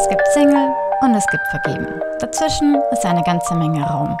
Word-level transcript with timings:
Es 0.00 0.08
gibt 0.08 0.28
Single 0.32 0.72
und 1.00 1.12
es 1.16 1.26
gibt 1.26 1.42
Vergeben. 1.48 2.00
Dazwischen 2.20 2.80
ist 2.92 3.04
eine 3.04 3.22
ganze 3.24 3.56
Menge 3.56 3.82
Raum. 3.82 4.16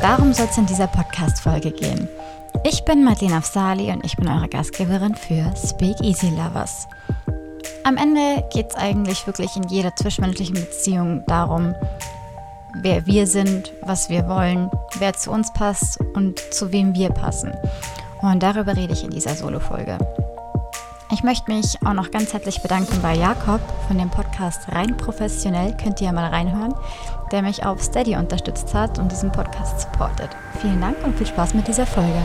Darum 0.00 0.32
soll 0.32 0.46
es 0.48 0.56
in 0.56 0.66
dieser 0.66 0.86
Podcast-Folge 0.86 1.72
gehen. 1.72 2.08
Ich 2.62 2.84
bin 2.84 3.02
Madeleine 3.02 3.38
Afsali 3.38 3.90
und 3.90 4.04
ich 4.06 4.16
bin 4.16 4.28
eure 4.28 4.48
Gastgeberin 4.48 5.16
für 5.16 5.52
Speak 5.56 6.00
Easy 6.00 6.28
Lovers. 6.28 6.86
Am 7.82 7.96
Ende 7.96 8.44
geht 8.52 8.70
es 8.70 8.76
eigentlich 8.76 9.26
wirklich 9.26 9.56
in 9.56 9.64
jeder 9.64 9.94
zwischenmenschlichen 9.96 10.54
Beziehung 10.54 11.24
darum, 11.26 11.74
wer 12.80 13.04
wir 13.04 13.26
sind, 13.26 13.72
was 13.82 14.08
wir 14.08 14.28
wollen, 14.28 14.70
wer 15.00 15.14
zu 15.14 15.32
uns 15.32 15.52
passt 15.52 15.98
und 16.14 16.38
zu 16.38 16.70
wem 16.70 16.94
wir 16.94 17.10
passen. 17.10 17.52
Und 18.22 18.44
darüber 18.44 18.76
rede 18.76 18.92
ich 18.92 19.02
in 19.02 19.10
dieser 19.10 19.34
Solo-Folge. 19.34 19.98
Ich 21.10 21.22
möchte 21.22 21.50
mich 21.50 21.78
auch 21.86 21.94
noch 21.94 22.10
ganz 22.10 22.34
herzlich 22.34 22.60
bedanken 22.60 23.00
bei 23.00 23.14
Jakob 23.14 23.62
von 23.86 23.96
dem 23.96 24.10
Podcast 24.10 24.68
Rein 24.68 24.94
Professionell. 24.94 25.74
Könnt 25.82 26.02
ihr 26.02 26.08
ja 26.08 26.12
mal 26.12 26.28
reinhören, 26.28 26.74
der 27.32 27.40
mich 27.40 27.64
auf 27.64 27.82
Steady 27.82 28.14
unterstützt 28.14 28.74
hat 28.74 28.98
und 28.98 29.10
diesen 29.10 29.32
Podcast 29.32 29.80
supportet. 29.80 30.28
Vielen 30.60 30.82
Dank 30.82 31.02
und 31.04 31.16
viel 31.16 31.26
Spaß 31.26 31.54
mit 31.54 31.66
dieser 31.66 31.86
Folge. 31.86 32.20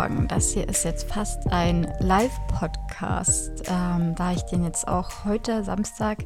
Morgen. 0.00 0.28
Das 0.28 0.54
hier 0.54 0.66
ist 0.66 0.84
jetzt 0.84 1.12
fast 1.12 1.52
ein 1.52 1.92
Live-Podcast, 1.98 3.64
ähm, 3.66 4.14
da 4.14 4.32
ich 4.32 4.40
den 4.44 4.64
jetzt 4.64 4.88
auch 4.88 5.26
heute 5.26 5.62
Samstag, 5.62 6.24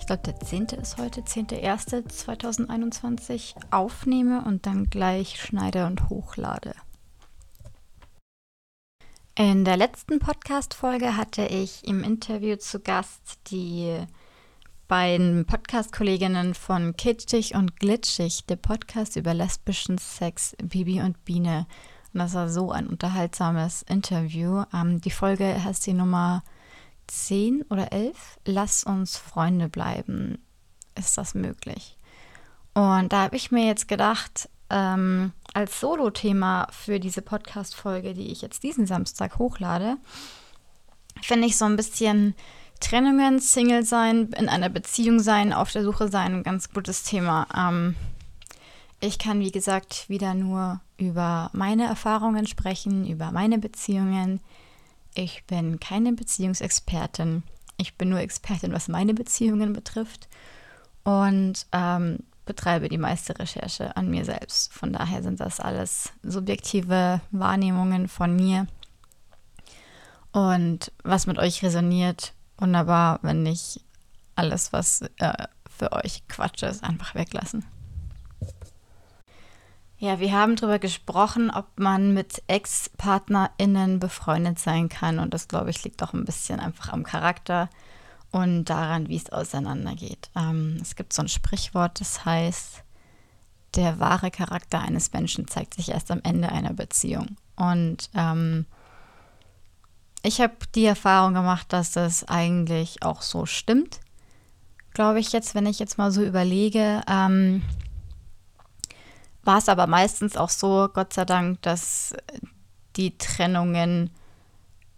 ich 0.00 0.06
glaube 0.06 0.22
der 0.22 0.40
10. 0.40 0.68
ist 0.80 0.96
heute, 0.96 1.20
10.01.2021, 1.20 3.52
aufnehme 3.70 4.42
und 4.46 4.64
dann 4.64 4.88
gleich 4.88 5.38
schneide 5.38 5.84
und 5.84 6.08
hochlade. 6.08 6.72
In 9.34 9.66
der 9.66 9.76
letzten 9.76 10.18
Podcast-Folge 10.18 11.18
hatte 11.18 11.44
ich 11.44 11.86
im 11.86 12.02
Interview 12.02 12.56
zu 12.56 12.80
Gast 12.80 13.40
die 13.48 13.94
beiden 14.88 15.44
Podcast-Kolleginnen 15.44 16.54
von 16.54 16.96
Kitschig 16.96 17.56
und 17.56 17.78
Glitschig, 17.78 18.46
der 18.46 18.56
Podcast 18.56 19.16
über 19.16 19.34
lesbischen 19.34 19.98
Sex, 19.98 20.56
Bibi 20.62 21.02
und 21.02 21.26
Biene. 21.26 21.66
Das 22.18 22.34
war 22.34 22.48
so 22.48 22.70
ein 22.72 22.86
unterhaltsames 22.86 23.82
Interview. 23.82 24.64
Ähm, 24.72 25.00
die 25.00 25.10
Folge 25.10 25.62
heißt 25.62 25.86
die 25.86 25.92
Nummer 25.92 26.42
10 27.06 27.62
oder 27.70 27.92
11. 27.92 28.38
Lass 28.44 28.84
uns 28.84 29.16
Freunde 29.16 29.68
bleiben. 29.68 30.38
Ist 30.96 31.18
das 31.18 31.34
möglich? 31.34 31.96
Und 32.74 33.12
da 33.12 33.22
habe 33.22 33.36
ich 33.36 33.50
mir 33.50 33.66
jetzt 33.66 33.88
gedacht, 33.88 34.48
ähm, 34.70 35.32
als 35.54 35.80
Solo-Thema 35.80 36.68
für 36.70 37.00
diese 37.00 37.22
Podcast-Folge, 37.22 38.14
die 38.14 38.30
ich 38.32 38.42
jetzt 38.42 38.62
diesen 38.62 38.86
Samstag 38.86 39.38
hochlade, 39.38 39.96
finde 41.22 41.46
ich 41.46 41.56
so 41.56 41.64
ein 41.64 41.76
bisschen 41.76 42.34
Trennungen, 42.80 43.38
Single 43.40 43.84
sein, 43.84 44.30
in 44.36 44.48
einer 44.48 44.68
Beziehung 44.68 45.20
sein, 45.20 45.52
auf 45.52 45.72
der 45.72 45.82
Suche 45.82 46.08
sein, 46.08 46.34
ein 46.34 46.42
ganz 46.42 46.70
gutes 46.72 47.04
Thema. 47.04 47.46
Ähm, 47.56 47.94
ich 49.00 49.18
kann, 49.18 49.40
wie 49.40 49.52
gesagt, 49.52 50.08
wieder 50.08 50.34
nur 50.34 50.80
über 50.96 51.50
meine 51.52 51.84
Erfahrungen 51.84 52.46
sprechen, 52.46 53.06
über 53.06 53.32
meine 53.32 53.58
Beziehungen. 53.58 54.40
Ich 55.14 55.44
bin 55.46 55.80
keine 55.80 56.12
Beziehungsexpertin. 56.12 57.42
Ich 57.76 57.96
bin 57.96 58.08
nur 58.08 58.20
Expertin, 58.20 58.72
was 58.72 58.88
meine 58.88 59.14
Beziehungen 59.14 59.72
betrifft 59.72 60.28
und 61.04 61.66
ähm, 61.72 62.18
betreibe 62.46 62.88
die 62.88 62.98
meiste 62.98 63.38
Recherche 63.38 63.96
an 63.96 64.08
mir 64.10 64.24
selbst. 64.24 64.72
Von 64.72 64.92
daher 64.92 65.22
sind 65.22 65.40
das 65.40 65.60
alles 65.60 66.12
subjektive 66.22 67.20
Wahrnehmungen 67.30 68.08
von 68.08 68.34
mir. 68.34 68.66
Und 70.32 70.92
was 71.02 71.26
mit 71.26 71.38
euch 71.38 71.62
resoniert, 71.62 72.32
wunderbar, 72.58 73.18
wenn 73.22 73.42
nicht 73.42 73.80
alles, 74.36 74.72
was 74.72 75.02
äh, 75.18 75.46
für 75.68 75.92
euch 75.92 76.26
Quatsch 76.28 76.62
ist, 76.62 76.84
einfach 76.84 77.14
weglassen. 77.14 77.64
Ja, 79.98 80.20
wir 80.20 80.32
haben 80.32 80.56
darüber 80.56 80.78
gesprochen, 80.78 81.50
ob 81.50 81.66
man 81.76 82.12
mit 82.12 82.42
Ex-PartnerInnen 82.48 83.98
befreundet 83.98 84.58
sein 84.58 84.90
kann. 84.90 85.18
Und 85.18 85.32
das, 85.32 85.48
glaube 85.48 85.70
ich, 85.70 85.82
liegt 85.84 86.02
auch 86.02 86.12
ein 86.12 86.26
bisschen 86.26 86.60
einfach 86.60 86.92
am 86.92 87.02
Charakter 87.02 87.70
und 88.30 88.66
daran, 88.66 89.08
wie 89.08 89.16
es 89.16 89.30
auseinandergeht. 89.30 90.30
Ähm, 90.36 90.78
es 90.82 90.96
gibt 90.96 91.14
so 91.14 91.22
ein 91.22 91.28
Sprichwort, 91.28 91.98
das 92.00 92.26
heißt, 92.26 92.82
der 93.74 93.98
wahre 93.98 94.30
Charakter 94.30 94.80
eines 94.80 95.12
Menschen 95.12 95.48
zeigt 95.48 95.74
sich 95.74 95.90
erst 95.90 96.10
am 96.10 96.20
Ende 96.22 96.50
einer 96.50 96.74
Beziehung. 96.74 97.36
Und 97.56 98.10
ähm, 98.14 98.66
ich 100.22 100.40
habe 100.42 100.54
die 100.74 100.84
Erfahrung 100.84 101.32
gemacht, 101.32 101.72
dass 101.72 101.92
das 101.92 102.24
eigentlich 102.24 103.02
auch 103.02 103.22
so 103.22 103.46
stimmt. 103.46 104.00
Glaube 104.92 105.20
ich 105.20 105.32
jetzt, 105.32 105.54
wenn 105.54 105.66
ich 105.66 105.78
jetzt 105.78 105.96
mal 105.96 106.10
so 106.10 106.22
überlege. 106.22 107.00
Ähm, 107.08 107.62
war 109.46 109.58
es 109.58 109.68
aber 109.68 109.86
meistens 109.86 110.36
auch 110.36 110.50
so, 110.50 110.88
Gott 110.92 111.12
sei 111.12 111.24
Dank, 111.24 111.62
dass 111.62 112.14
die 112.96 113.16
Trennungen 113.18 114.10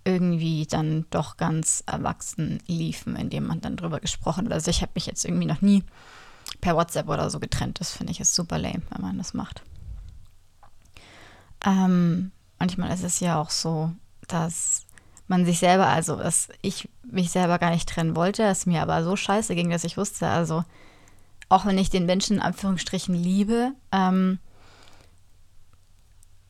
irgendwie 0.05 0.67
dann 0.67 1.05
doch 1.11 1.37
ganz 1.37 1.83
erwachsen 1.87 2.63
liefen, 2.67 3.15
indem 3.17 3.47
man 3.47 3.61
dann 3.61 3.77
drüber 3.77 4.01
gesprochen 4.01 4.47
hat. 4.47 4.53
Also 4.53 4.71
ich 4.71 4.81
habe 4.81 4.93
mich 4.95 5.07
jetzt 5.07 5.25
irgendwie 5.25 5.47
noch 5.47 5.61
nie 5.61 5.85
per 6.61 6.77
WhatsApp 6.77 7.09
oder 7.09 7.29
so 7.29 7.41
getrennt. 7.41 7.81
Das 7.81 7.93
finde 7.93 8.13
ich 8.13 8.21
ist 8.21 8.35
super 8.35 8.59
lame, 8.59 8.83
wenn 8.91 9.03
man 9.03 9.19
das 9.19 9.35
macht. 9.35 9.63
Ähm, 11.65 12.33
manchmal 12.59 12.93
ist 12.93 13.05
es 13.05 13.21
ja 13.21 13.41
auch 13.41 13.51
so, 13.51 13.93
dass 14.29 14.87
man 15.27 15.45
sich 15.45 15.59
selber, 15.59 15.89
also 15.89 16.17
dass 16.17 16.49
ich 16.63 16.89
mich 17.03 17.31
selber 17.31 17.59
gar 17.59 17.71
nicht 17.71 17.89
trennen 17.89 18.17
wollte, 18.17 18.45
es 18.45 18.65
mir 18.65 18.81
aber 18.81 19.05
so 19.05 19.15
scheiße 19.15 19.55
ging, 19.55 19.69
dass 19.69 19.85
ich 19.85 19.97
wusste, 19.97 20.27
also 20.29 20.65
auch 21.49 21.67
wenn 21.67 21.79
ich 21.79 21.91
den 21.91 22.07
Menschen 22.07 22.37
in 22.37 22.43
Anführungsstrichen 22.43 23.15
liebe, 23.15 23.73
ähm, 23.93 24.39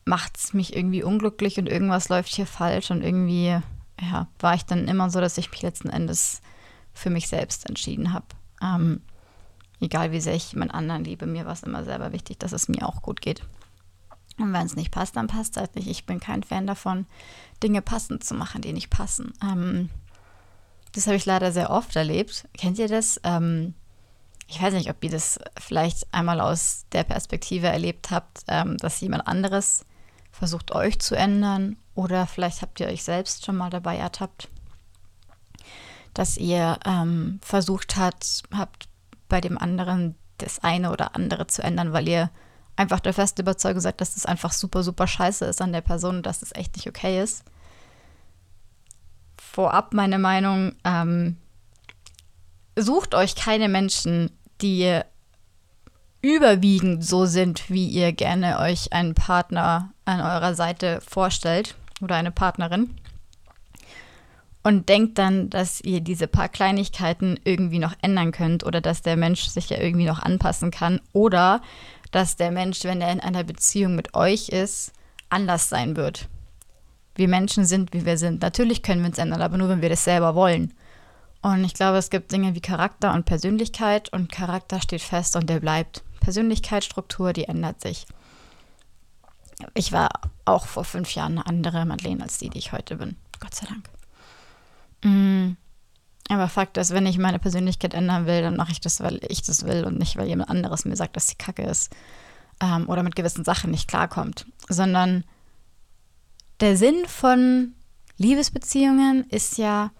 macht 0.05 0.37
es 0.37 0.53
mich 0.53 0.75
irgendwie 0.75 1.03
unglücklich 1.03 1.57
und 1.57 1.69
irgendwas 1.69 2.09
läuft 2.09 2.33
hier 2.33 2.47
falsch 2.47 2.91
und 2.91 3.01
irgendwie, 3.01 3.59
ja, 4.01 4.27
war 4.39 4.55
ich 4.55 4.65
dann 4.65 4.87
immer 4.87 5.09
so, 5.09 5.21
dass 5.21 5.37
ich 5.37 5.51
mich 5.51 5.61
letzten 5.61 5.89
Endes 5.89 6.41
für 6.93 7.09
mich 7.09 7.27
selbst 7.27 7.69
entschieden 7.69 8.11
habe. 8.11 8.25
Ähm, 8.61 9.01
egal 9.79 10.11
wie 10.11 10.19
sehr 10.19 10.35
ich 10.35 10.51
jemand 10.51 10.73
anderen 10.73 11.03
liebe, 11.03 11.25
mir 11.25 11.45
war 11.45 11.53
es 11.53 11.63
immer 11.63 11.83
selber 11.83 12.11
wichtig, 12.11 12.39
dass 12.39 12.51
es 12.51 12.67
mir 12.67 12.87
auch 12.87 13.01
gut 13.01 13.21
geht. 13.21 13.43
Und 14.37 14.53
wenn 14.53 14.65
es 14.65 14.75
nicht 14.75 14.91
passt, 14.91 15.15
dann 15.15 15.27
passt 15.27 15.55
es 15.55 15.61
halt 15.61 15.75
nicht. 15.75 15.87
Ich 15.87 16.05
bin 16.05 16.19
kein 16.19 16.43
Fan 16.43 16.65
davon, 16.65 17.05
Dinge 17.61 17.81
passend 17.81 18.23
zu 18.23 18.33
machen, 18.33 18.61
die 18.61 18.73
nicht 18.73 18.89
passen. 18.89 19.33
Ähm, 19.43 19.89
das 20.93 21.07
habe 21.07 21.17
ich 21.17 21.25
leider 21.25 21.51
sehr 21.51 21.69
oft 21.69 21.95
erlebt. 21.95 22.47
Kennt 22.57 22.79
ihr 22.79 22.87
das? 22.87 23.19
Ähm, 23.23 23.75
ich 24.49 24.59
weiß 24.59 24.73
nicht, 24.73 24.89
ob 24.89 25.03
ihr 25.03 25.11
das 25.11 25.39
vielleicht 25.59 26.11
einmal 26.11 26.41
aus 26.41 26.85
der 26.91 27.03
Perspektive 27.03 27.67
erlebt 27.67 28.09
habt, 28.09 28.41
ähm, 28.47 28.77
dass 28.77 28.99
jemand 28.99 29.27
anderes 29.27 29.85
versucht 30.31 30.71
euch 30.73 30.99
zu 30.99 31.15
ändern 31.15 31.77
oder 31.93 32.25
vielleicht 32.25 32.63
habt 32.63 32.79
ihr 32.79 32.87
euch 32.87 33.03
selbst 33.03 33.45
schon 33.45 33.55
mal 33.55 33.69
dabei 33.69 33.97
ertappt, 33.97 34.49
dass 36.15 36.35
ihr 36.35 36.79
ähm, 36.83 37.39
versucht 37.43 37.95
habt, 37.95 38.43
habt 38.51 38.89
bei 39.27 39.39
dem 39.39 39.57
anderen 39.57 40.15
das 40.39 40.59
eine 40.59 40.91
oder 40.91 41.15
andere 41.15 41.45
zu 41.45 41.61
ändern, 41.61 41.93
weil 41.93 42.07
ihr 42.07 42.31
einfach 42.75 43.01
der 43.01 43.13
festen 43.13 43.41
Überzeugung 43.41 43.81
seid, 43.81 44.01
dass 44.01 44.15
das 44.15 44.25
einfach 44.25 44.51
super, 44.51 44.81
super 44.81 45.05
scheiße 45.05 45.45
ist 45.45 45.61
an 45.61 45.73
der 45.73 45.81
Person 45.81 46.17
und 46.17 46.25
dass 46.25 46.39
das 46.39 46.55
echt 46.55 46.75
nicht 46.75 46.87
okay 46.87 47.21
ist. 47.21 47.43
Vorab 49.37 49.93
meine 49.93 50.17
Meinung, 50.17 50.75
ähm, 50.83 51.37
sucht 52.75 53.15
euch 53.15 53.35
keine 53.35 53.69
Menschen, 53.69 54.31
die 54.61 55.01
überwiegend 56.21 57.05
so 57.05 57.25
sind, 57.25 57.69
wie 57.69 57.87
ihr 57.87 58.11
gerne 58.11 58.59
euch 58.59 58.91
einen 58.91 59.15
Partner 59.15 59.93
an 60.05 60.19
eurer 60.19 60.53
Seite 60.53 60.99
vorstellt 61.01 61.75
oder 62.01 62.15
eine 62.15 62.31
Partnerin. 62.31 62.95
Und 64.61 64.89
denkt 64.89 65.17
dann, 65.17 65.49
dass 65.49 65.79
ihr 65.79 66.01
diese 66.01 66.27
paar 66.27 66.49
Kleinigkeiten 66.49 67.39
irgendwie 67.45 67.79
noch 67.79 67.93
ändern 68.01 68.33
könnt 68.33 68.65
oder 68.65 68.81
dass 68.81 69.01
der 69.01 69.15
Mensch 69.15 69.47
sich 69.47 69.69
ja 69.69 69.79
irgendwie 69.79 70.05
noch 70.05 70.19
anpassen 70.21 70.69
kann 70.69 70.99
oder 71.13 71.61
dass 72.11 72.35
der 72.35 72.51
Mensch, 72.51 72.83
wenn 72.83 73.01
er 73.01 73.11
in 73.11 73.21
einer 73.21 73.43
Beziehung 73.43 73.95
mit 73.95 74.15
euch 74.15 74.49
ist, 74.49 74.91
anders 75.29 75.69
sein 75.69 75.95
wird. 75.95 76.27
Wir 77.15 77.27
Menschen 77.27 77.65
sind, 77.65 77.93
wie 77.93 78.05
wir 78.05 78.17
sind. 78.17 78.41
Natürlich 78.41 78.83
können 78.83 79.01
wir 79.01 79.09
uns 79.09 79.17
ändern, 79.17 79.41
aber 79.41 79.57
nur, 79.57 79.69
wenn 79.69 79.81
wir 79.81 79.89
das 79.89 80.03
selber 80.03 80.35
wollen. 80.35 80.73
Und 81.41 81.63
ich 81.63 81.73
glaube, 81.73 81.97
es 81.97 82.09
gibt 82.09 82.31
Dinge 82.31 82.53
wie 82.55 82.61
Charakter 82.61 83.13
und 83.13 83.25
Persönlichkeit 83.25 84.11
und 84.11 84.31
Charakter 84.31 84.81
steht 84.81 85.01
fest 85.01 85.35
und 85.35 85.49
der 85.49 85.59
bleibt. 85.59 86.03
Persönlichkeitsstruktur, 86.19 87.31
die 87.31 87.45
ändert 87.45 87.81
sich. 87.81 88.05
Ich 89.73 89.91
war 89.91 90.09
auch 90.45 90.65
vor 90.65 90.83
fünf 90.83 91.15
Jahren 91.15 91.37
eine 91.37 91.47
andere 91.47 91.85
Madeleine 91.85 92.23
als 92.23 92.37
die, 92.37 92.49
die 92.49 92.59
ich 92.59 92.71
heute 92.71 92.97
bin. 92.97 93.15
Gott 93.39 93.55
sei 93.55 93.67
Dank. 93.67 93.89
Mm. 95.03 95.55
Aber 96.31 96.47
Fakt 96.47 96.77
ist, 96.77 96.93
wenn 96.93 97.07
ich 97.07 97.17
meine 97.17 97.39
Persönlichkeit 97.39 97.95
ändern 97.95 98.27
will, 98.27 98.43
dann 98.43 98.55
mache 98.55 98.71
ich 98.71 98.79
das, 98.79 99.01
weil 99.01 99.19
ich 99.29 99.41
das 99.41 99.65
will 99.65 99.83
und 99.83 99.97
nicht, 99.97 100.15
weil 100.15 100.27
jemand 100.27 100.51
anderes 100.51 100.85
mir 100.85 100.95
sagt, 100.95 101.15
dass 101.15 101.27
sie 101.27 101.35
kacke 101.35 101.63
ist 101.63 101.91
ähm, 102.61 102.87
oder 102.87 103.01
mit 103.01 103.15
gewissen 103.15 103.43
Sachen 103.43 103.71
nicht 103.71 103.87
klarkommt. 103.87 104.45
Sondern 104.67 105.23
der 106.59 106.77
Sinn 106.77 107.05
von 107.07 107.73
Liebesbeziehungen 108.17 109.27
ist 109.29 109.57
ja, 109.57 109.91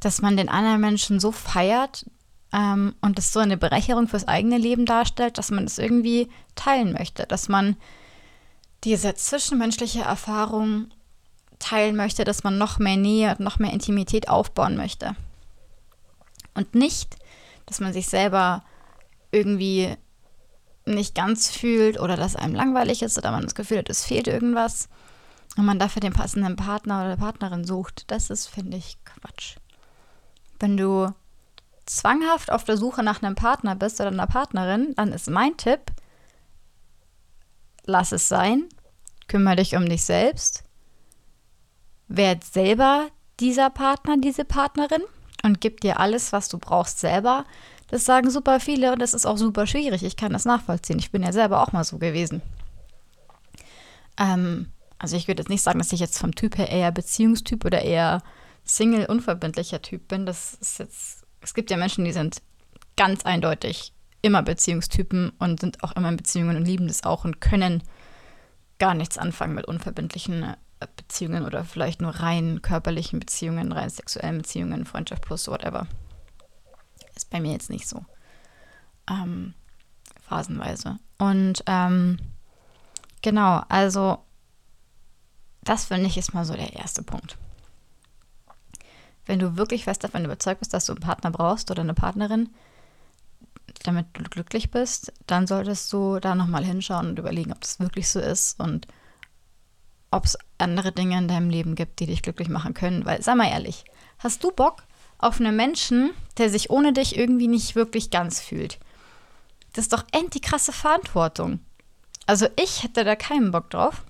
dass 0.00 0.22
man 0.22 0.36
den 0.36 0.48
anderen 0.48 0.80
Menschen 0.80 1.20
so 1.20 1.32
feiert 1.32 2.06
ähm, 2.52 2.94
und 3.00 3.18
es 3.18 3.32
so 3.32 3.40
eine 3.40 3.56
Bereicherung 3.56 4.08
fürs 4.08 4.28
eigene 4.28 4.58
Leben 4.58 4.86
darstellt, 4.86 5.38
dass 5.38 5.50
man 5.50 5.64
es 5.64 5.76
das 5.76 5.84
irgendwie 5.84 6.28
teilen 6.54 6.92
möchte, 6.92 7.26
dass 7.26 7.48
man 7.48 7.76
diese 8.84 9.14
zwischenmenschliche 9.14 10.02
Erfahrung 10.02 10.88
teilen 11.58 11.96
möchte, 11.96 12.24
dass 12.24 12.44
man 12.44 12.58
noch 12.58 12.78
mehr 12.78 12.96
Nähe 12.96 13.30
und 13.30 13.40
noch 13.40 13.58
mehr 13.58 13.72
Intimität 13.72 14.28
aufbauen 14.28 14.76
möchte. 14.76 15.16
Und 16.54 16.74
nicht, 16.74 17.16
dass 17.66 17.80
man 17.80 17.92
sich 17.92 18.08
selber 18.08 18.64
irgendwie 19.32 19.96
nicht 20.86 21.14
ganz 21.14 21.50
fühlt 21.50 22.00
oder 22.00 22.16
dass 22.16 22.36
einem 22.36 22.54
langweilig 22.54 23.02
ist 23.02 23.18
oder 23.18 23.30
man 23.30 23.42
das 23.42 23.54
Gefühl 23.54 23.78
hat, 23.78 23.90
es 23.90 24.04
fehlt 24.04 24.26
irgendwas 24.26 24.88
und 25.56 25.66
man 25.66 25.78
dafür 25.78 26.00
den 26.00 26.12
passenden 26.12 26.56
Partner 26.56 27.04
oder 27.04 27.16
Partnerin 27.16 27.64
sucht. 27.64 28.04
Das 28.06 28.30
ist, 28.30 28.46
finde 28.46 28.76
ich, 28.76 28.96
Quatsch. 29.04 29.56
Wenn 30.60 30.76
du 30.76 31.12
zwanghaft 31.86 32.52
auf 32.52 32.64
der 32.64 32.76
Suche 32.76 33.02
nach 33.02 33.22
einem 33.22 33.34
Partner 33.34 33.74
bist 33.74 34.00
oder 34.00 34.10
einer 34.10 34.26
Partnerin, 34.26 34.94
dann 34.96 35.12
ist 35.12 35.30
mein 35.30 35.56
Tipp, 35.56 35.80
lass 37.84 38.12
es 38.12 38.28
sein, 38.28 38.68
kümmere 39.26 39.56
dich 39.56 39.76
um 39.76 39.88
dich 39.88 40.04
selbst, 40.04 40.64
werd 42.08 42.44
selber 42.44 43.08
dieser 43.40 43.70
Partner, 43.70 44.16
diese 44.18 44.44
Partnerin 44.44 45.02
und 45.42 45.60
gib 45.60 45.80
dir 45.80 46.00
alles, 46.00 46.32
was 46.32 46.48
du 46.48 46.58
brauchst, 46.58 47.00
selber. 47.00 47.44
Das 47.90 48.04
sagen 48.04 48.30
super 48.30 48.60
viele 48.60 48.92
und 48.92 49.00
das 49.00 49.14
ist 49.14 49.26
auch 49.26 49.38
super 49.38 49.66
schwierig. 49.66 50.02
Ich 50.02 50.16
kann 50.16 50.32
das 50.32 50.44
nachvollziehen. 50.44 50.98
Ich 50.98 51.10
bin 51.10 51.22
ja 51.22 51.32
selber 51.32 51.62
auch 51.62 51.72
mal 51.72 51.84
so 51.84 51.98
gewesen. 51.98 52.42
Ähm, 54.18 54.72
also 54.98 55.16
ich 55.16 55.28
würde 55.28 55.42
jetzt 55.42 55.48
nicht 55.48 55.62
sagen, 55.62 55.78
dass 55.78 55.92
ich 55.92 56.00
jetzt 56.00 56.18
vom 56.18 56.34
Typ 56.34 56.58
her 56.58 56.68
eher 56.68 56.92
Beziehungstyp 56.92 57.64
oder 57.64 57.82
eher 57.82 58.22
Single, 58.68 59.06
unverbindlicher 59.06 59.82
Typ 59.82 60.08
bin. 60.08 60.26
Das 60.26 60.54
ist 60.54 60.78
jetzt, 60.78 61.26
es 61.40 61.54
gibt 61.54 61.70
ja 61.70 61.76
Menschen, 61.76 62.04
die 62.04 62.12
sind 62.12 62.42
ganz 62.96 63.24
eindeutig 63.24 63.92
immer 64.20 64.42
Beziehungstypen 64.42 65.30
und 65.38 65.60
sind 65.60 65.82
auch 65.82 65.92
immer 65.92 66.10
in 66.10 66.16
Beziehungen 66.16 66.56
und 66.56 66.66
lieben 66.66 66.86
das 66.86 67.04
auch 67.04 67.24
und 67.24 67.40
können 67.40 67.82
gar 68.78 68.94
nichts 68.94 69.16
anfangen 69.16 69.54
mit 69.54 69.66
unverbindlichen 69.66 70.42
äh, 70.42 70.86
Beziehungen 70.96 71.44
oder 71.44 71.64
vielleicht 71.64 72.02
nur 72.02 72.10
rein 72.10 72.60
körperlichen 72.60 73.18
Beziehungen, 73.18 73.72
rein 73.72 73.88
sexuellen 73.88 74.38
Beziehungen, 74.38 74.84
Freundschaft 74.84 75.22
plus, 75.22 75.48
whatever. 75.48 75.86
Ist 77.16 77.30
bei 77.30 77.40
mir 77.40 77.52
jetzt 77.52 77.70
nicht 77.70 77.88
so. 77.88 78.04
Ähm, 79.10 79.54
phasenweise. 80.20 80.98
Und 81.16 81.64
ähm, 81.66 82.18
genau, 83.22 83.62
also 83.68 84.18
das 85.62 85.86
finde 85.86 86.06
ich 86.06 86.18
ist 86.18 86.34
mal 86.34 86.44
so 86.44 86.54
der 86.54 86.74
erste 86.74 87.02
Punkt. 87.02 87.38
Wenn 89.28 89.38
du 89.38 89.56
wirklich 89.58 89.84
fest 89.84 90.02
davon 90.02 90.24
überzeugt 90.24 90.60
bist, 90.60 90.72
dass 90.72 90.86
du 90.86 90.92
einen 90.92 91.02
Partner 91.02 91.30
brauchst 91.30 91.70
oder 91.70 91.82
eine 91.82 91.92
Partnerin, 91.92 92.48
damit 93.84 94.06
du 94.14 94.22
glücklich 94.24 94.70
bist, 94.70 95.12
dann 95.26 95.46
solltest 95.46 95.92
du 95.92 96.18
da 96.18 96.34
nochmal 96.34 96.64
hinschauen 96.64 97.08
und 97.10 97.18
überlegen, 97.18 97.52
ob 97.52 97.60
das 97.60 97.78
wirklich 97.78 98.08
so 98.08 98.20
ist 98.20 98.58
und 98.58 98.88
ob 100.10 100.24
es 100.24 100.38
andere 100.56 100.92
Dinge 100.92 101.18
in 101.18 101.28
deinem 101.28 101.50
Leben 101.50 101.74
gibt, 101.74 102.00
die 102.00 102.06
dich 102.06 102.22
glücklich 102.22 102.48
machen 102.48 102.72
können. 102.72 103.04
Weil, 103.04 103.22
sag 103.22 103.36
mal 103.36 103.50
ehrlich, 103.50 103.84
hast 104.18 104.42
du 104.42 104.50
Bock 104.50 104.84
auf 105.18 105.38
einen 105.38 105.54
Menschen, 105.54 106.12
der 106.38 106.48
sich 106.48 106.70
ohne 106.70 106.94
dich 106.94 107.18
irgendwie 107.18 107.48
nicht 107.48 107.76
wirklich 107.76 108.08
ganz 108.08 108.40
fühlt? 108.40 108.78
Das 109.74 109.84
ist 109.84 109.92
doch 109.92 110.04
endlich 110.12 110.42
krasse 110.42 110.72
Verantwortung. 110.72 111.60
Also 112.24 112.46
ich 112.58 112.82
hätte 112.82 113.04
da 113.04 113.14
keinen 113.14 113.50
Bock 113.50 113.68
drauf, 113.68 114.06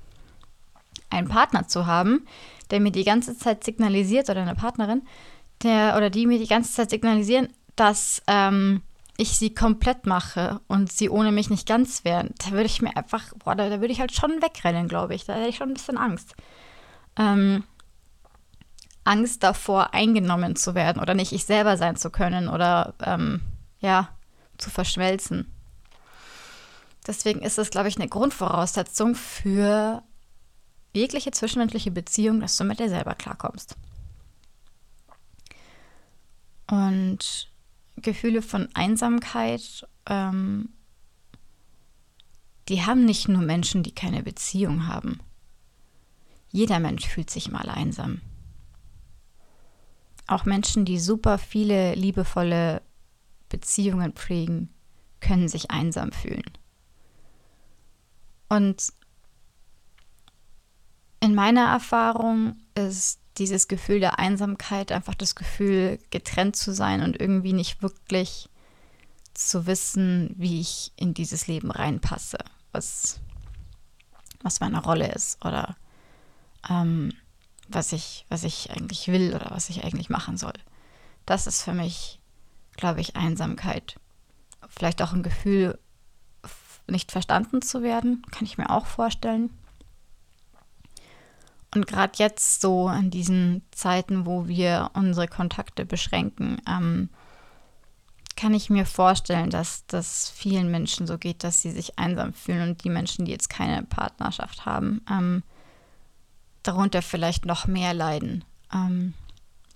einen 1.10 1.26
Partner 1.26 1.66
zu 1.66 1.86
haben, 1.86 2.24
der 2.70 2.80
mir 2.80 2.92
die 2.92 3.04
ganze 3.04 3.36
Zeit 3.36 3.64
signalisiert 3.64 4.30
oder 4.30 4.42
eine 4.42 4.54
Partnerin, 4.54 5.02
der 5.62 5.96
oder 5.96 6.10
die 6.10 6.26
mir 6.26 6.38
die 6.38 6.46
ganze 6.46 6.72
Zeit 6.72 6.90
signalisieren, 6.90 7.48
dass 7.76 8.22
ähm, 8.26 8.82
ich 9.16 9.36
sie 9.36 9.52
komplett 9.52 10.06
mache 10.06 10.60
und 10.68 10.92
sie 10.92 11.10
ohne 11.10 11.32
mich 11.32 11.50
nicht 11.50 11.66
ganz 11.66 12.04
wären, 12.04 12.34
da 12.38 12.52
würde 12.52 12.66
ich 12.66 12.80
mir 12.80 12.96
einfach, 12.96 13.24
boah, 13.44 13.56
da, 13.56 13.68
da 13.68 13.80
würde 13.80 13.92
ich 13.92 14.00
halt 14.00 14.12
schon 14.12 14.42
wegrennen, 14.42 14.86
glaube 14.86 15.14
ich. 15.14 15.24
Da 15.24 15.34
hätte 15.34 15.48
ich 15.48 15.56
schon 15.56 15.70
ein 15.70 15.74
bisschen 15.74 15.98
Angst. 15.98 16.34
Ähm, 17.16 17.64
Angst 19.02 19.42
davor, 19.42 19.92
eingenommen 19.92 20.54
zu 20.54 20.74
werden 20.74 21.02
oder 21.02 21.14
nicht 21.14 21.32
ich 21.32 21.44
selber 21.44 21.76
sein 21.76 21.96
zu 21.96 22.10
können 22.10 22.48
oder 22.48 22.94
ähm, 23.04 23.40
ja, 23.80 24.10
zu 24.56 24.70
verschmelzen. 24.70 25.52
Deswegen 27.06 27.40
ist 27.40 27.58
es, 27.58 27.70
glaube 27.70 27.88
ich, 27.88 27.96
eine 27.96 28.08
Grundvoraussetzung 28.08 29.14
für 29.14 30.02
jegliche 30.98 31.30
zwischenmenschliche 31.30 31.90
Beziehung, 31.90 32.40
dass 32.40 32.56
du 32.56 32.64
mit 32.64 32.78
dir 32.78 32.88
selber 32.88 33.14
klarkommst. 33.14 33.76
Und 36.70 37.48
Gefühle 37.96 38.42
von 38.42 38.68
Einsamkeit, 38.74 39.86
ähm, 40.06 40.70
die 42.68 42.84
haben 42.84 43.04
nicht 43.04 43.28
nur 43.28 43.42
Menschen, 43.42 43.82
die 43.82 43.94
keine 43.94 44.22
Beziehung 44.22 44.86
haben. 44.86 45.20
Jeder 46.50 46.80
Mensch 46.80 47.06
fühlt 47.06 47.30
sich 47.30 47.50
mal 47.50 47.68
einsam. 47.68 48.20
Auch 50.26 50.44
Menschen, 50.44 50.84
die 50.84 50.98
super 50.98 51.38
viele 51.38 51.94
liebevolle 51.94 52.82
Beziehungen 53.48 54.12
pflegen, 54.12 54.68
können 55.20 55.48
sich 55.48 55.70
einsam 55.70 56.12
fühlen. 56.12 56.44
Und 58.50 58.92
in 61.20 61.34
meiner 61.34 61.66
Erfahrung 61.66 62.56
ist 62.74 63.20
dieses 63.38 63.68
Gefühl 63.68 64.00
der 64.00 64.18
Einsamkeit, 64.18 64.92
einfach 64.92 65.14
das 65.14 65.34
Gefühl, 65.34 65.98
getrennt 66.10 66.56
zu 66.56 66.72
sein 66.72 67.02
und 67.02 67.20
irgendwie 67.20 67.52
nicht 67.52 67.82
wirklich 67.82 68.48
zu 69.34 69.66
wissen, 69.66 70.34
wie 70.36 70.60
ich 70.60 70.92
in 70.96 71.14
dieses 71.14 71.46
Leben 71.46 71.70
reinpasse, 71.70 72.38
was, 72.72 73.20
was 74.42 74.60
meine 74.60 74.82
Rolle 74.82 75.12
ist 75.12 75.44
oder 75.44 75.76
ähm, 76.68 77.12
was, 77.68 77.92
ich, 77.92 78.26
was 78.28 78.42
ich 78.42 78.70
eigentlich 78.70 79.08
will 79.08 79.34
oder 79.34 79.50
was 79.50 79.70
ich 79.70 79.84
eigentlich 79.84 80.10
machen 80.10 80.36
soll. 80.36 80.54
Das 81.26 81.46
ist 81.46 81.62
für 81.62 81.74
mich, 81.74 82.20
glaube 82.76 83.00
ich, 83.00 83.16
Einsamkeit. 83.16 84.00
Vielleicht 84.68 85.02
auch 85.02 85.12
ein 85.12 85.22
Gefühl, 85.22 85.78
nicht 86.88 87.12
verstanden 87.12 87.62
zu 87.62 87.82
werden, 87.82 88.22
kann 88.30 88.44
ich 88.44 88.58
mir 88.58 88.70
auch 88.70 88.86
vorstellen. 88.86 89.50
Und 91.74 91.86
gerade 91.86 92.12
jetzt 92.16 92.60
so 92.60 92.88
in 92.88 93.10
diesen 93.10 93.62
Zeiten, 93.72 94.24
wo 94.26 94.48
wir 94.48 94.90
unsere 94.94 95.28
Kontakte 95.28 95.84
beschränken, 95.84 96.60
ähm, 96.66 97.10
kann 98.36 98.54
ich 98.54 98.70
mir 98.70 98.86
vorstellen, 98.86 99.50
dass 99.50 99.84
das 99.86 100.30
vielen 100.30 100.70
Menschen 100.70 101.06
so 101.06 101.18
geht, 101.18 101.42
dass 101.42 101.60
sie 101.60 101.72
sich 101.72 101.98
einsam 101.98 102.32
fühlen 102.32 102.70
und 102.70 102.84
die 102.84 102.90
Menschen, 102.90 103.24
die 103.24 103.32
jetzt 103.32 103.50
keine 103.50 103.82
Partnerschaft 103.82 104.64
haben, 104.64 105.02
ähm, 105.10 105.42
darunter 106.62 107.02
vielleicht 107.02 107.44
noch 107.46 107.66
mehr 107.66 107.94
leiden. 107.94 108.44
Ähm, 108.72 109.14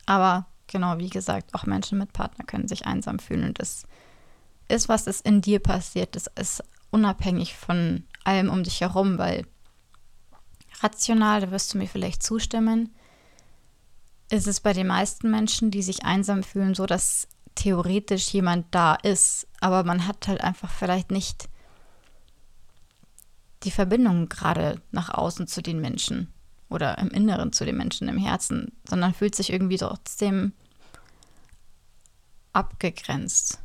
aber 0.06 0.46
genau, 0.68 0.98
wie 0.98 1.10
gesagt, 1.10 1.54
auch 1.54 1.66
Menschen 1.66 1.98
mit 1.98 2.12
Partner 2.12 2.44
können 2.44 2.68
sich 2.68 2.86
einsam 2.86 3.18
fühlen 3.18 3.44
und 3.44 3.58
das 3.58 3.84
ist, 4.68 4.88
was 4.88 5.06
ist 5.06 5.26
in 5.26 5.40
dir 5.40 5.58
passiert. 5.58 6.14
Das 6.14 6.28
ist 6.28 6.62
unabhängig 6.90 7.56
von 7.56 8.04
allem 8.24 8.48
um 8.48 8.62
dich 8.62 8.80
herum, 8.80 9.18
weil 9.18 9.44
rational, 10.82 11.40
da 11.40 11.50
wirst 11.50 11.72
du 11.72 11.78
mir 11.78 11.88
vielleicht 11.88 12.22
zustimmen, 12.22 12.94
ist 14.30 14.46
es 14.46 14.60
bei 14.60 14.72
den 14.72 14.86
meisten 14.86 15.30
Menschen, 15.30 15.70
die 15.70 15.82
sich 15.82 16.04
einsam 16.04 16.42
fühlen, 16.42 16.74
so, 16.74 16.86
dass 16.86 17.28
theoretisch 17.54 18.32
jemand 18.32 18.66
da 18.74 18.94
ist, 18.94 19.46
aber 19.60 19.84
man 19.84 20.06
hat 20.06 20.26
halt 20.26 20.40
einfach 20.40 20.70
vielleicht 20.70 21.10
nicht 21.10 21.48
die 23.62 23.70
Verbindung 23.70 24.28
gerade 24.28 24.80
nach 24.90 25.10
außen 25.10 25.46
zu 25.46 25.62
den 25.62 25.80
Menschen 25.80 26.32
oder 26.68 26.98
im 26.98 27.08
Inneren 27.08 27.52
zu 27.52 27.64
den 27.64 27.76
Menschen 27.76 28.08
im 28.08 28.18
Herzen, 28.18 28.72
sondern 28.88 29.14
fühlt 29.14 29.34
sich 29.34 29.52
irgendwie 29.52 29.76
trotzdem 29.76 30.52
abgegrenzt. 32.52 33.60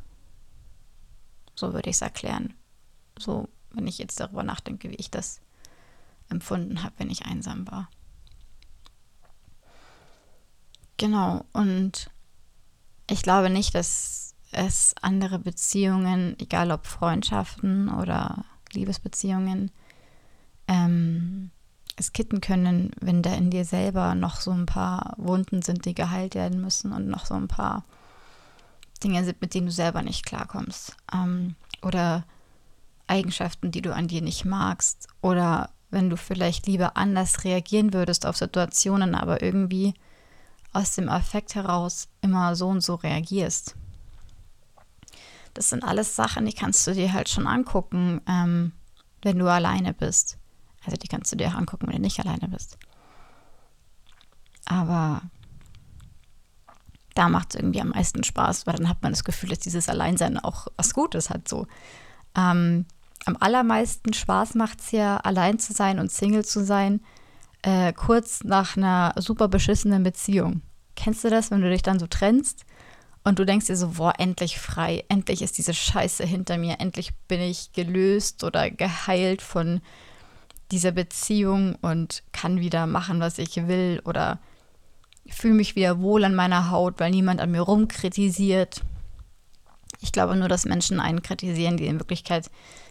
So 1.54 1.72
würde 1.72 1.90
ich 1.90 1.96
es 1.96 2.02
erklären. 2.02 2.54
So, 3.18 3.48
wenn 3.72 3.86
ich 3.86 3.98
jetzt 3.98 4.20
darüber 4.20 4.42
nachdenke, 4.42 4.90
wie 4.90 4.96
ich 4.96 5.10
das 5.10 5.40
empfunden 6.30 6.82
habe, 6.82 6.94
wenn 6.98 7.10
ich 7.10 7.26
einsam 7.26 7.70
war. 7.70 7.88
Genau, 10.96 11.44
und 11.52 12.10
ich 13.08 13.22
glaube 13.22 13.50
nicht, 13.50 13.74
dass 13.74 14.34
es 14.50 14.94
andere 15.00 15.38
Beziehungen, 15.38 16.36
egal 16.40 16.70
ob 16.70 16.86
Freundschaften 16.86 17.88
oder 17.88 18.44
Liebesbeziehungen, 18.72 19.70
ähm, 20.66 21.50
es 21.96 22.12
kitten 22.12 22.40
können, 22.40 22.92
wenn 23.00 23.22
da 23.22 23.34
in 23.34 23.50
dir 23.50 23.64
selber 23.64 24.14
noch 24.14 24.40
so 24.40 24.50
ein 24.52 24.66
paar 24.66 25.14
Wunden 25.16 25.62
sind, 25.62 25.84
die 25.84 25.94
geheilt 25.94 26.34
werden 26.34 26.60
müssen 26.60 26.92
und 26.92 27.08
noch 27.08 27.26
so 27.26 27.34
ein 27.34 27.48
paar 27.48 27.84
Dinge 29.02 29.24
sind, 29.24 29.40
mit 29.40 29.54
denen 29.54 29.66
du 29.66 29.72
selber 29.72 30.02
nicht 30.02 30.24
klarkommst. 30.24 30.96
Ähm, 31.12 31.56
oder 31.82 32.24
Eigenschaften, 33.06 33.70
die 33.70 33.82
du 33.82 33.94
an 33.94 34.08
dir 34.08 34.22
nicht 34.22 34.44
magst. 34.44 35.08
Oder 35.20 35.70
wenn 35.90 36.10
du 36.10 36.16
vielleicht 36.16 36.66
lieber 36.66 36.96
anders 36.96 37.44
reagieren 37.44 37.92
würdest 37.92 38.26
auf 38.26 38.36
Situationen, 38.36 39.14
aber 39.14 39.42
irgendwie 39.42 39.94
aus 40.72 40.94
dem 40.94 41.08
Affekt 41.08 41.54
heraus 41.54 42.08
immer 42.20 42.54
so 42.54 42.68
und 42.68 42.82
so 42.82 42.96
reagierst. 42.96 43.74
Das 45.54 45.70
sind 45.70 45.82
alles 45.82 46.14
Sachen, 46.14 46.46
die 46.46 46.52
kannst 46.52 46.86
du 46.86 46.92
dir 46.92 47.12
halt 47.12 47.28
schon 47.28 47.46
angucken, 47.46 48.20
ähm, 48.28 48.72
wenn 49.22 49.38
du 49.38 49.50
alleine 49.50 49.94
bist. 49.94 50.38
Also 50.84 50.96
die 50.96 51.08
kannst 51.08 51.32
du 51.32 51.36
dir 51.36 51.48
auch 51.48 51.54
angucken, 51.54 51.88
wenn 51.88 51.96
du 51.96 52.02
nicht 52.02 52.20
alleine 52.20 52.48
bist. 52.48 52.78
Aber 54.66 55.22
da 57.14 57.28
macht 57.28 57.54
es 57.54 57.60
irgendwie 57.60 57.80
am 57.80 57.88
meisten 57.88 58.22
Spaß, 58.22 58.66
weil 58.66 58.76
dann 58.76 58.88
hat 58.88 59.02
man 59.02 59.12
das 59.12 59.24
Gefühl, 59.24 59.48
dass 59.48 59.58
dieses 59.58 59.88
Alleinsein 59.88 60.38
auch 60.38 60.68
was 60.76 60.94
Gutes 60.94 61.30
hat. 61.30 61.48
So. 61.48 61.66
Ähm, 62.36 62.86
am 63.24 63.36
allermeisten 63.40 64.12
Spaß 64.12 64.54
macht 64.54 64.80
es 64.80 64.90
ja, 64.92 65.18
allein 65.18 65.58
zu 65.58 65.72
sein 65.72 65.98
und 65.98 66.10
Single 66.10 66.44
zu 66.44 66.64
sein, 66.64 67.00
äh, 67.62 67.92
kurz 67.92 68.44
nach 68.44 68.76
einer 68.76 69.14
super 69.16 69.48
beschissenen 69.48 70.02
Beziehung. 70.02 70.62
Kennst 70.94 71.24
du 71.24 71.30
das, 71.30 71.50
wenn 71.50 71.60
du 71.60 71.70
dich 71.70 71.82
dann 71.82 71.98
so 71.98 72.06
trennst 72.06 72.64
und 73.24 73.38
du 73.38 73.44
denkst 73.44 73.66
dir 73.66 73.76
so, 73.76 73.88
boah, 73.90 74.14
endlich 74.18 74.58
frei, 74.58 75.04
endlich 75.08 75.42
ist 75.42 75.58
diese 75.58 75.74
Scheiße 75.74 76.24
hinter 76.24 76.58
mir, 76.58 76.80
endlich 76.80 77.14
bin 77.28 77.40
ich 77.40 77.72
gelöst 77.72 78.44
oder 78.44 78.70
geheilt 78.70 79.42
von 79.42 79.80
dieser 80.70 80.92
Beziehung 80.92 81.76
und 81.76 82.22
kann 82.32 82.60
wieder 82.60 82.86
machen, 82.86 83.20
was 83.20 83.38
ich 83.38 83.68
will 83.68 84.00
oder 84.04 84.38
fühle 85.28 85.54
mich 85.54 85.76
wieder 85.76 86.00
wohl 86.00 86.24
an 86.24 86.34
meiner 86.34 86.70
Haut, 86.70 87.00
weil 87.00 87.10
niemand 87.10 87.40
an 87.40 87.50
mir 87.50 87.60
rumkritisiert. 87.60 88.82
Ich 90.00 90.12
glaube 90.12 90.36
nur, 90.36 90.48
dass 90.48 90.64
Menschen 90.64 91.00
einen 91.00 91.22
kritisieren, 91.22 91.76
die 91.76 91.86
in 91.86 91.98
Wirklichkeit 91.98 92.50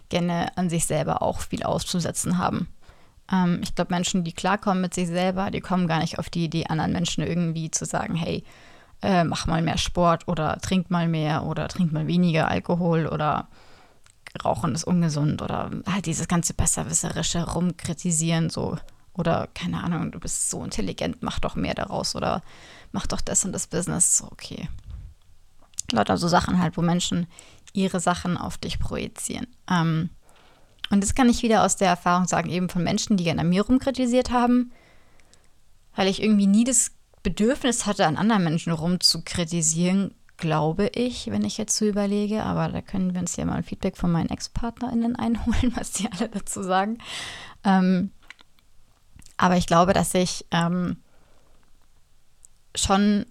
gerne 0.09 0.55
an 0.57 0.69
sich 0.69 0.85
selber 0.85 1.21
auch 1.21 1.41
viel 1.41 1.63
auszusetzen 1.63 2.37
haben. 2.37 2.67
Ähm, 3.31 3.59
ich 3.63 3.75
glaube, 3.75 3.93
Menschen, 3.93 4.23
die 4.23 4.33
klarkommen 4.33 4.81
mit 4.81 4.93
sich 4.93 5.07
selber, 5.07 5.51
die 5.51 5.61
kommen 5.61 5.87
gar 5.87 5.99
nicht 5.99 6.19
auf 6.19 6.29
die 6.29 6.45
Idee, 6.45 6.67
anderen 6.67 6.91
Menschen 6.91 7.23
irgendwie 7.23 7.71
zu 7.71 7.85
sagen, 7.85 8.15
hey, 8.15 8.43
äh, 9.01 9.23
mach 9.23 9.45
mal 9.45 9.61
mehr 9.61 9.77
Sport 9.77 10.27
oder 10.27 10.57
trink 10.59 10.89
mal 10.89 11.07
mehr 11.07 11.43
oder 11.43 11.67
trink 11.67 11.91
mal 11.91 12.07
weniger 12.07 12.47
Alkohol 12.47 13.07
oder 13.07 13.47
Rauchen 14.43 14.75
ist 14.75 14.83
ungesund 14.83 15.41
oder 15.41 15.71
halt 15.91 16.05
dieses 16.05 16.27
ganze 16.27 16.53
besserwisserische 16.53 17.51
Rumkritisieren 17.51 18.49
so 18.49 18.77
oder 19.13 19.47
keine 19.53 19.83
Ahnung, 19.83 20.11
du 20.11 20.19
bist 20.19 20.49
so 20.49 20.63
intelligent, 20.63 21.17
mach 21.21 21.39
doch 21.39 21.55
mehr 21.55 21.73
daraus 21.73 22.15
oder 22.15 22.41
mach 22.91 23.07
doch 23.07 23.21
das 23.21 23.45
und 23.45 23.51
das 23.51 23.67
Business, 23.67 24.23
okay. 24.31 24.69
Lauter 25.91 26.17
so 26.17 26.27
Sachen 26.27 26.61
halt, 26.61 26.77
wo 26.77 26.81
Menschen 26.81 27.27
ihre 27.73 27.99
Sachen 27.99 28.37
auf 28.37 28.57
dich 28.57 28.79
projizieren. 28.79 29.47
Ähm, 29.69 30.09
und 30.89 31.03
das 31.03 31.15
kann 31.15 31.29
ich 31.29 31.43
wieder 31.43 31.63
aus 31.63 31.75
der 31.75 31.89
Erfahrung 31.89 32.27
sagen, 32.27 32.49
eben 32.49 32.69
von 32.69 32.83
Menschen, 32.83 33.17
die 33.17 33.25
gerne 33.25 33.41
an 33.41 33.49
mir 33.49 33.63
rumkritisiert 33.63 34.31
haben, 34.31 34.71
weil 35.95 36.07
ich 36.07 36.21
irgendwie 36.21 36.47
nie 36.47 36.63
das 36.63 36.91
Bedürfnis 37.23 37.85
hatte, 37.85 38.05
an 38.05 38.15
anderen 38.15 38.43
Menschen 38.43 38.71
rumzukritisieren, 38.71 40.13
glaube 40.37 40.87
ich, 40.93 41.29
wenn 41.29 41.43
ich 41.43 41.57
jetzt 41.57 41.75
so 41.75 41.85
überlege. 41.85 42.43
Aber 42.43 42.69
da 42.69 42.81
können 42.81 43.13
wir 43.13 43.21
uns 43.21 43.35
ja 43.35 43.45
mal 43.45 43.63
Feedback 43.63 43.97
von 43.97 44.11
meinen 44.11 44.29
Ex-PartnerInnen 44.29 45.15
einholen, 45.17 45.73
was 45.75 45.91
die 45.91 46.09
alle 46.11 46.29
dazu 46.29 46.63
sagen. 46.63 46.99
Ähm, 47.63 48.11
aber 49.35 49.57
ich 49.57 49.67
glaube, 49.67 49.93
dass 49.93 50.13
ich 50.13 50.45
ähm, 50.51 50.97
schon 52.75 53.25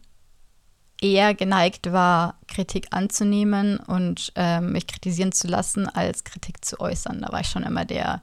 eher 1.01 1.35
geneigt 1.35 1.93
war, 1.93 2.39
Kritik 2.49 2.89
anzunehmen 2.91 3.79
und 3.79 4.33
ähm, 4.35 4.73
mich 4.73 4.87
kritisieren 4.87 5.33
zu 5.33 5.47
lassen, 5.47 5.89
als 5.89 6.25
Kritik 6.25 6.65
zu 6.65 6.81
äußern. 6.81 7.21
Da 7.21 7.33
war 7.33 7.41
ich 7.41 7.49
schon 7.49 7.65
immer 7.65 7.85
der, 7.85 8.23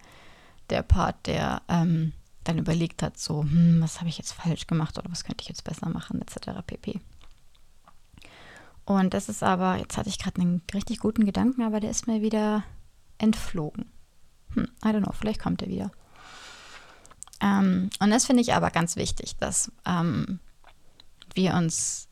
der 0.70 0.82
Part, 0.82 1.28
der 1.28 1.62
ähm, 1.68 2.14
dann 2.44 2.58
überlegt 2.58 3.04
hat, 3.04 3.18
so, 3.18 3.44
hm, 3.44 3.80
was 3.82 4.00
habe 4.00 4.10
ich 4.10 4.18
jetzt 4.18 4.34
falsch 4.34 4.68
gemacht 4.68 4.98
oder 4.98 5.12
was 5.12 5.24
könnte 5.24 5.44
ich 5.44 5.50
jetzt 5.50 5.64
besser 5.64 5.90
machen, 5.90 6.22
etc. 6.22 6.62
pp. 6.66 7.00
Und 8.86 9.14
das 9.14 9.30
ist 9.30 9.44
aber, 9.44 9.78
jetzt 9.78 9.98
hatte 9.98 10.10
ich 10.10 10.20
gerade 10.20 10.42
einen 10.42 10.62
richtig 10.74 11.00
guten 11.00 11.26
Gedanken, 11.26 11.62
aber 11.64 11.80
der 11.80 11.92
ist 11.92 12.08
mir 12.08 12.22
wieder 12.22 12.64
entflogen. 13.18 13.86
Hm, 14.56 14.68
I 14.84 14.90
don't 14.90 15.04
know, 15.04 15.14
vielleicht 15.14 15.42
kommt 15.42 15.62
er 15.62 15.70
wieder. 15.70 15.92
Ähm, 17.40 17.90
und 18.00 18.10
das 18.10 18.26
finde 18.26 18.42
ich 18.42 18.54
aber 18.54 18.72
ganz 18.72 18.96
wichtig, 18.96 19.38
dass 19.38 19.72
ähm, 19.86 20.40
wir 21.36 21.54
uns 21.54 22.10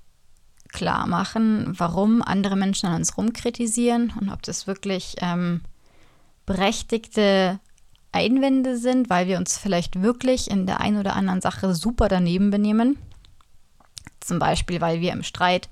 klar 0.71 1.07
machen, 1.07 1.73
warum 1.77 2.21
andere 2.21 2.55
Menschen 2.55 2.87
an 2.87 2.95
uns 2.95 3.17
rumkritisieren 3.17 4.13
und 4.19 4.29
ob 4.29 4.41
das 4.43 4.67
wirklich 4.67 5.15
ähm, 5.21 5.61
berechtigte 6.45 7.59
Einwände 8.11 8.77
sind, 8.77 9.09
weil 9.09 9.27
wir 9.27 9.37
uns 9.37 9.57
vielleicht 9.57 10.01
wirklich 10.01 10.49
in 10.49 10.65
der 10.65 10.81
einen 10.81 10.97
oder 10.97 11.15
anderen 11.15 11.41
Sache 11.41 11.73
super 11.73 12.07
daneben 12.07 12.49
benehmen. 12.49 12.97
Zum 14.19 14.39
Beispiel, 14.39 14.81
weil 14.81 15.01
wir 15.01 15.13
im 15.13 15.23
Streit 15.23 15.69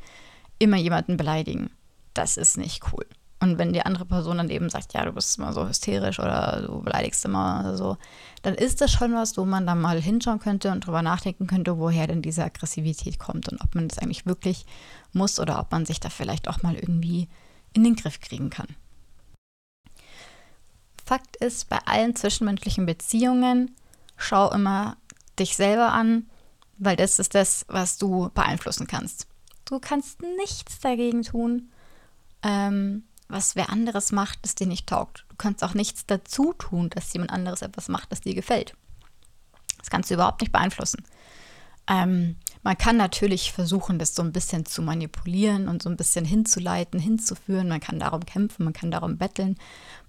immer 0.58 0.78
jemanden 0.78 1.18
beleidigen. 1.18 1.70
Das 2.14 2.38
ist 2.38 2.58
nicht 2.58 2.82
cool. 2.92 3.06
Und 3.42 3.58
wenn 3.58 3.72
die 3.72 3.86
andere 3.86 4.06
Person 4.06 4.38
dann 4.38 4.50
eben 4.50 4.70
sagt, 4.70 4.94
ja, 4.94 5.06
du 5.06 5.14
bist 5.14 5.38
immer 5.38 5.54
so 5.54 5.68
hysterisch 5.68 6.20
oder 6.20 6.62
du 6.66 6.82
beleidigst 6.82 7.24
immer 7.24 7.62
oder 7.62 7.78
so, 7.78 7.98
dann 8.42 8.54
ist 8.54 8.82
das 8.82 8.92
schon 8.92 9.14
was, 9.14 9.38
wo 9.38 9.46
man 9.46 9.66
dann 9.66 9.80
mal 9.80 10.02
hinschauen 10.02 10.40
könnte 10.40 10.72
und 10.72 10.86
drüber 10.86 11.02
nachdenken 11.02 11.48
könnte, 11.48 11.78
woher 11.78 12.08
denn 12.08 12.22
diese 12.22 12.44
Aggressivität 12.44 13.18
kommt 13.18 13.48
und 13.50 13.62
ob 13.62 13.76
man 13.76 13.88
das 13.88 13.98
eigentlich 14.00 14.26
wirklich 14.26 14.66
muss 15.14 15.40
oder 15.40 15.60
ob 15.60 15.72
man 15.72 15.86
sich 15.86 16.02
da 16.02 16.10
vielleicht 16.10 16.50
auch 16.50 16.64
mal 16.64 16.76
irgendwie 16.76 17.30
in 17.72 17.86
den 17.86 17.96
Griff 17.96 18.20
kriegen 18.20 18.50
kann. 18.50 18.68
Fakt 21.06 21.38
ist, 21.38 21.70
bei 21.70 21.80
allen 21.86 22.16
zwischenmenschlichen 22.16 22.86
Beziehungen, 22.86 23.74
schau 24.18 24.52
immer 24.52 24.98
dich 25.40 25.56
selber 25.56 25.94
an, 25.94 26.30
weil 26.78 26.98
das 26.98 27.20
ist 27.20 27.36
das, 27.36 27.66
was 27.70 27.98
du 27.98 28.30
beeinflussen 28.34 28.86
kannst. 28.86 29.28
Du 29.66 29.80
kannst 29.80 30.22
nichts 30.38 30.80
dagegen 30.80 31.24
tun, 31.24 31.72
ähm, 32.44 33.04
was 33.30 33.56
wer 33.56 33.70
anderes 33.70 34.12
macht, 34.12 34.40
das 34.42 34.56
dir 34.56 34.68
nicht 34.68 34.88
taugt. 34.88 35.26
Du 35.30 35.36
kannst 35.38 35.64
auch 35.64 35.76
nichts 35.76 36.06
dazu 36.06 36.54
tun, 36.54 36.90
dass 36.90 37.14
jemand 37.14 37.32
anderes 37.32 37.62
etwas 37.62 37.88
macht, 37.88 38.12
das 38.12 38.22
dir 38.22 38.34
gefällt. 38.34 38.74
Das 39.78 39.90
kannst 39.90 40.10
du 40.10 40.16
überhaupt 40.16 40.42
nicht 40.42 40.52
beeinflussen. 40.52 41.04
Ähm, 41.88 42.36
man 42.62 42.78
kann 42.78 42.98
natürlich 42.98 43.54
versuchen, 43.54 44.00
das 44.00 44.14
so 44.14 44.22
ein 44.22 44.34
bisschen 44.34 44.66
zu 44.66 44.82
manipulieren 44.82 45.68
und 45.68 45.82
so 45.82 45.90
ein 45.90 45.96
bisschen 45.96 46.26
hinzuleiten, 46.26 47.00
hinzuführen. 47.00 47.70
Man 47.70 47.80
kann 47.80 48.00
darum 48.00 48.26
kämpfen, 48.26 48.66
man 48.66 48.74
kann 48.74 48.92
darum 48.92 49.18
betteln, 49.18 49.58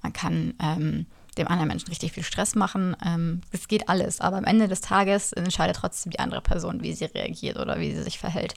man 0.02 0.12
kann 0.12 0.54
ähm, 0.60 1.06
dem 1.38 1.46
anderen 1.46 1.68
Menschen 1.68 1.88
richtig 1.88 2.12
viel 2.12 2.24
Stress 2.24 2.54
machen. 2.54 2.96
Ähm, 3.04 3.42
das 3.52 3.68
geht 3.68 3.88
alles, 3.88 4.20
aber 4.20 4.38
am 4.38 4.44
Ende 4.44 4.66
des 4.66 4.80
Tages 4.80 5.32
entscheidet 5.32 5.76
trotzdem 5.76 6.10
die 6.10 6.18
andere 6.18 6.40
Person, 6.40 6.82
wie 6.82 6.92
sie 6.92 7.04
reagiert 7.04 7.58
oder 7.58 7.78
wie 7.78 7.94
sie 7.94 8.02
sich 8.02 8.18
verhält. 8.18 8.54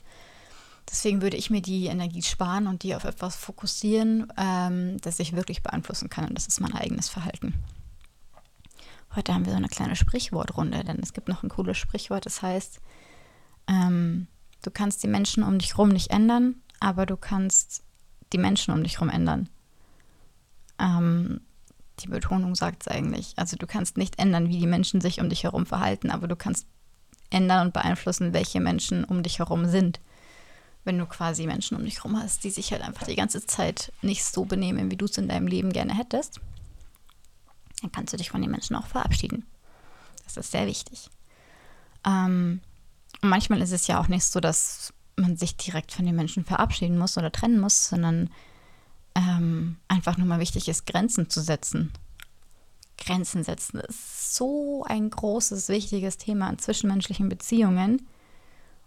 Deswegen 0.90 1.22
würde 1.22 1.36
ich 1.36 1.50
mir 1.50 1.62
die 1.62 1.86
Energie 1.86 2.22
sparen 2.22 2.66
und 2.66 2.82
die 2.82 2.94
auf 2.94 3.04
etwas 3.04 3.36
fokussieren, 3.36 4.32
ähm, 4.36 4.98
das 5.00 5.18
ich 5.18 5.34
wirklich 5.34 5.62
beeinflussen 5.62 6.08
kann. 6.08 6.26
Und 6.26 6.34
das 6.34 6.46
ist 6.46 6.60
mein 6.60 6.74
eigenes 6.74 7.08
Verhalten. 7.08 7.54
Heute 9.16 9.32
haben 9.32 9.44
wir 9.44 9.52
so 9.52 9.58
eine 9.58 9.68
kleine 9.68 9.96
Sprichwortrunde, 9.96 10.82
denn 10.84 10.98
es 11.00 11.12
gibt 11.12 11.28
noch 11.28 11.42
ein 11.42 11.48
cooles 11.48 11.78
Sprichwort, 11.78 12.26
das 12.26 12.42
heißt, 12.42 12.80
ähm, 13.68 14.26
du 14.62 14.70
kannst 14.72 15.02
die 15.04 15.08
Menschen 15.08 15.44
um 15.44 15.58
dich 15.58 15.74
herum 15.74 15.90
nicht 15.90 16.10
ändern, 16.10 16.56
aber 16.80 17.06
du 17.06 17.16
kannst 17.16 17.84
die 18.32 18.38
Menschen 18.38 18.74
um 18.74 18.82
dich 18.82 18.94
herum 18.94 19.10
ändern. 19.10 19.48
Ähm, 20.80 21.40
die 22.00 22.08
Betonung 22.08 22.56
sagt 22.56 22.82
es 22.82 22.88
eigentlich. 22.88 23.34
Also 23.36 23.56
du 23.56 23.68
kannst 23.68 23.96
nicht 23.96 24.18
ändern, 24.18 24.48
wie 24.48 24.58
die 24.58 24.66
Menschen 24.66 25.00
sich 25.00 25.20
um 25.20 25.28
dich 25.28 25.44
herum 25.44 25.64
verhalten, 25.64 26.10
aber 26.10 26.26
du 26.26 26.34
kannst 26.34 26.66
ändern 27.30 27.66
und 27.66 27.72
beeinflussen, 27.72 28.32
welche 28.32 28.60
Menschen 28.60 29.04
um 29.04 29.22
dich 29.22 29.38
herum 29.38 29.66
sind 29.66 30.00
wenn 30.84 30.98
du 30.98 31.06
quasi 31.06 31.46
Menschen 31.46 31.76
um 31.76 31.84
dich 31.84 31.98
herum 31.98 32.20
hast, 32.20 32.44
die 32.44 32.50
sich 32.50 32.72
halt 32.72 32.82
einfach 32.82 33.06
die 33.06 33.16
ganze 33.16 33.44
Zeit 33.46 33.92
nicht 34.02 34.24
so 34.24 34.44
benehmen, 34.44 34.90
wie 34.90 34.96
du 34.96 35.06
es 35.06 35.18
in 35.18 35.28
deinem 35.28 35.46
Leben 35.46 35.72
gerne 35.72 35.96
hättest, 35.96 36.40
dann 37.80 37.92
kannst 37.92 38.12
du 38.12 38.16
dich 38.16 38.30
von 38.30 38.42
den 38.42 38.50
Menschen 38.50 38.76
auch 38.76 38.86
verabschieden. 38.86 39.46
Das 40.24 40.36
ist 40.36 40.52
sehr 40.52 40.66
wichtig. 40.66 41.10
Ähm, 42.06 42.60
und 43.22 43.28
manchmal 43.28 43.62
ist 43.62 43.72
es 43.72 43.86
ja 43.86 44.00
auch 44.00 44.08
nicht 44.08 44.24
so, 44.24 44.40
dass 44.40 44.92
man 45.16 45.36
sich 45.36 45.56
direkt 45.56 45.92
von 45.92 46.04
den 46.04 46.16
Menschen 46.16 46.44
verabschieden 46.44 46.98
muss 46.98 47.16
oder 47.16 47.32
trennen 47.32 47.60
muss, 47.60 47.88
sondern 47.88 48.30
ähm, 49.14 49.76
einfach 49.88 50.18
nur 50.18 50.26
mal 50.26 50.40
wichtig 50.40 50.68
ist, 50.68 50.86
Grenzen 50.86 51.30
zu 51.30 51.40
setzen. 51.40 51.92
Grenzen 52.98 53.44
setzen 53.44 53.80
ist 53.80 54.34
so 54.34 54.84
ein 54.84 55.10
großes, 55.10 55.68
wichtiges 55.68 56.16
Thema 56.16 56.48
in 56.50 56.58
zwischenmenschlichen 56.58 57.28
Beziehungen 57.28 58.06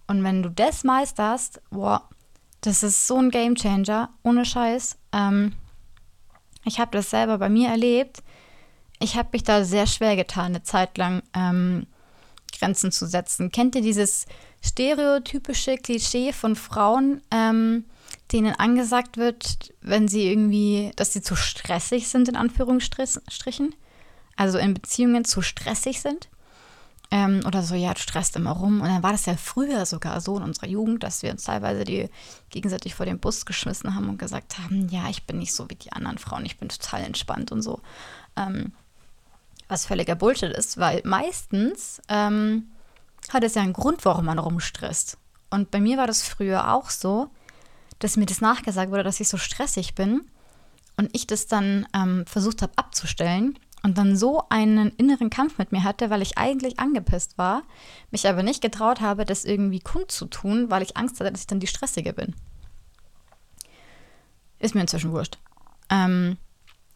und 0.08 0.24
wenn 0.24 0.42
du 0.42 0.50
das 0.50 0.84
meisterst, 0.84 1.62
boah, 1.70 2.08
das 2.62 2.84
ist 2.84 3.08
so 3.08 3.18
ein 3.18 3.30
Gamechanger, 3.30 4.10
ohne 4.24 4.46
Scheiß. 4.46 4.98
Ähm, 5.14 5.54
ich 6.66 6.80
habe 6.80 6.92
das 6.92 7.10
selber 7.10 7.38
bei 7.38 7.50
mir 7.50 7.70
erlebt. 7.70 8.24
Ich 9.00 9.16
habe 9.16 9.30
mich 9.34 9.44
da 9.44 9.64
sehr 9.64 9.86
schwer 9.86 10.16
getan, 10.16 10.48
eine 10.48 10.64
Zeit 10.64 10.98
lang 10.98 11.22
ähm, 11.34 11.88
Grenzen 12.58 12.92
zu 12.92 13.06
setzen. 13.06 13.52
Kennt 13.52 13.76
ihr 13.76 13.82
dieses 13.82 14.26
stereotypische 14.66 15.78
Klischee 15.78 16.34
von 16.34 16.56
Frauen, 16.56 17.22
ähm, 17.32 17.86
denen 18.32 18.56
angesagt 18.56 19.18
wird, 19.18 19.74
wenn 19.82 20.08
sie 20.08 20.28
irgendwie, 20.28 20.92
dass 20.96 21.14
sie 21.14 21.22
zu 21.22 21.36
stressig 21.36 22.08
sind, 22.08 22.28
in 22.28 22.36
Anführungsstrichen? 22.36 23.76
Also 24.36 24.58
in 24.58 24.74
Beziehungen 24.74 25.26
zu 25.26 25.42
stressig 25.42 26.02
sind? 26.02 26.30
Ähm, 27.10 27.42
oder 27.46 27.64
so, 27.64 27.76
ja, 27.76 27.94
du 27.94 28.02
stresst 28.02 28.36
immer 28.36 28.52
rum. 28.52 28.82
Und 28.82 28.88
dann 28.88 29.04
war 29.04 29.14
das 29.14 29.26
ja 29.26 29.38
früher 29.38 29.86
sogar 29.86 30.20
so 30.20 30.38
in 30.38 30.44
unserer 30.44 30.68
Jugend, 30.68 31.04
dass 31.04 31.24
wir 31.24 31.32
uns 31.32 31.44
teilweise 31.44 31.84
die 31.84 32.10
gegenseitig 32.50 32.96
vor 32.96 33.06
den 33.06 33.20
Bus 33.20 33.46
geschmissen 33.46 33.96
haben 33.96 34.10
und 34.10 34.20
gesagt 34.20 34.60
haben, 34.60 34.90
ja, 34.90 35.10
ich 35.10 35.26
bin 35.26 35.40
nicht 35.40 35.54
so 35.54 35.70
wie 35.70 35.76
die 35.76 35.94
anderen 35.94 36.18
Frauen, 36.18 36.46
ich 36.46 36.58
bin 36.58 36.70
total 36.70 37.04
entspannt 37.04 37.52
und 37.52 37.62
so. 37.62 37.82
Ähm, 38.36 38.74
was 39.70 39.86
völliger 39.86 40.16
Bullshit 40.16 40.52
ist, 40.52 40.78
weil 40.78 41.02
meistens 41.06 42.02
ähm, 42.10 42.70
hat 43.30 43.44
es 43.44 43.56
ja 43.56 43.62
einen 43.62 43.74
Grund, 43.74 44.04
warum 44.06 44.26
man 44.26 44.40
rumstresst. 44.40 45.18
Und 45.50 45.72
bei 45.72 45.80
mir 45.80 45.98
war 45.98 46.08
das 46.08 46.24
früher 46.24 46.74
auch 46.74 46.90
so, 46.90 47.30
dass 48.00 48.18
mir 48.18 48.26
das 48.26 48.42
nachgesagt 48.42 48.92
wurde, 48.92 49.04
dass 49.04 49.20
ich 49.20 49.28
so 49.28 49.38
stressig 49.38 49.96
bin 49.96 50.22
und 50.98 51.10
ich 51.14 51.28
das 51.28 51.48
dann 51.48 51.88
ähm, 51.94 52.26
versucht 52.26 52.62
habe 52.62 52.74
abzustellen 52.76 53.58
und 53.88 53.98
dann 53.98 54.18
so 54.18 54.44
einen 54.50 54.90
inneren 54.98 55.30
Kampf 55.30 55.58
mit 55.58 55.72
mir 55.72 55.86
hatte, 55.86 56.10
weil 56.10 56.22
ich 56.22 56.38
eigentlich 56.38 56.78
angepisst 56.78 57.38
war, 57.38 57.64
mich 58.12 58.28
aber 58.28 58.44
nicht 58.44 58.62
getraut 58.62 59.00
habe, 59.00 59.24
das 59.24 59.46
irgendwie 59.46 59.80
kundzutun, 59.80 60.70
weil 60.70 60.84
ich 60.84 60.98
Angst 60.98 61.22
hatte, 61.22 61.32
dass 61.32 61.40
ich 61.40 61.48
dann 61.48 61.62
die 61.62 61.68
Stressige 61.68 62.12
bin. 62.12 62.36
Ist 64.60 64.76
mir 64.76 64.82
inzwischen 64.82 65.14
wurscht. 65.14 65.38
Ähm, 65.90 66.36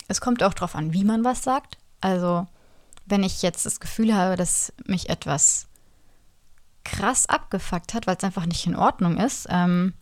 es 0.10 0.20
kommt 0.20 0.44
auch 0.44 0.54
darauf 0.54 0.76
an, 0.76 0.92
wie 0.92 1.06
man 1.06 1.24
was 1.24 1.44
sagt. 1.44 1.78
Also, 2.02 2.46
wenn 3.06 3.24
ich 3.24 3.42
jetzt 3.42 3.66
das 3.66 3.80
Gefühl 3.80 4.14
habe, 4.14 4.36
dass 4.36 4.74
mich 4.86 5.10
etwas 5.10 5.70
krass 6.84 7.26
abgefuckt 7.26 7.94
hat, 7.94 8.06
weil 8.06 8.18
es 8.18 8.24
einfach 8.26 8.46
nicht 8.46 8.68
in 8.68 8.76
Ordnung 8.76 9.16
ist, 9.16 9.48
ähm, 9.50 9.94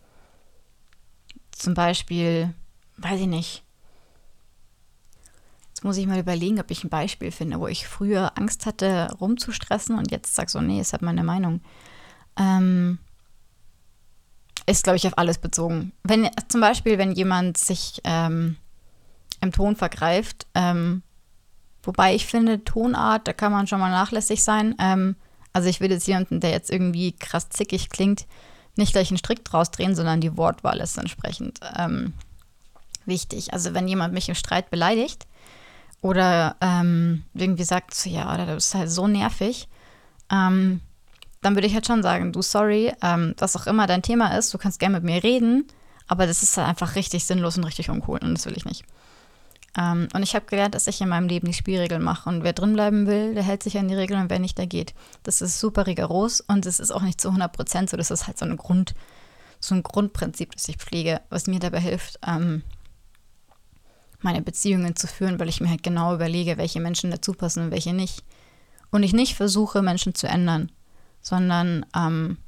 zum 1.52 1.74
Beispiel, 1.74 2.52
weiß 2.96 3.20
ich 3.20 3.28
nicht, 3.28 3.62
Jetzt 5.80 5.86
muss 5.86 5.96
ich 5.96 6.06
mal 6.06 6.18
überlegen, 6.18 6.60
ob 6.60 6.70
ich 6.70 6.84
ein 6.84 6.90
Beispiel 6.90 7.30
finde, 7.30 7.58
wo 7.58 7.66
ich 7.66 7.88
früher 7.88 8.36
Angst 8.36 8.66
hatte, 8.66 9.08
rumzustressen 9.18 9.96
und 9.96 10.10
jetzt 10.10 10.34
sage 10.34 10.50
so, 10.50 10.60
nee, 10.60 10.78
ist 10.78 10.92
halt 10.92 11.00
meine 11.00 11.24
Meinung. 11.24 11.62
Ähm, 12.38 12.98
ist, 14.66 14.84
glaube 14.84 14.98
ich, 14.98 15.06
auf 15.06 15.16
alles 15.16 15.38
bezogen. 15.38 15.92
Wenn 16.02 16.28
zum 16.48 16.60
Beispiel, 16.60 16.98
wenn 16.98 17.12
jemand 17.12 17.56
sich 17.56 18.02
ähm, 18.04 18.58
im 19.40 19.52
Ton 19.52 19.74
vergreift, 19.74 20.46
ähm, 20.54 21.00
wobei 21.82 22.14
ich 22.14 22.26
finde, 22.26 22.62
Tonart, 22.62 23.26
da 23.26 23.32
kann 23.32 23.50
man 23.50 23.66
schon 23.66 23.80
mal 23.80 23.90
nachlässig 23.90 24.44
sein. 24.44 24.74
Ähm, 24.78 25.16
also 25.54 25.70
ich 25.70 25.80
würde 25.80 25.94
jetzt 25.94 26.06
jemanden, 26.06 26.40
der 26.40 26.50
jetzt 26.50 26.70
irgendwie 26.70 27.12
krass 27.12 27.48
zickig 27.48 27.88
klingt, 27.88 28.26
nicht 28.76 28.92
gleich 28.92 29.10
einen 29.10 29.16
Strick 29.16 29.46
draus 29.46 29.70
drehen, 29.70 29.96
sondern 29.96 30.20
die 30.20 30.36
Wortwahl 30.36 30.78
ist 30.80 30.98
entsprechend 30.98 31.58
ähm, 31.74 32.12
wichtig. 33.06 33.54
Also 33.54 33.72
wenn 33.72 33.88
jemand 33.88 34.12
mich 34.12 34.28
im 34.28 34.34
Streit 34.34 34.68
beleidigt, 34.68 35.26
oder 36.02 36.56
ähm, 36.60 37.24
irgendwie 37.34 37.64
sagt, 37.64 37.94
so, 37.94 38.08
ja, 38.08 38.32
oder 38.32 38.46
du 38.46 38.54
bist 38.54 38.74
halt 38.74 38.90
so 38.90 39.06
nervig, 39.06 39.68
ähm, 40.30 40.80
dann 41.42 41.54
würde 41.54 41.66
ich 41.66 41.74
halt 41.74 41.86
schon 41.86 42.02
sagen, 42.02 42.32
du, 42.32 42.42
sorry, 42.42 42.92
ähm, 43.02 43.34
was 43.38 43.56
auch 43.56 43.66
immer 43.66 43.86
dein 43.86 44.02
Thema 44.02 44.36
ist, 44.36 44.52
du 44.52 44.58
kannst 44.58 44.78
gerne 44.78 44.96
mit 44.96 45.04
mir 45.04 45.22
reden, 45.22 45.66
aber 46.06 46.26
das 46.26 46.42
ist 46.42 46.56
halt 46.56 46.68
einfach 46.68 46.96
richtig 46.96 47.24
sinnlos 47.24 47.56
und 47.56 47.64
richtig 47.64 47.90
uncool 47.90 48.18
und 48.22 48.34
das 48.34 48.46
will 48.46 48.56
ich 48.56 48.64
nicht. 48.64 48.84
Ähm, 49.78 50.08
und 50.12 50.22
ich 50.22 50.34
habe 50.34 50.46
gelernt, 50.46 50.74
dass 50.74 50.86
ich 50.86 51.00
in 51.00 51.08
meinem 51.08 51.28
Leben 51.28 51.46
die 51.46 51.54
Spielregeln 51.54 52.02
mache 52.02 52.28
und 52.28 52.42
wer 52.42 52.52
drin 52.52 52.72
bleiben 52.72 53.06
will, 53.06 53.34
der 53.34 53.42
hält 53.42 53.62
sich 53.62 53.78
an 53.78 53.88
die 53.88 53.94
Regeln 53.94 54.22
und 54.22 54.30
wer 54.30 54.38
nicht, 54.38 54.58
der 54.58 54.66
geht. 54.66 54.94
Das 55.22 55.40
ist 55.40 55.60
super 55.60 55.86
rigoros 55.86 56.40
und 56.40 56.66
es 56.66 56.80
ist 56.80 56.90
auch 56.90 57.02
nicht 57.02 57.20
zu 57.20 57.28
100 57.28 57.52
Prozent 57.52 57.90
so, 57.90 57.96
das 57.96 58.10
ist 58.10 58.26
halt 58.26 58.38
so 58.38 58.46
ein 58.46 58.56
Grund, 58.56 58.94
so 59.60 59.74
ein 59.74 59.82
Grundprinzip, 59.82 60.52
das 60.52 60.68
ich 60.68 60.76
pflege, 60.76 61.20
was 61.30 61.46
mir 61.46 61.60
dabei 61.60 61.80
hilft, 61.80 62.18
ähm, 62.26 62.62
meine 64.24 64.42
Beziehungen 64.42 64.96
zu 64.96 65.06
führen, 65.06 65.38
weil 65.38 65.48
ich 65.48 65.60
mir 65.60 65.70
halt 65.70 65.82
genau 65.82 66.14
überlege, 66.14 66.58
welche 66.58 66.80
Menschen 66.80 67.10
dazu 67.10 67.32
passen 67.32 67.64
und 67.64 67.70
welche 67.70 67.92
nicht. 67.92 68.24
Und 68.90 69.02
ich 69.02 69.12
nicht 69.12 69.34
versuche, 69.34 69.82
Menschen 69.82 70.14
zu 70.14 70.26
ändern, 70.26 70.70
sondern 71.20 71.86
ähm, 71.96 72.38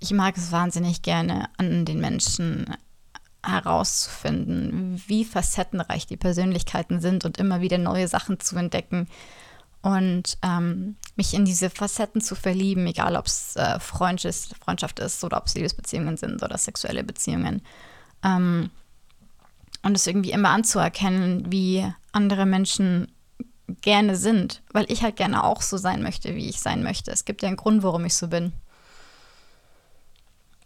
ich 0.00 0.12
mag 0.12 0.36
es 0.36 0.52
wahnsinnig 0.52 1.02
gerne, 1.02 1.48
an 1.56 1.84
den 1.84 2.00
Menschen 2.00 2.66
herauszufinden, 3.42 5.02
wie 5.06 5.24
facettenreich 5.24 6.06
die 6.06 6.16
Persönlichkeiten 6.16 7.00
sind 7.00 7.24
und 7.24 7.38
immer 7.38 7.60
wieder 7.60 7.78
neue 7.78 8.08
Sachen 8.08 8.40
zu 8.40 8.56
entdecken 8.56 9.08
und 9.82 10.38
ähm, 10.42 10.96
mich 11.14 11.34
in 11.34 11.44
diese 11.44 11.68
Facetten 11.68 12.22
zu 12.22 12.34
verlieben, 12.34 12.86
egal 12.86 13.16
ob 13.16 13.26
es 13.26 13.54
äh, 13.56 13.78
Freundschaft 13.78 14.98
ist 14.98 15.22
oder 15.24 15.36
ob 15.36 15.46
es 15.46 15.54
Liebesbeziehungen 15.54 16.16
sind 16.16 16.42
oder 16.42 16.56
sexuelle 16.56 17.04
Beziehungen. 17.04 17.60
Ähm, 18.24 18.70
und 19.84 19.96
es 19.96 20.06
irgendwie 20.06 20.32
immer 20.32 20.48
anzuerkennen, 20.48 21.52
wie 21.52 21.86
andere 22.12 22.46
Menschen 22.46 23.12
gerne 23.82 24.16
sind, 24.16 24.62
weil 24.72 24.90
ich 24.90 25.02
halt 25.02 25.16
gerne 25.16 25.44
auch 25.44 25.62
so 25.62 25.76
sein 25.76 26.02
möchte, 26.02 26.34
wie 26.34 26.48
ich 26.48 26.60
sein 26.60 26.82
möchte. 26.82 27.10
Es 27.10 27.24
gibt 27.24 27.42
ja 27.42 27.48
einen 27.48 27.56
Grund, 27.56 27.82
warum 27.82 28.04
ich 28.04 28.14
so 28.14 28.28
bin. 28.28 28.52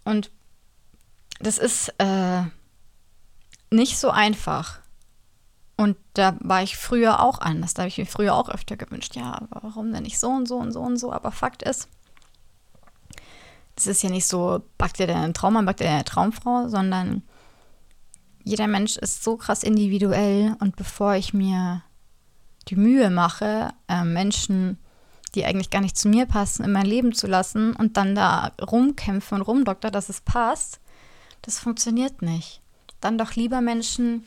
Und 0.05 0.31
das 1.41 1.59
ist 1.59 1.93
äh, 1.99 2.43
nicht 3.71 3.99
so 3.99 4.11
einfach. 4.11 4.79
Und 5.77 5.97
da 6.15 6.37
war 6.41 6.63
ich 6.63 6.77
früher 6.77 7.21
auch 7.21 7.41
anders. 7.41 7.75
Da 7.75 7.83
habe 7.83 7.89
ich 7.89 7.99
mir 7.99 8.07
früher 8.07 8.35
auch 8.35 8.49
öfter 8.49 8.77
gewünscht, 8.77 9.17
ja, 9.17 9.47
warum 9.51 9.93
denn 9.93 10.05
nicht 10.05 10.19
so 10.19 10.29
und 10.31 10.47
so 10.47 10.57
und 10.57 10.73
so 10.73 10.81
und 10.81 10.97
so. 10.97 11.13
Aber 11.13 11.33
Fakt 11.33 11.63
ist, 11.63 11.89
es 13.77 13.87
ist 13.87 14.03
ja 14.03 14.11
nicht 14.11 14.27
so, 14.27 14.63
backt 14.77 14.99
dir 14.99 15.07
deinen 15.07 15.35
Traum 15.35 15.57
an, 15.57 15.67
backt 15.67 15.81
dir 15.81 15.85
deine 15.85 16.05
Traumfrau, 16.05 16.69
sondern 16.69 17.23
jeder 18.49 18.67
Mensch 18.67 18.97
ist 18.97 19.23
so 19.23 19.37
krass 19.37 19.63
individuell 19.63 20.57
und 20.61 20.75
bevor 20.75 21.15
ich 21.15 21.35
mir 21.35 21.83
die 22.69 22.77
Mühe 22.77 23.11
mache, 23.11 23.75
äh, 23.89 24.05
Menschen, 24.05 24.79
die 25.35 25.45
eigentlich 25.45 25.69
gar 25.69 25.83
nicht 25.83 25.99
zu 25.99 26.09
mir 26.09 26.25
passen, 26.25 26.65
in 26.65 26.73
mein 26.73 26.87
Leben 26.87 27.13
zu 27.13 27.27
lassen 27.27 27.77
und 27.77 27.99
dann 27.99 28.15
da 28.15 28.53
rumkämpfen 28.63 29.37
und 29.39 29.43
rumdokter, 29.43 29.91
dass 29.91 30.09
es 30.09 30.23
passt, 30.23 30.81
das 31.43 31.59
funktioniert 31.59 32.23
nicht. 32.23 32.63
Dann 33.03 33.19
doch 33.19 33.35
lieber 33.35 33.61
Menschen, 33.61 34.25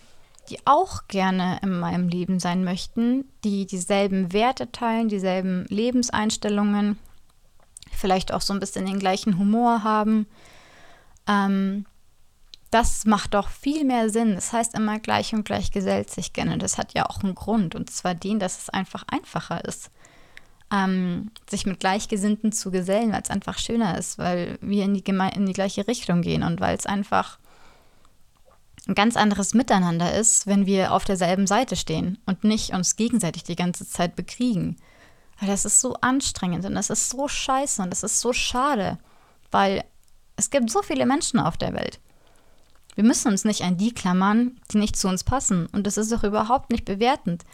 die 0.50 0.60
auch 0.66 1.08
gerne 1.08 1.60
in 1.64 1.80
meinem 1.80 2.08
Leben 2.08 2.40
sein 2.40 2.64
möchten, 2.64 3.26
die 3.44 3.66
dieselben 3.66 4.34
Werte 4.34 4.72
teilen, 4.72 5.10
dieselben 5.10 5.66
Lebenseinstellungen, 5.68 7.00
vielleicht 7.92 8.32
auch 8.32 8.42
so 8.42 8.54
ein 8.54 8.60
bisschen 8.60 8.86
den 8.86 9.00
gleichen 9.00 9.40
Humor 9.40 9.84
haben, 9.84 10.28
ähm, 11.28 11.86
das 12.72 13.06
macht 13.06 13.34
doch 13.34 13.50
viel 13.50 13.84
mehr 13.84 14.10
Sinn. 14.10 14.34
Das 14.36 14.54
heißt 14.54 14.74
immer 14.76 15.00
gleich 15.00 15.34
und 15.34 15.44
gleich 15.44 15.72
gesellt 15.72 16.10
sich 16.10 16.32
gerne. 16.32 16.58
Das 16.58 16.78
hat 16.78 16.94
ja 16.94 17.06
auch 17.06 17.22
einen 17.22 17.36
Grund. 17.36 17.76
Und 17.76 17.90
zwar 17.90 18.16
den, 18.16 18.40
dass 18.40 18.58
es 18.58 18.70
einfach 18.70 19.04
einfacher 19.08 19.64
ist, 19.66 19.92
ähm, 20.72 21.32
sich 21.50 21.66
mit 21.66 21.82
Gleichgesinnten 21.82 22.54
zu 22.54 22.72
gesellen, 22.72 23.12
weil 23.12 23.22
es 23.22 23.30
einfach 23.30 23.58
schöner 23.58 23.98
ist, 23.98 24.18
weil 24.18 24.58
wir 24.62 24.86
in 24.86 24.94
die, 24.94 25.04
Geme 25.04 25.32
in 25.36 25.46
die 25.46 25.54
gleiche 25.54 25.86
Richtung 25.86 26.22
gehen 26.22 26.44
und 26.44 26.62
weil 26.62 26.78
es 26.78 26.86
einfach 26.86 27.40
ein 28.88 28.96
ganz 28.96 29.18
anderes 29.18 29.54
Miteinander 29.54 30.16
ist, 30.16 30.48
wenn 30.48 30.66
wir 30.66 30.94
auf 30.94 31.04
derselben 31.04 31.48
Seite 31.48 31.76
stehen 31.76 32.20
und 32.26 32.46
nicht 32.46 32.74
uns 32.74 32.96
gegenseitig 32.96 33.44
die 33.44 33.58
ganze 33.58 33.86
Zeit 33.86 34.16
bekriegen. 34.16 34.78
Weil 35.40 35.50
das 35.50 35.66
ist 35.66 35.82
so 35.82 35.96
anstrengend 35.96 36.66
und 36.66 36.76
das 36.76 36.90
ist 36.90 37.10
so 37.10 37.28
scheiße 37.28 37.82
und 37.82 37.90
das 37.90 38.04
ist 38.04 38.22
so 38.22 38.32
schade, 38.32 38.98
weil 39.52 39.84
es 40.38 40.50
gibt 40.50 40.72
so 40.72 40.82
viele 40.82 41.06
Menschen 41.06 41.40
auf 41.40 41.58
der 41.58 41.74
Welt. 41.74 42.00
Wir 43.02 43.08
müssen 43.08 43.32
uns 43.32 43.46
nicht 43.46 43.64
an 43.64 43.78
die 43.78 43.96
klammern, 43.96 44.60
die 44.72 44.78
nicht 44.78 44.96
zu 44.96 45.08
uns 45.08 45.24
passen. 45.24 45.66
Und 45.72 45.88
das 45.88 45.98
ist 45.98 46.14
auch 46.14 46.24
überhaupt 46.24 46.70
nicht 46.70 46.86
bewertend. 46.86 47.46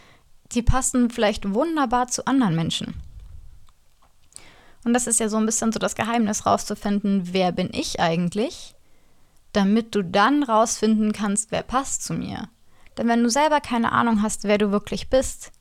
Die 0.52 0.62
passen 0.62 1.10
vielleicht 1.10 1.54
wunderbar 1.54 2.10
zu 2.10 2.28
anderen 2.28 2.54
Menschen. 2.54 2.96
Und 4.84 4.92
das 4.92 5.08
ist 5.08 5.22
ja 5.22 5.30
so 5.30 5.38
ein 5.38 5.46
bisschen 5.46 5.72
so 5.72 5.80
das 5.80 5.96
Geheimnis 5.96 6.46
rauszufinden, 6.46 7.30
wer 7.32 7.54
bin 7.54 7.70
ich 7.72 8.02
eigentlich, 8.02 8.76
damit 9.54 9.96
du 9.96 10.04
dann 10.04 10.44
rausfinden 10.44 11.14
kannst, 11.14 11.50
wer 11.50 11.64
passt 11.64 12.04
zu 12.04 12.14
mir. 12.14 12.50
Denn 12.98 13.08
wenn 13.08 13.24
du 13.24 13.30
selber 13.30 13.62
keine 13.62 13.94
Ahnung 13.94 14.24
hast, 14.24 14.44
wer 14.44 14.58
du 14.58 14.72
wirklich 14.72 15.10
bist, 15.10 15.54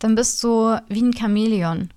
dann 0.00 0.16
bist 0.16 0.42
du 0.42 0.76
wie 0.88 1.02
ein 1.02 1.16
Chamäleon 1.16 1.90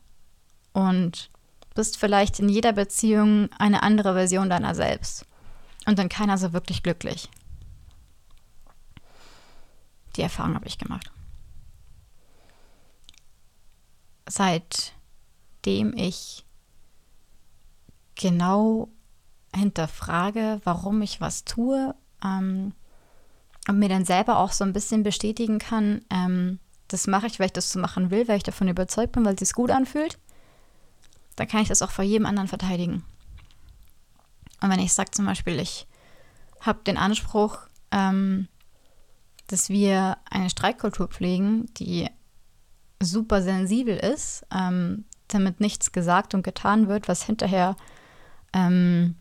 und 0.71 1.31
bist 1.73 1.97
vielleicht 1.97 2.39
in 2.39 2.47
jeder 2.47 2.73
Beziehung 2.73 3.49
eine 3.57 3.81
andere 3.81 4.13
Version 4.13 4.51
deiner 4.51 4.75
selbst. 4.75 5.25
Und 5.85 5.99
dann 5.99 6.09
keiner 6.09 6.37
so 6.37 6.53
wirklich 6.53 6.83
glücklich. 6.83 7.29
Die 10.15 10.21
Erfahrung 10.21 10.55
habe 10.55 10.67
ich 10.67 10.77
gemacht. 10.77 11.11
Seitdem 14.27 15.95
ich 15.95 16.45
genau 18.15 18.89
hinterfrage, 19.53 20.61
warum 20.63 21.01
ich 21.01 21.21
was 21.21 21.45
tue 21.45 21.93
ähm, 22.23 22.73
und 23.67 23.79
mir 23.79 23.89
dann 23.89 24.05
selber 24.05 24.39
auch 24.39 24.51
so 24.51 24.63
ein 24.63 24.73
bisschen 24.73 25.03
bestätigen 25.03 25.59
kann, 25.59 26.03
ähm, 26.09 26.59
das 26.87 27.07
mache 27.07 27.27
ich, 27.27 27.39
weil 27.39 27.47
ich 27.47 27.53
das 27.53 27.71
so 27.71 27.79
machen 27.79 28.11
will, 28.11 28.27
weil 28.27 28.37
ich 28.37 28.43
davon 28.43 28.67
überzeugt 28.67 29.13
bin, 29.13 29.25
weil 29.25 29.33
es 29.33 29.39
sich 29.39 29.53
gut 29.53 29.71
anfühlt, 29.71 30.19
dann 31.35 31.47
kann 31.47 31.61
ich 31.61 31.67
das 31.67 31.81
auch 31.81 31.91
vor 31.91 32.05
jedem 32.05 32.25
anderen 32.25 32.47
verteidigen. 32.47 33.03
Und 34.61 34.69
wenn 34.69 34.79
ich 34.79 34.93
sage 34.93 35.11
zum 35.11 35.25
Beispiel, 35.25 35.59
ich 35.59 35.87
habe 36.61 36.79
den 36.85 36.97
Anspruch, 36.97 37.59
ähm, 37.91 38.47
dass 39.47 39.69
wir 39.69 40.17
eine 40.29 40.49
Streikkultur 40.49 41.07
pflegen, 41.07 41.71
die 41.75 42.09
super 43.01 43.41
sensibel 43.41 43.95
ist, 43.95 44.45
ähm, 44.53 45.05
damit 45.27 45.59
nichts 45.59 45.91
gesagt 45.91 46.33
und 46.33 46.43
getan 46.43 46.87
wird, 46.87 47.07
was 47.07 47.23
hinterher 47.23 47.75
ähm, 48.53 49.15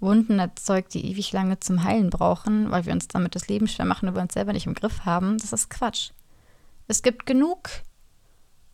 Wunden 0.00 0.38
erzeugt, 0.38 0.94
die 0.94 1.06
ewig 1.10 1.32
lange 1.32 1.60
zum 1.60 1.82
Heilen 1.82 2.10
brauchen, 2.10 2.70
weil 2.70 2.86
wir 2.86 2.92
uns 2.92 3.08
damit 3.08 3.34
das 3.34 3.48
Leben 3.48 3.68
schwer 3.68 3.86
machen 3.86 4.08
und 4.08 4.14
wir 4.14 4.22
uns 4.22 4.34
selber 4.34 4.52
nicht 4.52 4.66
im 4.66 4.74
Griff 4.74 5.04
haben, 5.04 5.38
das 5.38 5.52
ist 5.52 5.70
Quatsch. 5.70 6.10
Es 6.86 7.02
gibt 7.02 7.26
genug 7.26 7.70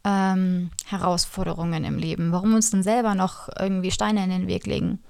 ähm, 0.05 0.71
Herausforderungen 0.87 1.85
im 1.85 1.99
Leben. 1.99 2.33
Warum 2.33 2.55
uns 2.55 2.71
denn 2.71 2.83
selber 2.83 3.15
noch 3.15 3.49
irgendwie 3.59 3.91
Steine 3.91 4.25
in 4.25 4.31
den 4.31 4.47
Weg 4.47 4.67
legen? 4.67 5.01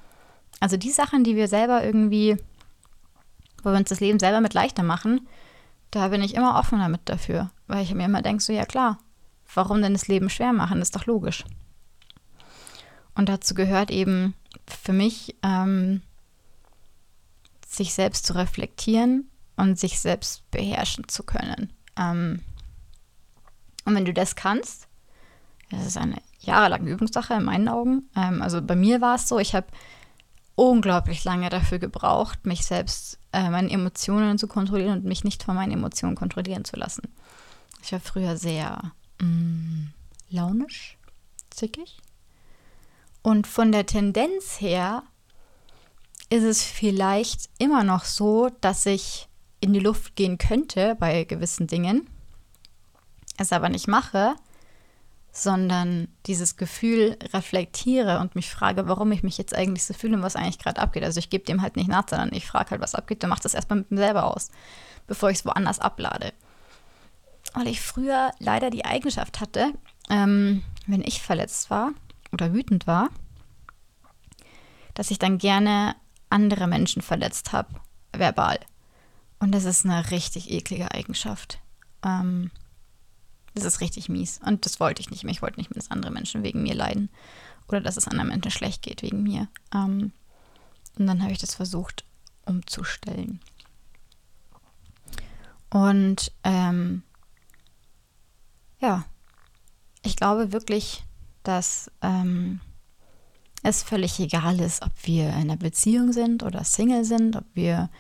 Also 0.61 0.77
die 0.77 0.91
Sachen, 0.91 1.25
die 1.25 1.37
wir 1.37 1.49
selber 1.49 1.83
irgendwie, 1.83 2.37
wo 3.63 3.71
wir 3.71 3.79
uns 3.79 3.89
das 3.89 4.01
Leben 4.01 4.19
selber 4.19 4.41
mit 4.41 4.55
leichter 4.55 4.83
machen, 4.83 5.27
da 5.91 6.09
bin 6.09 6.23
ich 6.23 6.35
immer 6.35 6.57
offen 6.57 6.79
damit 6.79 7.01
dafür, 7.07 7.51
weil 7.67 7.83
ich 7.83 7.95
mir 7.95 8.05
immer 8.05 8.23
denke, 8.23 8.43
so 8.43 8.53
ja 8.53 8.65
klar, 8.65 8.99
warum 9.55 9.83
denn 9.83 9.95
das 9.95 10.07
Leben 10.07 10.31
schwer 10.31 10.53
machen? 10.53 10.79
Das 10.79 10.89
ist 10.89 10.97
doch 10.97 11.07
logisch. 11.07 11.45
Und 13.15 13.29
dazu 13.29 13.55
gehört 13.55 13.91
eben 13.91 14.35
für 14.67 14.93
mich, 14.93 15.35
ähm, 15.43 16.03
sich 17.67 17.95
selbst 17.95 18.27
zu 18.27 18.35
reflektieren 18.35 19.29
und 19.57 19.79
sich 19.79 20.01
selbst 20.01 20.49
beherrschen 20.51 21.09
zu 21.09 21.23
können. 21.23 21.73
Ähm, 21.97 22.43
und 23.85 23.95
wenn 23.95 24.05
du 24.05 24.13
das 24.13 24.37
kannst, 24.37 24.89
das 25.71 25.87
ist 25.87 25.97
eine 25.97 26.17
jahrelange 26.41 26.91
Übungssache 26.91 27.35
in 27.35 27.45
meinen 27.45 27.69
Augen. 27.69 28.09
Ähm, 28.17 28.43
also 28.43 28.61
bei 28.63 28.77
mir 28.77 29.01
war 29.01 29.17
es 29.17 29.29
so, 29.29 29.39
ich 29.39 29.55
habe 29.55 29.67
unglaublich 30.61 31.25
lange 31.25 31.49
dafür 31.49 31.79
gebraucht, 31.79 32.45
mich 32.45 32.67
selbst, 32.67 33.19
äh, 33.33 33.49
meine 33.49 33.71
Emotionen 33.71 34.37
zu 34.37 34.47
kontrollieren 34.47 34.99
und 34.99 35.05
mich 35.07 35.25
nicht 35.25 35.43
von 35.43 35.55
meinen 35.55 35.73
Emotionen 35.73 36.17
kontrollieren 36.17 36.67
zu 36.67 36.77
lassen. 36.77 37.09
Ich 37.83 37.93
war 37.93 38.01
früher 38.01 38.37
sehr 38.37 38.93
mh, 39.23 39.27
mm, 39.27 39.93
launisch, 40.29 40.99
zickig. 41.49 41.97
Und 43.23 43.47
von 43.47 43.73
der 43.73 43.87
Tendenz 43.87 44.61
her 44.61 45.03
ist 46.29 46.45
es 46.45 46.63
vielleicht 46.63 47.49
immer 47.57 47.83
noch 47.83 48.05
so, 48.05 48.51
dass 48.61 48.85
ich 48.85 49.29
in 49.61 49.73
die 49.73 49.81
Luft 49.81 50.15
gehen 50.15 50.37
könnte 50.37 50.95
bei 51.01 51.25
gewissen 51.25 51.69
Dingen, 51.69 52.07
es 53.39 53.51
aber 53.51 53.71
nicht 53.71 53.89
mache, 53.89 54.37
sondern 55.33 56.09
dieses 56.27 56.57
Gefühl 56.57 57.17
reflektiere 57.33 58.19
und 58.19 58.35
mich 58.35 58.51
frage, 58.51 58.89
warum 58.89 59.13
ich 59.13 59.23
mich 59.23 59.39
jetzt 59.39 59.55
eigentlich 59.55 59.85
so 59.85 59.95
fühle 59.95 60.17
und 60.17 60.23
was 60.23 60.37
eigentlich 60.37 60.59
gerade 60.59 60.81
abgeht. 60.81 61.05
Also 61.05 61.19
ich 61.19 61.31
gebe 61.31 61.45
dem 61.45 61.63
halt 61.63 61.77
nicht 61.77 61.89
nach, 61.89 62.09
sondern 62.09 62.33
ich 62.33 62.47
frage 62.47 62.71
halt, 62.71 62.81
was 62.81 62.95
abgeht 62.95 63.23
und 63.23 63.31
mache 63.31 63.43
das 63.43 63.55
erstmal 63.55 63.81
mit 63.81 63.91
mir 63.91 63.99
selber 63.99 64.25
aus, 64.35 64.51
bevor 65.07 65.31
ich 65.31 65.39
es 65.39 65.45
woanders 65.45 65.79
ablade. 65.79 66.33
Weil 67.55 67.69
ich 67.69 67.81
früher 67.81 68.33
leider 68.39 68.71
die 68.71 68.85
Eigenschaft 68.85 69.41
hatte, 69.41 69.73
ähm, 70.09 70.63
wenn 70.87 71.03
ich 71.03 71.23
verletzt 71.23 71.71
war 71.71 71.93
oder 72.33 72.53
wütend 72.53 72.87
war, 72.87 73.09
dass 74.95 75.11
ich 75.11 75.19
dann 75.19 75.39
gerne 75.39 75.95
andere 76.29 76.67
Menschen 76.67 77.03
verletzt 77.03 77.53
habe, 77.53 77.69
verbal. 78.13 78.59
Und 79.39 79.53
das 79.53 79.65
ist 79.65 79.85
eine 79.85 80.11
richtig 80.11 80.51
eklige 80.51 80.91
Eigenschaft. 80.93 81.61
Ähm, 82.05 82.51
das 83.55 83.65
ist 83.65 83.81
richtig 83.81 84.09
mies. 84.09 84.41
Und 84.45 84.65
das 84.67 84.81
wollte 84.81 85.01
ich 85.01 85.11
nicht 85.11 85.25
mehr. 85.25 85.33
Ich 85.33 85.43
wollte 85.43 85.59
nicht 85.59 85.71
mehr, 85.71 85.81
dass 85.81 85.91
andere 85.91 86.13
Menschen 86.13 86.43
wegen 86.43 86.63
mir 86.63 86.75
leiden. 86.75 87.11
Oder 87.69 87.81
dass 87.81 87.97
es 87.97 88.09
anderen 88.09 88.29
Menschen 88.29 88.51
schlecht 88.51 88.83
geht 88.83 89.03
wegen 89.03 89.23
mir. 89.23 89.49
Ähm, 89.75 90.13
und 90.99 91.07
dann 91.07 91.23
habe 91.23 91.33
ich 91.33 91.39
das 91.39 91.55
versucht 91.55 92.05
umzustellen. 92.45 93.41
Und 95.71 96.33
ähm, 96.43 97.03
ja, 98.81 99.05
ich 100.03 100.17
glaube 100.17 100.53
wirklich, 100.53 101.05
dass 101.43 101.91
ähm, 102.03 102.61
es 103.63 103.83
völlig 103.83 104.19
egal 104.19 104.61
ist, 104.61 104.83
ob 104.83 104.93
wir 105.03 105.29
in 105.29 105.35
einer 105.35 105.57
Beziehung 105.57 106.13
sind 106.13 106.43
oder 106.43 106.65
Single 106.65 107.05
sind, 107.05 107.37
ob 107.37 107.45
wir 107.55 107.91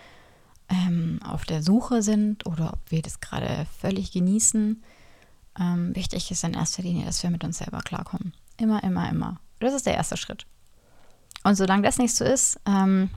ähm, 0.68 1.20
auf 1.22 1.44
der 1.44 1.62
Suche 1.62 2.02
sind 2.02 2.46
oder 2.46 2.72
ob 2.72 2.90
wir 2.90 3.02
das 3.02 3.20
gerade 3.20 3.66
völlig 3.78 4.12
genießen. 4.12 4.82
Ähm, 5.58 5.94
wichtig 5.94 6.30
ist 6.30 6.44
in 6.44 6.54
erster 6.54 6.82
Linie, 6.82 7.06
dass 7.06 7.22
wir 7.22 7.30
mit 7.30 7.44
uns 7.44 7.58
selber 7.58 7.80
klarkommen. 7.80 8.32
Immer, 8.56 8.82
immer, 8.84 9.08
immer. 9.08 9.40
Das 9.58 9.74
ist 9.74 9.86
der 9.86 9.94
erste 9.94 10.16
Schritt. 10.16 10.46
Und 11.42 11.56
solange 11.56 11.82
das 11.82 11.98
nicht 11.98 12.14
so 12.14 12.24
ist, 12.24 12.60
ähm, 12.66 13.10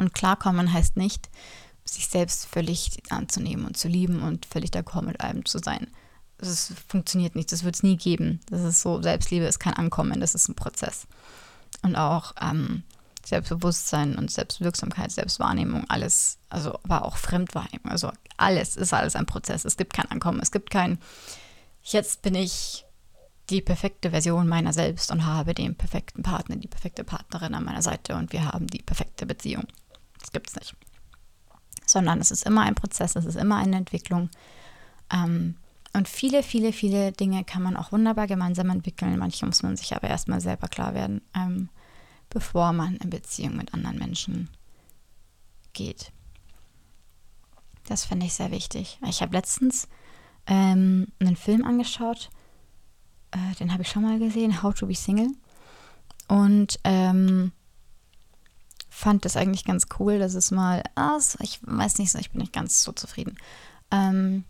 und 0.00 0.14
klarkommen 0.14 0.72
heißt 0.72 0.96
nicht, 0.96 1.28
sich 1.84 2.08
selbst 2.08 2.46
völlig 2.46 3.02
anzunehmen 3.10 3.66
und 3.66 3.76
zu 3.76 3.88
lieben 3.88 4.22
und 4.22 4.46
völlig 4.46 4.70
d'accord 4.70 5.02
mit 5.02 5.20
allem 5.20 5.44
zu 5.44 5.58
sein. 5.58 5.88
Das 6.38 6.72
funktioniert 6.88 7.36
nicht, 7.36 7.52
das 7.52 7.62
wird 7.62 7.76
es 7.76 7.82
nie 7.82 7.96
geben. 7.96 8.40
Das 8.48 8.62
ist 8.62 8.80
so, 8.80 9.00
Selbstliebe 9.02 9.44
ist 9.44 9.60
kein 9.60 9.74
Ankommen, 9.74 10.20
das 10.20 10.34
ist 10.34 10.48
ein 10.48 10.56
Prozess. 10.56 11.06
Und 11.82 11.96
auch 11.96 12.34
ähm, 12.40 12.82
Selbstbewusstsein 13.24 14.16
und 14.16 14.30
Selbstwirksamkeit, 14.30 15.10
Selbstwahrnehmung, 15.10 15.84
alles, 15.88 16.38
also 16.50 16.78
aber 16.82 17.04
auch 17.04 17.16
Fremdwahrnehmung, 17.16 17.90
also 17.90 18.10
alles 18.36 18.76
ist 18.76 18.92
alles 18.92 19.16
ein 19.16 19.26
Prozess. 19.26 19.64
Es 19.64 19.76
gibt 19.76 19.94
kein 19.94 20.10
Ankommen, 20.10 20.40
es 20.40 20.52
gibt 20.52 20.70
kein, 20.70 20.98
jetzt 21.82 22.22
bin 22.22 22.34
ich 22.34 22.84
die 23.50 23.60
perfekte 23.60 24.10
Version 24.10 24.48
meiner 24.48 24.72
selbst 24.72 25.10
und 25.10 25.26
habe 25.26 25.54
den 25.54 25.74
perfekten 25.74 26.22
Partner, 26.22 26.56
die 26.56 26.68
perfekte 26.68 27.04
Partnerin 27.04 27.54
an 27.54 27.64
meiner 27.64 27.82
Seite 27.82 28.14
und 28.16 28.32
wir 28.32 28.52
haben 28.52 28.66
die 28.66 28.82
perfekte 28.82 29.26
Beziehung. 29.26 29.66
Das 30.18 30.32
gibt 30.32 30.48
es 30.48 30.56
nicht. 30.56 30.74
Sondern 31.86 32.20
es 32.20 32.30
ist 32.30 32.46
immer 32.46 32.62
ein 32.62 32.74
Prozess, 32.74 33.16
es 33.16 33.26
ist 33.26 33.36
immer 33.36 33.56
eine 33.56 33.76
Entwicklung. 33.76 34.30
Ähm, 35.12 35.56
und 35.92 36.08
viele, 36.08 36.42
viele, 36.42 36.72
viele 36.72 37.12
Dinge 37.12 37.44
kann 37.44 37.62
man 37.62 37.76
auch 37.76 37.92
wunderbar 37.92 38.26
gemeinsam 38.26 38.70
entwickeln. 38.70 39.18
Manche 39.18 39.46
muss 39.46 39.62
man 39.62 39.76
sich 39.76 39.94
aber 39.94 40.08
erstmal 40.08 40.40
selber 40.40 40.66
klar 40.66 40.94
werden. 40.94 41.20
Ähm, 41.36 41.68
bevor 42.34 42.72
man 42.72 42.96
in 42.96 43.08
Beziehung 43.08 43.56
mit 43.56 43.72
anderen 43.72 43.98
Menschen 43.98 44.50
geht. 45.72 46.12
Das 47.86 48.04
finde 48.04 48.26
ich 48.26 48.34
sehr 48.34 48.50
wichtig. 48.50 48.98
Ich 49.08 49.22
habe 49.22 49.34
letztens 49.34 49.88
ähm, 50.46 51.08
einen 51.20 51.36
Film 51.36 51.64
angeschaut, 51.64 52.30
äh, 53.30 53.54
den 53.58 53.72
habe 53.72 53.82
ich 53.82 53.88
schon 53.88 54.02
mal 54.02 54.18
gesehen, 54.18 54.62
How 54.62 54.74
to 54.74 54.86
be 54.86 54.94
Single. 54.94 55.30
Und 56.28 56.80
ähm, 56.84 57.52
fand 58.88 59.24
das 59.24 59.36
eigentlich 59.36 59.64
ganz 59.64 59.86
cool, 59.98 60.18
dass 60.18 60.34
es 60.34 60.50
mal, 60.50 60.82
also 60.94 61.38
ich 61.40 61.60
weiß 61.62 61.98
nicht, 61.98 62.14
ich 62.14 62.30
bin 62.30 62.40
nicht 62.40 62.52
ganz 62.52 62.82
so 62.82 62.92
zufrieden, 62.92 63.36
ähm, 63.90 64.44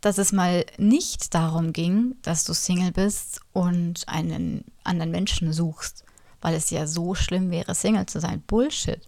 dass 0.00 0.18
es 0.18 0.32
mal 0.32 0.64
nicht 0.78 1.34
darum 1.34 1.72
ging, 1.72 2.16
dass 2.22 2.44
du 2.44 2.54
Single 2.54 2.92
bist 2.92 3.40
und 3.52 4.08
einen 4.08 4.64
anderen 4.82 5.10
Menschen 5.10 5.52
suchst, 5.52 6.05
weil 6.40 6.54
es 6.54 6.70
ja 6.70 6.86
so 6.86 7.14
schlimm 7.14 7.50
wäre, 7.50 7.74
Single 7.74 8.06
zu 8.06 8.20
sein. 8.20 8.42
Bullshit. 8.46 9.00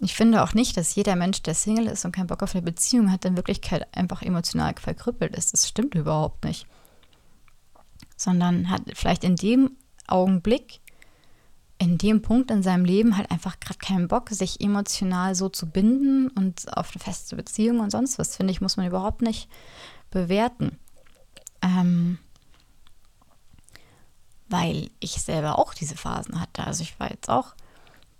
Ich 0.00 0.14
finde 0.14 0.42
auch 0.42 0.54
nicht, 0.54 0.76
dass 0.76 0.94
jeder 0.94 1.16
Mensch, 1.16 1.42
der 1.42 1.54
Single 1.54 1.86
ist 1.86 2.04
und 2.04 2.12
keinen 2.12 2.28
Bock 2.28 2.42
auf 2.42 2.54
eine 2.54 2.62
Beziehung 2.62 3.10
hat, 3.10 3.24
in 3.24 3.36
Wirklichkeit 3.36 3.86
einfach 3.96 4.22
emotional 4.22 4.74
verkrüppelt 4.78 5.34
ist. 5.34 5.52
Das 5.52 5.68
stimmt 5.68 5.94
überhaupt 5.94 6.44
nicht. 6.44 6.66
Sondern 8.16 8.70
hat 8.70 8.82
vielleicht 8.94 9.24
in 9.24 9.36
dem 9.36 9.72
Augenblick, 10.06 10.80
in 11.78 11.98
dem 11.98 12.22
Punkt 12.22 12.50
in 12.50 12.62
seinem 12.62 12.84
Leben 12.84 13.16
halt 13.16 13.30
einfach 13.30 13.58
gerade 13.60 13.78
keinen 13.78 14.08
Bock, 14.08 14.30
sich 14.30 14.60
emotional 14.60 15.34
so 15.34 15.48
zu 15.48 15.68
binden 15.68 16.28
und 16.28 16.76
auf 16.76 16.92
eine 16.92 17.02
feste 17.02 17.36
Beziehung 17.36 17.80
und 17.80 17.90
sonst 17.90 18.18
was, 18.18 18.36
finde 18.36 18.52
ich, 18.52 18.60
muss 18.60 18.76
man 18.76 18.86
überhaupt 18.86 19.22
nicht 19.22 19.48
bewerten. 20.10 20.78
Ähm, 21.62 22.18
weil 24.48 24.90
ich 25.00 25.12
selber 25.12 25.58
auch 25.58 25.74
diese 25.74 25.96
Phasen 25.96 26.40
hatte. 26.40 26.64
Also 26.64 26.82
ich 26.82 26.98
war 26.98 27.10
jetzt 27.10 27.28
auch 27.28 27.54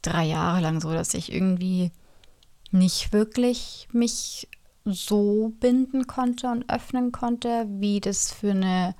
drei 0.02 0.24
Jahre 0.24 0.60
lang 0.60 0.80
so, 0.80 0.92
dass 0.92 1.14
ich 1.14 1.32
irgendwie 1.32 1.90
nicht 2.70 3.12
wirklich 3.12 3.88
mich 3.92 4.48
so 4.84 5.52
binden 5.60 6.06
konnte 6.06 6.48
und 6.48 6.70
öffnen 6.70 7.12
konnte, 7.12 7.66
wie 7.68 8.00
das 8.00 8.32
für 8.32 8.52
eine 8.52 8.94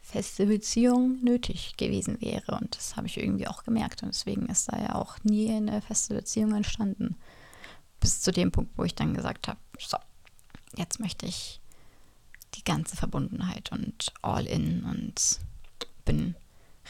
feste 0.00 0.46
Beziehung 0.46 1.22
nötig 1.22 1.76
gewesen 1.76 2.20
wäre. 2.20 2.56
Und 2.58 2.76
das 2.76 2.96
habe 2.96 3.06
ich 3.06 3.18
irgendwie 3.18 3.46
auch 3.46 3.64
gemerkt. 3.64 4.02
Und 4.02 4.08
deswegen 4.14 4.46
ist 4.46 4.72
da 4.72 4.78
ja 4.78 4.94
auch 4.94 5.18
nie 5.22 5.52
eine 5.52 5.82
feste 5.82 6.14
Beziehung 6.14 6.54
entstanden. 6.54 7.16
Bis 8.00 8.20
zu 8.20 8.30
dem 8.30 8.52
Punkt, 8.52 8.72
wo 8.76 8.84
ich 8.84 8.94
dann 8.94 9.12
gesagt 9.12 9.48
habe, 9.48 9.58
so, 9.78 9.98
jetzt 10.76 11.00
möchte 11.00 11.26
ich 11.26 11.60
die 12.54 12.64
ganze 12.64 12.96
Verbundenheit 12.96 13.70
und 13.70 14.12
all 14.22 14.46
in 14.46 14.84
und 14.84 15.40
bin 16.04 16.34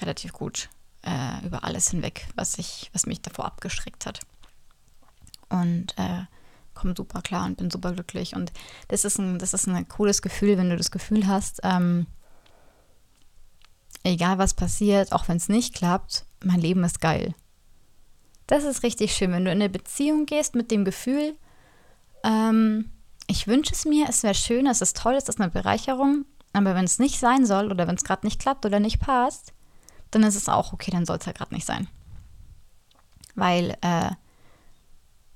relativ 0.00 0.32
gut 0.32 0.68
äh, 1.02 1.44
über 1.46 1.64
alles 1.64 1.90
hinweg, 1.90 2.26
was, 2.34 2.58
ich, 2.58 2.90
was 2.92 3.06
mich 3.06 3.22
davor 3.22 3.46
abgeschreckt 3.46 4.06
hat. 4.06 4.20
Und 5.48 5.96
äh, 5.96 6.24
komme 6.74 6.94
super 6.96 7.22
klar 7.22 7.46
und 7.46 7.56
bin 7.56 7.70
super 7.70 7.92
glücklich. 7.92 8.34
Und 8.34 8.52
das 8.88 9.04
ist 9.04 9.18
ein, 9.18 9.38
das 9.38 9.54
ist 9.54 9.68
ein 9.68 9.88
cooles 9.88 10.22
Gefühl, 10.22 10.56
wenn 10.56 10.70
du 10.70 10.76
das 10.76 10.90
Gefühl 10.90 11.26
hast, 11.26 11.60
ähm, 11.64 12.06
egal 14.04 14.38
was 14.38 14.54
passiert, 14.54 15.12
auch 15.12 15.28
wenn 15.28 15.36
es 15.36 15.48
nicht 15.48 15.74
klappt, 15.74 16.24
mein 16.42 16.60
Leben 16.60 16.84
ist 16.84 17.00
geil. 17.00 17.34
Das 18.46 18.64
ist 18.64 18.82
richtig 18.82 19.12
schön, 19.14 19.32
wenn 19.32 19.44
du 19.44 19.50
in 19.50 19.58
eine 19.58 19.68
Beziehung 19.68 20.24
gehst 20.24 20.54
mit 20.54 20.70
dem 20.70 20.84
Gefühl, 20.84 21.36
ähm, 22.24 22.90
ich 23.26 23.46
wünsche 23.46 23.74
es 23.74 23.84
mir, 23.84 24.06
es 24.08 24.22
wäre 24.22 24.34
schön, 24.34 24.66
es 24.66 24.80
ist 24.80 24.96
toll, 24.96 25.14
es 25.14 25.28
ist 25.28 25.40
eine 25.40 25.50
Bereicherung, 25.50 26.24
aber 26.54 26.74
wenn 26.74 26.86
es 26.86 26.98
nicht 26.98 27.18
sein 27.18 27.44
soll 27.44 27.70
oder 27.70 27.86
wenn 27.86 27.96
es 27.96 28.04
gerade 28.04 28.26
nicht 28.26 28.40
klappt 28.40 28.64
oder 28.64 28.80
nicht 28.80 29.00
passt, 29.00 29.52
dann 30.10 30.22
ist 30.22 30.36
es 30.36 30.48
auch 30.48 30.72
okay, 30.72 30.90
dann 30.90 31.06
soll 31.06 31.18
es 31.18 31.26
halt 31.26 31.36
gerade 31.36 31.54
nicht 31.54 31.66
sein. 31.66 31.88
Weil 33.34 33.76
äh, 33.82 34.10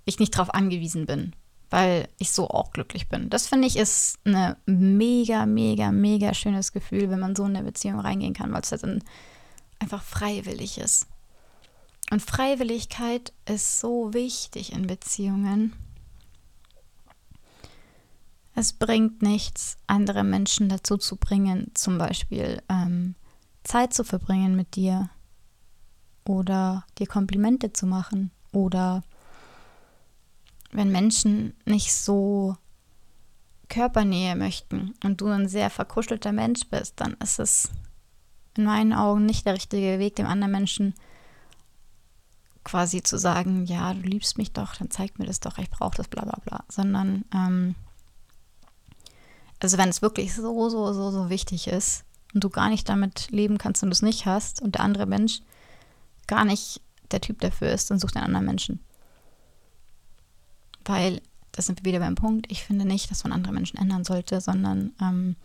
ich 0.04 0.18
nicht 0.18 0.34
darauf 0.34 0.52
angewiesen 0.54 1.06
bin, 1.06 1.34
weil 1.70 2.08
ich 2.18 2.32
so 2.32 2.48
auch 2.48 2.70
glücklich 2.72 3.08
bin. 3.08 3.30
Das 3.30 3.46
finde 3.46 3.68
ich 3.68 3.76
ist 3.76 4.18
ein 4.24 4.56
mega, 4.66 5.46
mega, 5.46 5.92
mega 5.92 6.34
schönes 6.34 6.72
Gefühl, 6.72 7.10
wenn 7.10 7.20
man 7.20 7.36
so 7.36 7.44
in 7.44 7.56
eine 7.56 7.64
Beziehung 7.64 8.00
reingehen 8.00 8.34
kann, 8.34 8.52
weil 8.52 8.62
es 8.62 8.72
halt 8.72 8.82
dann 8.82 9.02
einfach 9.78 10.02
freiwillig 10.02 10.78
ist. 10.78 11.06
Und 12.10 12.20
Freiwilligkeit 12.20 13.32
ist 13.46 13.80
so 13.80 14.12
wichtig 14.12 14.72
in 14.72 14.86
Beziehungen. 14.86 15.72
Es 18.54 18.74
bringt 18.74 19.22
nichts, 19.22 19.78
andere 19.86 20.24
Menschen 20.24 20.68
dazu 20.68 20.98
zu 20.98 21.16
bringen, 21.16 21.70
zum 21.74 21.96
Beispiel 21.96 22.62
ähm, 22.68 23.14
Zeit 23.64 23.94
zu 23.94 24.04
verbringen 24.04 24.56
mit 24.56 24.76
dir 24.76 25.10
oder 26.24 26.84
dir 26.98 27.06
Komplimente 27.06 27.72
zu 27.72 27.86
machen 27.86 28.30
oder 28.52 29.02
wenn 30.72 30.90
Menschen 30.90 31.54
nicht 31.64 31.94
so 31.94 32.56
Körpernähe 33.68 34.36
möchten 34.36 34.94
und 35.04 35.20
du 35.20 35.28
ein 35.28 35.48
sehr 35.48 35.70
verkuschelter 35.70 36.32
Mensch 36.32 36.68
bist, 36.68 37.00
dann 37.00 37.14
ist 37.14 37.38
es 37.38 37.70
in 38.56 38.64
meinen 38.64 38.92
Augen 38.92 39.24
nicht 39.24 39.46
der 39.46 39.54
richtige 39.54 39.98
Weg, 39.98 40.16
dem 40.16 40.26
anderen 40.26 40.52
Menschen 40.52 40.94
quasi 42.64 43.02
zu 43.02 43.18
sagen, 43.18 43.64
ja, 43.66 43.92
du 43.94 44.00
liebst 44.00 44.38
mich 44.38 44.52
doch, 44.52 44.76
dann 44.76 44.90
zeig 44.90 45.18
mir 45.18 45.26
das 45.26 45.40
doch, 45.40 45.58
ich 45.58 45.70
brauche 45.70 45.96
das, 45.96 46.08
bla 46.08 46.24
bla 46.24 46.38
bla, 46.44 46.64
sondern 46.68 47.24
ähm, 47.34 47.74
also 49.60 49.78
wenn 49.78 49.88
es 49.88 50.02
wirklich 50.02 50.34
so, 50.34 50.68
so, 50.68 50.92
so, 50.92 51.10
so 51.10 51.30
wichtig 51.30 51.68
ist 51.68 52.04
und 52.34 52.44
du 52.44 52.50
gar 52.50 52.68
nicht 52.68 52.88
damit 52.88 53.30
leben 53.30 53.58
kannst 53.58 53.82
und 53.82 53.90
du 53.90 53.92
es 53.92 54.02
nicht 54.02 54.26
hast 54.26 54.62
und 54.62 54.76
der 54.76 54.82
andere 54.82 55.06
Mensch 55.06 55.40
gar 56.26 56.44
nicht 56.44 56.80
der 57.10 57.20
Typ 57.20 57.40
dafür 57.40 57.70
ist, 57.70 57.90
dann 57.90 57.98
such 57.98 58.12
den 58.12 58.22
anderen 58.22 58.46
Menschen. 58.46 58.80
Weil, 60.84 61.20
das 61.52 61.66
sind 61.66 61.80
wir 61.80 61.84
wieder 61.84 62.00
beim 62.00 62.14
Punkt, 62.14 62.50
ich 62.50 62.64
finde 62.64 62.84
nicht, 62.84 63.10
dass 63.10 63.24
man 63.24 63.32
andere 63.32 63.52
Menschen 63.52 63.78
ändern 63.78 64.04
sollte, 64.04 64.40
sondern 64.40 64.92
ähm, 65.00 65.36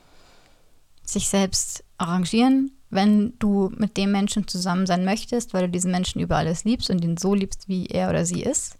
sich 1.03 1.27
selbst 1.27 1.83
arrangieren, 1.97 2.71
wenn 2.89 3.37
du 3.39 3.71
mit 3.75 3.97
dem 3.97 4.11
Menschen 4.11 4.47
zusammen 4.47 4.85
sein 4.85 5.03
möchtest, 5.03 5.53
weil 5.53 5.63
du 5.63 5.69
diesen 5.69 5.91
Menschen 5.91 6.21
über 6.21 6.37
alles 6.37 6.63
liebst 6.63 6.89
und 6.89 7.03
ihn 7.03 7.17
so 7.17 7.33
liebst, 7.33 7.67
wie 7.67 7.87
er 7.87 8.09
oder 8.09 8.25
sie 8.25 8.41
ist. 8.41 8.77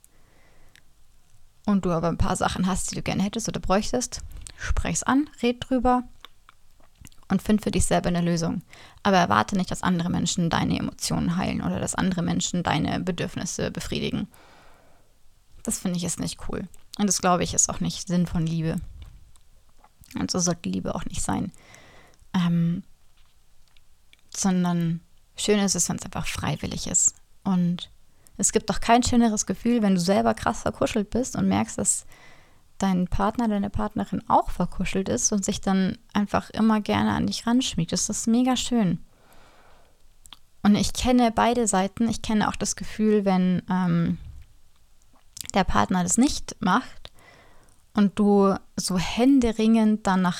Und 1.65 1.83
du 1.83 1.91
aber 1.91 2.07
ein 2.07 2.17
paar 2.17 2.37
Sachen 2.37 2.65
hast, 2.65 2.91
die 2.91 2.95
du 2.95 3.01
gerne 3.01 3.23
hättest 3.23 3.49
oder 3.49 3.59
bräuchtest, 3.59 4.21
sprech's 4.57 5.03
an, 5.03 5.29
red 5.43 5.57
drüber 5.59 6.03
und 7.29 7.41
find 7.41 7.61
für 7.61 7.71
dich 7.71 7.85
selber 7.85 8.09
eine 8.09 8.21
Lösung. 8.21 8.61
Aber 9.03 9.17
erwarte 9.17 9.57
nicht, 9.57 9.71
dass 9.71 9.83
andere 9.83 10.09
Menschen 10.09 10.49
deine 10.49 10.79
Emotionen 10.79 11.35
heilen 11.35 11.61
oder 11.61 11.79
dass 11.79 11.95
andere 11.95 12.21
Menschen 12.21 12.63
deine 12.63 12.99
Bedürfnisse 12.99 13.71
befriedigen. 13.71 14.27
Das 15.63 15.79
finde 15.79 15.97
ich 15.97 16.03
ist 16.03 16.19
nicht 16.19 16.39
cool. 16.47 16.67
Und 16.97 17.07
das 17.07 17.19
glaube 17.19 17.43
ich 17.43 17.53
ist 17.53 17.69
auch 17.69 17.79
nicht 17.79 18.07
Sinn 18.07 18.25
von 18.25 18.45
Liebe. 18.45 18.79
Und 20.17 20.31
so 20.31 20.39
sollte 20.39 20.69
Liebe 20.69 20.95
auch 20.95 21.05
nicht 21.05 21.21
sein. 21.21 21.51
Ähm, 22.33 22.83
sondern 24.35 25.01
schön 25.35 25.59
ist 25.59 25.75
es, 25.75 25.89
wenn 25.89 25.97
es 25.97 26.05
einfach 26.05 26.27
freiwillig 26.27 26.87
ist. 26.87 27.15
Und 27.43 27.89
es 28.37 28.51
gibt 28.51 28.69
doch 28.69 28.79
kein 28.79 29.03
schöneres 29.03 29.45
Gefühl, 29.45 29.81
wenn 29.81 29.95
du 29.95 30.01
selber 30.01 30.33
krass 30.33 30.61
verkuschelt 30.61 31.09
bist 31.09 31.35
und 31.35 31.47
merkst, 31.47 31.77
dass 31.77 32.05
dein 32.77 33.07
Partner, 33.07 33.47
deine 33.47 33.69
Partnerin 33.69 34.23
auch 34.27 34.49
verkuschelt 34.49 35.09
ist 35.09 35.31
und 35.31 35.43
sich 35.43 35.61
dann 35.61 35.97
einfach 36.13 36.49
immer 36.51 36.81
gerne 36.81 37.11
an 37.11 37.27
dich 37.27 37.47
ranschmiegt. 37.47 37.91
Das 37.91 38.09
ist 38.09 38.27
mega 38.27 38.55
schön. 38.55 38.99
Und 40.63 40.75
ich 40.75 40.93
kenne 40.93 41.31
beide 41.31 41.67
Seiten. 41.67 42.09
Ich 42.09 42.21
kenne 42.21 42.49
auch 42.49 42.55
das 42.55 42.75
Gefühl, 42.75 43.25
wenn 43.25 43.61
ähm, 43.69 44.17
der 45.53 45.63
Partner 45.63 46.03
das 46.03 46.17
nicht 46.17 46.55
macht 46.59 47.11
und 47.93 48.19
du 48.19 48.55
so 48.75 48.97
händeringend 48.97 50.05
danach 50.05 50.39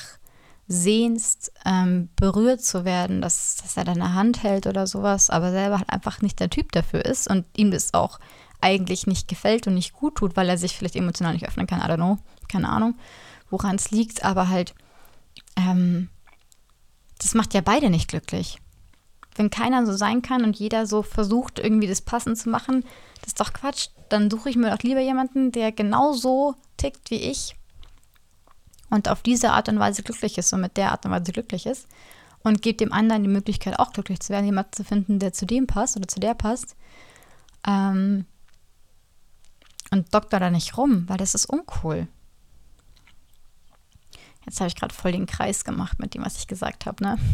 sehnst, 0.68 1.50
ähm, 1.64 2.10
berührt 2.14 2.62
zu 2.62 2.84
werden, 2.84 3.22
dass, 3.22 3.56
dass 3.56 3.76
er 3.76 3.84
deine 3.84 4.12
Hand 4.12 4.42
hält 4.42 4.66
oder 4.66 4.86
sowas, 4.86 5.30
aber 5.30 5.50
selber 5.50 5.78
halt 5.78 5.90
einfach 5.90 6.20
nicht 6.20 6.38
der 6.40 6.50
Typ 6.50 6.72
dafür 6.72 7.04
ist 7.04 7.28
und 7.28 7.46
ihm 7.56 7.70
das 7.70 7.94
auch 7.94 8.20
eigentlich 8.60 9.06
nicht 9.06 9.28
gefällt 9.28 9.66
und 9.66 9.74
nicht 9.74 9.92
gut 9.92 10.16
tut, 10.16 10.36
weil 10.36 10.48
er 10.48 10.58
sich 10.58 10.76
vielleicht 10.76 10.96
emotional 10.96 11.32
nicht 11.32 11.46
öffnen 11.46 11.66
kann, 11.66 11.80
I 11.80 11.84
don't 11.84 11.96
know, 11.96 12.18
keine 12.48 12.68
Ahnung, 12.68 12.96
woran 13.50 13.76
es 13.76 13.90
liegt, 13.90 14.24
aber 14.24 14.48
halt, 14.48 14.74
ähm, 15.56 16.08
das 17.18 17.34
macht 17.34 17.54
ja 17.54 17.60
beide 17.60 17.90
nicht 17.90 18.08
glücklich 18.08 18.58
wenn 19.38 19.50
keiner 19.50 19.86
so 19.86 19.96
sein 19.96 20.20
kann 20.20 20.44
und 20.44 20.58
jeder 20.58 20.86
so 20.86 21.02
versucht, 21.02 21.58
irgendwie 21.58 21.86
das 21.86 22.00
passend 22.00 22.36
zu 22.36 22.50
machen, 22.50 22.84
das 23.20 23.28
ist 23.28 23.40
doch 23.40 23.52
Quatsch. 23.52 23.88
Dann 24.08 24.30
suche 24.30 24.50
ich 24.50 24.56
mir 24.56 24.70
doch 24.70 24.82
lieber 24.82 25.00
jemanden, 25.00 25.52
der 25.52 25.72
genauso 25.72 26.54
tickt 26.76 27.10
wie 27.10 27.22
ich 27.22 27.54
und 28.90 29.08
auf 29.08 29.22
diese 29.22 29.50
Art 29.50 29.68
und 29.68 29.78
Weise 29.78 30.02
glücklich 30.02 30.38
ist 30.38 30.52
und 30.52 30.60
mit 30.60 30.76
der 30.76 30.92
Art 30.92 31.04
und 31.04 31.12
Weise 31.12 31.32
glücklich 31.32 31.66
ist 31.66 31.86
und 32.42 32.62
gebe 32.62 32.76
dem 32.76 32.92
anderen 32.92 33.22
die 33.22 33.28
Möglichkeit, 33.28 33.78
auch 33.78 33.92
glücklich 33.92 34.20
zu 34.20 34.32
werden, 34.32 34.46
jemanden 34.46 34.72
zu 34.72 34.84
finden, 34.84 35.18
der 35.18 35.32
zu 35.32 35.46
dem 35.46 35.66
passt 35.66 35.96
oder 35.96 36.08
zu 36.08 36.20
der 36.20 36.34
passt. 36.34 36.76
Ähm, 37.66 38.26
und 39.90 40.12
doktor 40.14 40.40
da 40.40 40.50
nicht 40.50 40.76
rum, 40.76 41.08
weil 41.08 41.16
das 41.16 41.34
ist 41.34 41.46
uncool. 41.46 42.08
Jetzt 44.44 44.60
habe 44.60 44.68
ich 44.68 44.76
gerade 44.76 44.94
voll 44.94 45.12
den 45.12 45.26
Kreis 45.26 45.64
gemacht 45.64 45.98
mit 45.98 46.14
dem, 46.14 46.24
was 46.24 46.38
ich 46.38 46.46
gesagt 46.46 46.86
habe, 46.86 47.02
ne? 47.04 47.18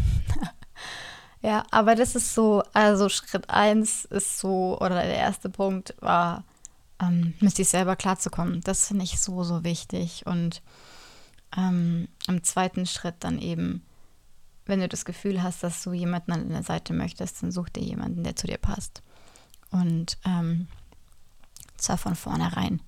Ja, 1.41 1.63
aber 1.69 1.93
das 1.93 2.15
ist 2.15 2.33
so, 2.33 2.63
also 2.73 3.07
Schritt 3.07 3.51
eins 3.51 4.05
ist 4.05 4.39
so, 4.39 4.79
oder 4.79 4.95
der 4.95 5.15
erste 5.15 5.47
Punkt 5.47 5.93
war, 5.99 6.43
ähm, 6.99 7.35
mit 7.39 7.55
sich 7.55 7.69
selber 7.69 7.95
klarzukommen. 7.95 8.61
Das 8.61 8.87
finde 8.87 9.03
ich 9.03 9.19
so, 9.19 9.43
so 9.43 9.63
wichtig. 9.63 10.25
Und 10.25 10.63
ähm, 11.55 12.07
im 12.27 12.43
zweiten 12.43 12.87
Schritt 12.87 13.15
dann 13.19 13.37
eben, 13.37 13.85
wenn 14.65 14.79
du 14.79 14.87
das 14.87 15.05
Gefühl 15.05 15.43
hast, 15.43 15.61
dass 15.61 15.83
du 15.83 15.93
jemanden 15.93 16.31
an 16.31 16.49
der 16.49 16.63
Seite 16.63 16.93
möchtest, 16.93 17.43
dann 17.43 17.51
such 17.51 17.69
dir 17.69 17.83
jemanden, 17.83 18.23
der 18.23 18.35
zu 18.35 18.47
dir 18.47 18.57
passt. 18.57 19.03
Und 19.69 20.17
ähm, 20.25 20.67
zwar 21.77 21.97
von 21.97 22.15
vornherein. 22.15 22.81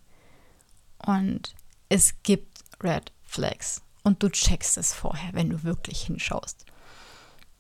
Und 1.06 1.56
es 1.90 2.16
gibt 2.24 2.64
Red 2.82 3.12
Flags. 3.24 3.82
Und 4.04 4.24
du 4.24 4.30
checkst 4.30 4.78
es 4.78 4.94
vorher, 4.94 5.34
wenn 5.34 5.50
du 5.50 5.64
wirklich 5.64 6.04
hinschaust. 6.04 6.66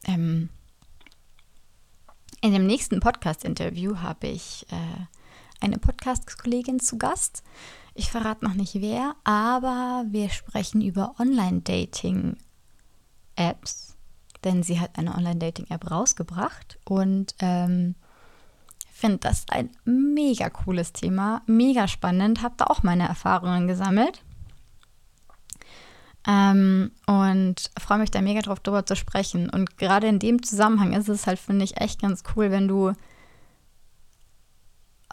Ähm, 0.06 0.50
in 2.42 2.54
dem 2.54 2.68
nächsten 2.68 3.00
Podcast-Interview 3.00 3.98
habe 3.98 4.28
ich 4.28 4.66
äh, 4.70 5.06
eine 5.60 5.78
Podcast-Kollegin 5.78 6.80
zu 6.80 6.98
Gast. 6.98 7.44
Ich 7.96 8.12
verrate 8.12 8.46
noch 8.46 8.54
nicht 8.54 8.76
wer, 8.76 9.16
aber 9.24 10.06
wir 10.10 10.30
sprechen 10.30 10.82
über 10.82 11.16
Online-Dating-Apps, 11.20 13.98
denn 14.44 14.62
sie 14.62 14.80
hat 14.80 15.00
eine 15.00 15.16
Online-Dating-App 15.16 15.90
rausgebracht 15.90 16.78
und 16.86 17.34
ähm, 17.40 17.96
finde 18.97 19.19
das 19.19 19.45
ein 19.49 19.69
mega 19.86 20.49
cooles 20.49 20.91
Thema, 20.91 21.41
mega 21.45 21.88
spannend, 21.88 22.41
habe 22.41 22.55
da 22.57 22.65
auch 22.65 22.83
meine 22.83 23.07
Erfahrungen 23.07 23.67
gesammelt 23.67 24.23
ähm, 26.27 26.91
und 27.05 27.71
freue 27.79 27.99
mich 27.99 28.12
da 28.12 28.21
mega 28.21 28.41
drauf, 28.41 28.60
darüber 28.60 28.86
zu 28.86 28.95
sprechen. 28.95 29.49
Und 29.49 29.77
gerade 29.77 30.07
in 30.07 30.19
dem 30.19 30.43
Zusammenhang 30.43 30.93
ist 30.93 31.07
es 31.07 31.25
halt, 31.25 31.39
finde 31.39 31.63
ich, 31.63 31.79
echt 31.79 32.01
ganz 32.01 32.23
cool, 32.36 32.51
wenn 32.51 32.67
du 32.67 32.91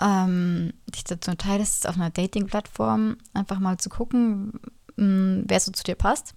ähm, 0.01 0.73
dich 0.93 1.05
dazu 1.05 1.35
teilst, 1.37 1.89
auf 1.89 1.95
einer 1.95 2.11
Dating-Plattform 2.11 3.17
einfach 3.33 3.61
mal 3.61 3.79
zu 3.79 3.91
gucken, 3.91 4.61
mh, 4.97 5.05
mm, 5.05 5.45
wer 5.47 5.61
so 5.61 5.71
zu 5.71 5.85
dir 5.85 5.95
passt. 5.95 6.35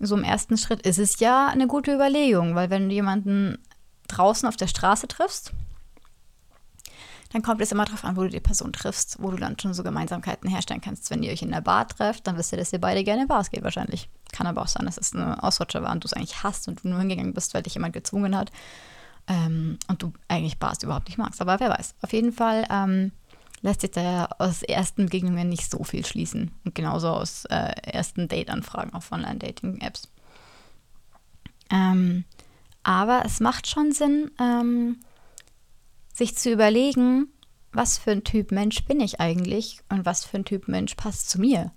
So 0.00 0.16
im 0.16 0.24
ersten 0.24 0.56
Schritt 0.56 0.82
ist 0.82 0.98
es 0.98 1.20
ja 1.20 1.46
eine 1.46 1.66
gute 1.66 1.94
Überlegung, 1.94 2.54
weil 2.54 2.70
wenn 2.70 2.88
du 2.88 2.94
jemanden 2.94 3.58
draußen 4.08 4.48
auf 4.48 4.56
der 4.56 4.66
Straße 4.66 5.06
triffst, 5.06 5.52
dann 7.30 7.42
kommt 7.42 7.60
es 7.60 7.72
immer 7.72 7.84
darauf 7.84 8.04
an, 8.04 8.16
wo 8.16 8.22
du 8.22 8.30
die 8.30 8.40
Person 8.40 8.72
triffst, 8.72 9.18
wo 9.20 9.30
du 9.30 9.36
dann 9.36 9.58
schon 9.58 9.74
so 9.74 9.82
Gemeinsamkeiten 9.82 10.48
herstellen 10.48 10.80
kannst. 10.80 11.10
Wenn 11.10 11.22
ihr 11.22 11.32
euch 11.32 11.42
in 11.42 11.50
der 11.50 11.60
Bar 11.60 11.86
trefft, 11.86 12.26
dann 12.26 12.38
wisst 12.38 12.52
ihr, 12.52 12.58
dass 12.58 12.72
ihr 12.72 12.80
beide 12.80 13.04
gerne 13.04 13.22
in 13.22 13.28
Bars 13.28 13.50
geht 13.50 13.62
wahrscheinlich. 13.64 14.08
Kann 14.32 14.46
aber 14.46 14.62
auch 14.62 14.68
sein, 14.68 14.86
dass 14.86 14.96
es 14.96 15.14
eine 15.14 15.42
Ausrutscher 15.42 15.82
war 15.82 15.92
und 15.92 16.04
du 16.04 16.06
es 16.06 16.14
eigentlich 16.14 16.42
hast 16.42 16.68
und 16.68 16.82
du 16.82 16.88
nur 16.88 16.98
hingegangen 17.00 17.34
bist, 17.34 17.52
weil 17.52 17.62
dich 17.62 17.74
jemand 17.74 17.92
gezwungen 17.92 18.36
hat. 18.36 18.50
ähm, 19.28 19.78
und 19.88 20.02
du 20.02 20.12
eigentlich 20.26 20.58
Bars 20.58 20.82
überhaupt 20.82 21.08
nicht 21.08 21.18
magst. 21.18 21.40
Aber 21.40 21.60
wer 21.60 21.70
weiß. 21.70 21.94
Auf 22.02 22.12
jeden 22.12 22.32
Fall 22.32 22.66
ähm, 22.70 23.12
lässt 23.60 23.82
sich 23.82 23.90
da 23.90 24.26
aus 24.38 24.62
ersten 24.62 25.04
Begegnungen 25.04 25.48
nicht 25.48 25.70
so 25.70 25.84
viel 25.84 26.04
schließen. 26.04 26.50
Und 26.64 26.74
genauso 26.74 27.08
aus 27.08 27.44
äh, 27.46 27.72
ersten 27.82 28.28
Date-Anfragen 28.28 28.94
auf 28.94 29.12
Online-Dating-Apps. 29.12 30.08
Ähm, 31.70 32.24
aber 32.82 33.22
es 33.26 33.40
macht 33.40 33.66
schon 33.66 33.92
Sinn, 33.92 34.30
ähm, 34.40 34.96
sich 36.18 36.36
zu 36.36 36.50
überlegen, 36.50 37.28
was 37.72 37.96
für 37.96 38.10
ein 38.10 38.24
Typ 38.24 38.50
Mensch 38.50 38.84
bin 38.84 39.00
ich 39.00 39.20
eigentlich 39.20 39.80
und 39.88 40.04
was 40.04 40.24
für 40.24 40.38
ein 40.38 40.44
Typ 40.44 40.68
Mensch 40.68 40.94
passt 40.96 41.30
zu 41.30 41.40
mir 41.40 41.72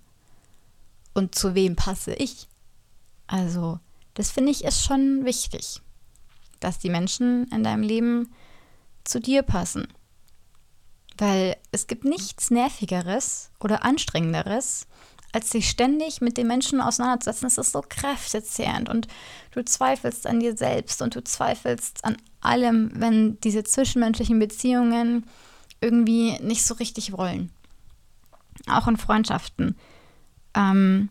und 1.14 1.34
zu 1.34 1.54
wem 1.54 1.76
passe 1.76 2.12
ich. 2.14 2.48
Also, 3.26 3.78
das 4.14 4.30
finde 4.30 4.50
ich 4.50 4.64
ist 4.64 4.82
schon 4.82 5.24
wichtig, 5.24 5.80
dass 6.60 6.78
die 6.78 6.90
Menschen 6.90 7.46
in 7.52 7.62
deinem 7.62 7.82
Leben 7.82 8.32
zu 9.04 9.20
dir 9.20 9.42
passen. 9.42 9.88
Weil 11.18 11.56
es 11.70 11.86
gibt 11.86 12.04
nichts 12.04 12.50
Nervigeres 12.50 13.50
oder 13.60 13.84
Anstrengenderes, 13.84 14.86
als 15.32 15.50
sich 15.50 15.68
ständig 15.68 16.20
mit 16.20 16.36
den 16.36 16.46
Menschen 16.46 16.80
auseinanderzusetzen. 16.80 17.46
Es 17.46 17.58
ist 17.58 17.72
so 17.72 17.82
kräftezehrend 17.86 18.88
und 18.88 19.08
du 19.52 19.64
zweifelst 19.64 20.26
an 20.26 20.40
dir 20.40 20.56
selbst 20.56 21.02
und 21.02 21.14
du 21.14 21.24
zweifelst 21.24 22.04
an 22.04 22.16
allem, 22.40 22.90
wenn 22.94 23.40
diese 23.40 23.64
zwischenmenschlichen 23.64 24.38
Beziehungen 24.38 25.26
irgendwie 25.80 26.38
nicht 26.40 26.64
so 26.64 26.74
richtig 26.74 27.12
wollen. 27.12 27.50
Auch 28.68 28.86
in 28.86 28.96
Freundschaften. 28.96 29.76
Ähm, 30.54 31.08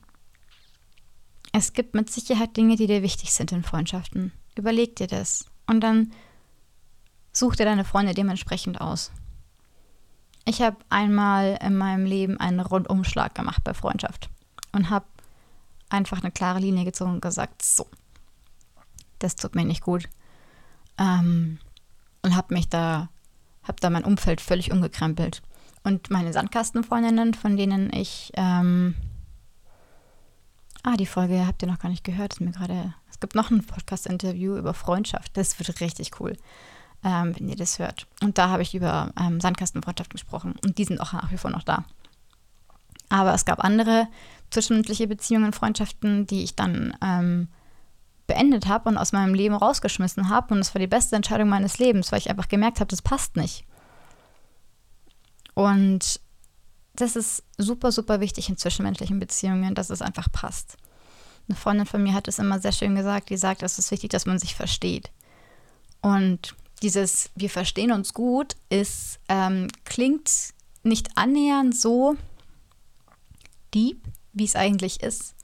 es 1.52 1.74
gibt 1.74 1.96
mit 1.96 2.12
Sicherheit 2.12 2.56
Dinge, 2.56 2.76
die 2.76 2.88
dir 2.88 3.02
wichtig 3.02 3.34
sind 3.34 3.52
in 3.52 3.64
Freundschaften. 3.64 4.32
Überleg 4.56 4.96
dir 4.96 5.08
das. 5.08 5.46
Und 5.68 5.82
dann 5.82 6.12
such 7.34 7.56
dir 7.56 7.66
deine 7.66 7.86
Freunde 7.86 8.14
dementsprechend 8.14 8.80
aus. 8.80 9.12
Ich 10.52 10.62
habe 10.62 10.76
einmal 10.90 11.58
in 11.62 11.78
meinem 11.78 12.06
Leben 12.06 12.38
einen 12.38 12.60
Rundumschlag 12.60 13.34
gemacht 13.34 13.64
bei 13.64 13.74
Freundschaft 13.74 14.30
und 14.74 14.90
habe 14.90 15.06
einfach 15.90 16.22
eine 16.22 16.30
klare 16.30 16.60
Linie 16.60 16.84
gezogen 16.84 17.14
und 17.14 17.22
gesagt, 17.22 17.62
so, 17.62 17.88
das 19.20 19.38
tut 19.38 19.56
mir 19.56 19.64
nicht 19.64 19.82
gut. 19.82 20.10
Ähm, 20.98 21.58
und 22.22 22.36
habe 22.36 22.54
mich 22.54 22.68
da 22.68 23.08
habe 23.64 23.78
da 23.80 23.90
mein 23.90 24.04
Umfeld 24.04 24.42
völlig 24.42 24.74
umgekrempelt. 24.74 25.42
Und 25.86 26.10
meine 26.10 26.34
Sandkastenfreundinnen, 26.34 27.34
von 27.34 27.56
denen 27.56 27.90
ich, 27.94 28.34
ähm, 28.36 28.96
ah, 30.84 30.98
die 30.98 31.06
Folge 31.06 31.48
habt 31.48 31.62
ihr 31.62 31.70
noch 31.70 31.80
gar 31.80 31.88
nicht 31.88 32.04
gehört, 32.04 32.34
ist 32.34 32.42
mir 32.42 32.52
gerade, 32.52 32.94
es 33.10 33.22
gibt 33.22 33.36
noch 33.36 33.52
ein 33.52 33.66
Podcast-Interview 33.66 34.58
über 34.58 34.74
Freundschaft, 34.74 35.38
das 35.38 35.58
wird 35.60 35.80
richtig 35.80 36.20
cool, 36.20 36.36
ähm, 37.04 37.36
wenn 37.38 37.50
ihr 37.50 37.56
das 37.56 37.80
hört. 37.80 38.08
Und 38.22 38.38
da 38.38 38.50
habe 38.50 38.62
ich 38.62 38.76
über 38.76 39.12
ähm, 39.20 39.40
Sandkastenfreundschaft 39.42 40.12
gesprochen 40.12 40.56
und 40.64 40.78
die 40.78 40.86
sind 40.86 41.00
auch 41.00 41.14
nach 41.14 41.32
wie 41.32 41.38
vor 41.38 41.52
noch 41.52 41.64
da. 41.64 41.86
Aber 43.10 43.34
es 43.34 43.46
gab 43.46 43.64
andere 43.64 44.08
zwischenmenschliche 44.52 45.08
Beziehungen, 45.08 45.54
Freundschaften, 45.54 46.28
die 46.28 46.44
ich 46.44 46.56
dann 46.56 46.96
ähm, 47.02 47.48
beendet 48.28 48.68
habe 48.68 48.90
und 48.90 48.98
aus 48.98 49.12
meinem 49.12 49.34
Leben 49.34 49.56
rausgeschmissen 49.56 50.30
habe. 50.30 50.54
Und 50.54 50.62
es 50.62 50.74
war 50.74 50.80
die 50.80 50.88
beste 50.88 51.16
Entscheidung 51.16 51.50
meines 51.50 51.80
Lebens, 51.80 52.12
weil 52.12 52.20
ich 52.20 52.30
einfach 52.30 52.48
gemerkt 52.48 52.80
habe, 52.80 52.88
das 52.88 53.02
passt 53.02 53.36
nicht. 53.36 53.66
Und 55.54 56.22
das 56.94 57.16
ist 57.16 57.44
super, 57.58 57.92
super 57.92 58.20
wichtig 58.20 58.50
in 58.50 58.58
zwischenmenschlichen 58.58 59.20
Beziehungen, 59.20 59.76
dass 59.76 59.90
es 59.90 60.02
einfach 60.02 60.32
passt. 60.32 60.78
Eine 61.48 61.58
Freundin 61.58 61.86
von 61.86 62.04
mir 62.04 62.14
hat 62.14 62.28
es 62.28 62.40
immer 62.40 62.60
sehr 62.60 62.72
schön 62.72 62.96
gesagt, 62.96 63.30
die 63.30 63.38
sagt, 63.38 63.64
es 63.64 63.80
ist 63.80 63.92
wichtig, 63.92 64.12
dass 64.12 64.26
man 64.26 64.40
sich 64.40 64.56
versteht. 64.56 65.12
Und 66.02 66.56
dieses 66.82 67.30
Wir 67.36 67.50
verstehen 67.50 67.92
uns 67.92 68.14
gut 68.14 68.56
ist, 68.70 69.20
ähm, 69.30 69.68
klingt 69.86 70.54
nicht 70.84 71.16
annähernd 71.16 71.76
so 71.76 72.16
deep, 73.74 74.08
wie 74.34 74.46
es 74.46 74.56
eigentlich 74.56 75.02
ist. 75.02 75.36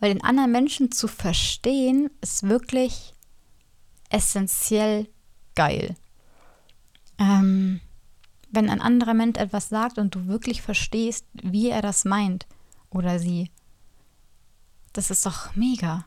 Weil 0.00 0.12
den 0.12 0.24
anderen 0.24 0.52
Menschen 0.52 0.90
zu 0.92 1.08
verstehen, 1.08 2.10
ist 2.20 2.44
wirklich 2.44 3.14
essentiell 4.10 5.08
geil. 5.54 5.96
Ähm, 7.18 7.80
wenn 8.50 8.70
ein 8.70 8.80
anderer 8.80 9.14
Mensch 9.14 9.38
etwas 9.38 9.68
sagt 9.68 9.98
und 9.98 10.14
du 10.14 10.26
wirklich 10.26 10.62
verstehst, 10.62 11.26
wie 11.32 11.70
er 11.70 11.82
das 11.82 12.04
meint 12.04 12.46
oder 12.90 13.18
sie, 13.18 13.50
das 14.92 15.10
ist 15.10 15.26
doch 15.26 15.54
mega. 15.56 16.06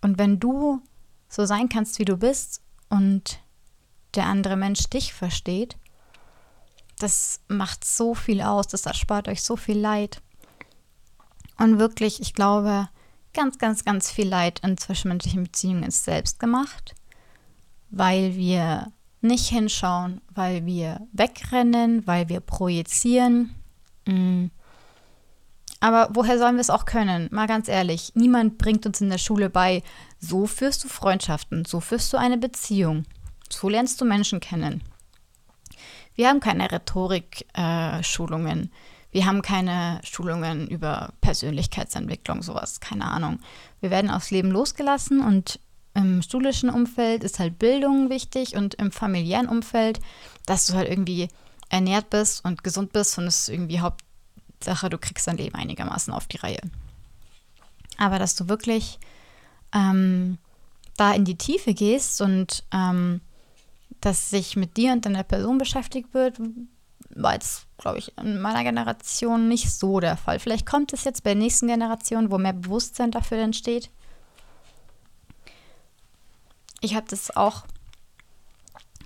Und 0.00 0.18
wenn 0.18 0.38
du 0.40 0.82
so 1.28 1.46
sein 1.46 1.68
kannst, 1.68 1.98
wie 1.98 2.04
du 2.04 2.16
bist 2.16 2.62
und 2.88 3.38
der 4.16 4.26
andere 4.26 4.56
Mensch 4.56 4.88
dich 4.88 5.12
versteht, 5.12 5.76
das 6.98 7.40
macht 7.48 7.84
so 7.84 8.14
viel 8.14 8.40
aus, 8.40 8.66
das 8.68 8.86
erspart 8.86 9.28
euch 9.28 9.42
so 9.42 9.56
viel 9.56 9.78
Leid. 9.78 10.22
Und 11.58 11.78
wirklich, 11.78 12.20
ich 12.20 12.34
glaube, 12.34 12.88
ganz, 13.34 13.58
ganz, 13.58 13.84
ganz 13.84 14.10
viel 14.10 14.28
Leid 14.28 14.60
in 14.64 14.78
zwischenmenschlichen 14.78 15.44
Beziehungen 15.44 15.84
ist 15.84 16.04
selbst 16.04 16.38
gemacht, 16.38 16.94
weil 17.90 18.34
wir 18.34 18.92
nicht 19.20 19.48
hinschauen, 19.48 20.20
weil 20.34 20.66
wir 20.66 21.06
wegrennen, 21.12 22.06
weil 22.06 22.28
wir 22.28 22.40
projizieren. 22.40 23.54
Mm. 24.06 24.46
Aber 25.80 26.08
woher 26.12 26.38
sollen 26.38 26.56
wir 26.56 26.62
es 26.62 26.70
auch 26.70 26.86
können? 26.86 27.28
Mal 27.30 27.46
ganz 27.46 27.68
ehrlich, 27.68 28.12
niemand 28.14 28.56
bringt 28.56 28.86
uns 28.86 29.00
in 29.00 29.10
der 29.10 29.18
Schule 29.18 29.50
bei, 29.50 29.82
so 30.18 30.46
führst 30.46 30.84
du 30.84 30.88
Freundschaften, 30.88 31.64
so 31.64 31.80
führst 31.80 32.12
du 32.12 32.16
eine 32.16 32.38
Beziehung, 32.38 33.04
so 33.52 33.68
lernst 33.68 34.00
du 34.00 34.04
Menschen 34.04 34.40
kennen. 34.40 34.82
Wir 36.14 36.28
haben 36.28 36.40
keine 36.40 36.70
Rhetorik-Schulungen. 36.70 38.64
Äh, 38.64 38.68
wir 39.12 39.26
haben 39.26 39.42
keine 39.42 40.00
Schulungen 40.04 40.68
über 40.68 41.12
Persönlichkeitsentwicklung, 41.20 42.42
sowas, 42.42 42.80
keine 42.80 43.06
Ahnung. 43.06 43.40
Wir 43.80 43.90
werden 43.90 44.10
aufs 44.10 44.30
Leben 44.30 44.50
losgelassen 44.50 45.20
und 45.20 45.60
im 45.94 46.20
schulischen 46.20 46.68
Umfeld 46.68 47.24
ist 47.24 47.38
halt 47.38 47.58
Bildung 47.58 48.10
wichtig 48.10 48.56
und 48.56 48.74
im 48.74 48.92
familiären 48.92 49.48
Umfeld, 49.48 50.00
dass 50.44 50.66
du 50.66 50.74
halt 50.74 50.90
irgendwie 50.90 51.28
ernährt 51.70 52.10
bist 52.10 52.44
und 52.44 52.62
gesund 52.62 52.92
bist 52.92 53.16
und 53.16 53.24
es 53.24 53.40
ist 53.40 53.48
irgendwie 53.48 53.80
Hauptsache, 53.80 54.90
du 54.90 54.98
kriegst 54.98 55.26
dein 55.26 55.38
Leben 55.38 55.54
einigermaßen 55.54 56.12
auf 56.12 56.26
die 56.26 56.36
Reihe. 56.36 56.60
Aber 57.96 58.18
dass 58.18 58.34
du 58.34 58.48
wirklich 58.48 58.98
ähm, 59.74 60.36
da 60.98 61.12
in 61.12 61.24
die 61.24 61.38
Tiefe 61.38 61.72
gehst 61.72 62.20
und 62.20 62.64
ähm, 62.72 63.22
dass 64.00 64.30
sich 64.30 64.56
mit 64.56 64.76
dir 64.76 64.92
und 64.92 65.04
deiner 65.04 65.22
Person 65.22 65.58
beschäftigt 65.58 66.14
wird, 66.14 66.40
war 67.10 67.34
jetzt, 67.34 67.66
glaube 67.78 67.98
ich, 67.98 68.16
in 68.18 68.40
meiner 68.40 68.62
Generation 68.62 69.48
nicht 69.48 69.70
so 69.70 70.00
der 70.00 70.16
Fall. 70.16 70.38
Vielleicht 70.38 70.66
kommt 70.66 70.92
es 70.92 71.04
jetzt 71.04 71.22
bei 71.22 71.34
der 71.34 71.42
nächsten 71.42 71.68
Generation, 71.68 72.30
wo 72.30 72.38
mehr 72.38 72.52
Bewusstsein 72.52 73.10
dafür 73.10 73.38
entsteht. 73.38 73.90
Ich 76.80 76.94
habe 76.94 77.06
das 77.08 77.34
auch 77.34 77.64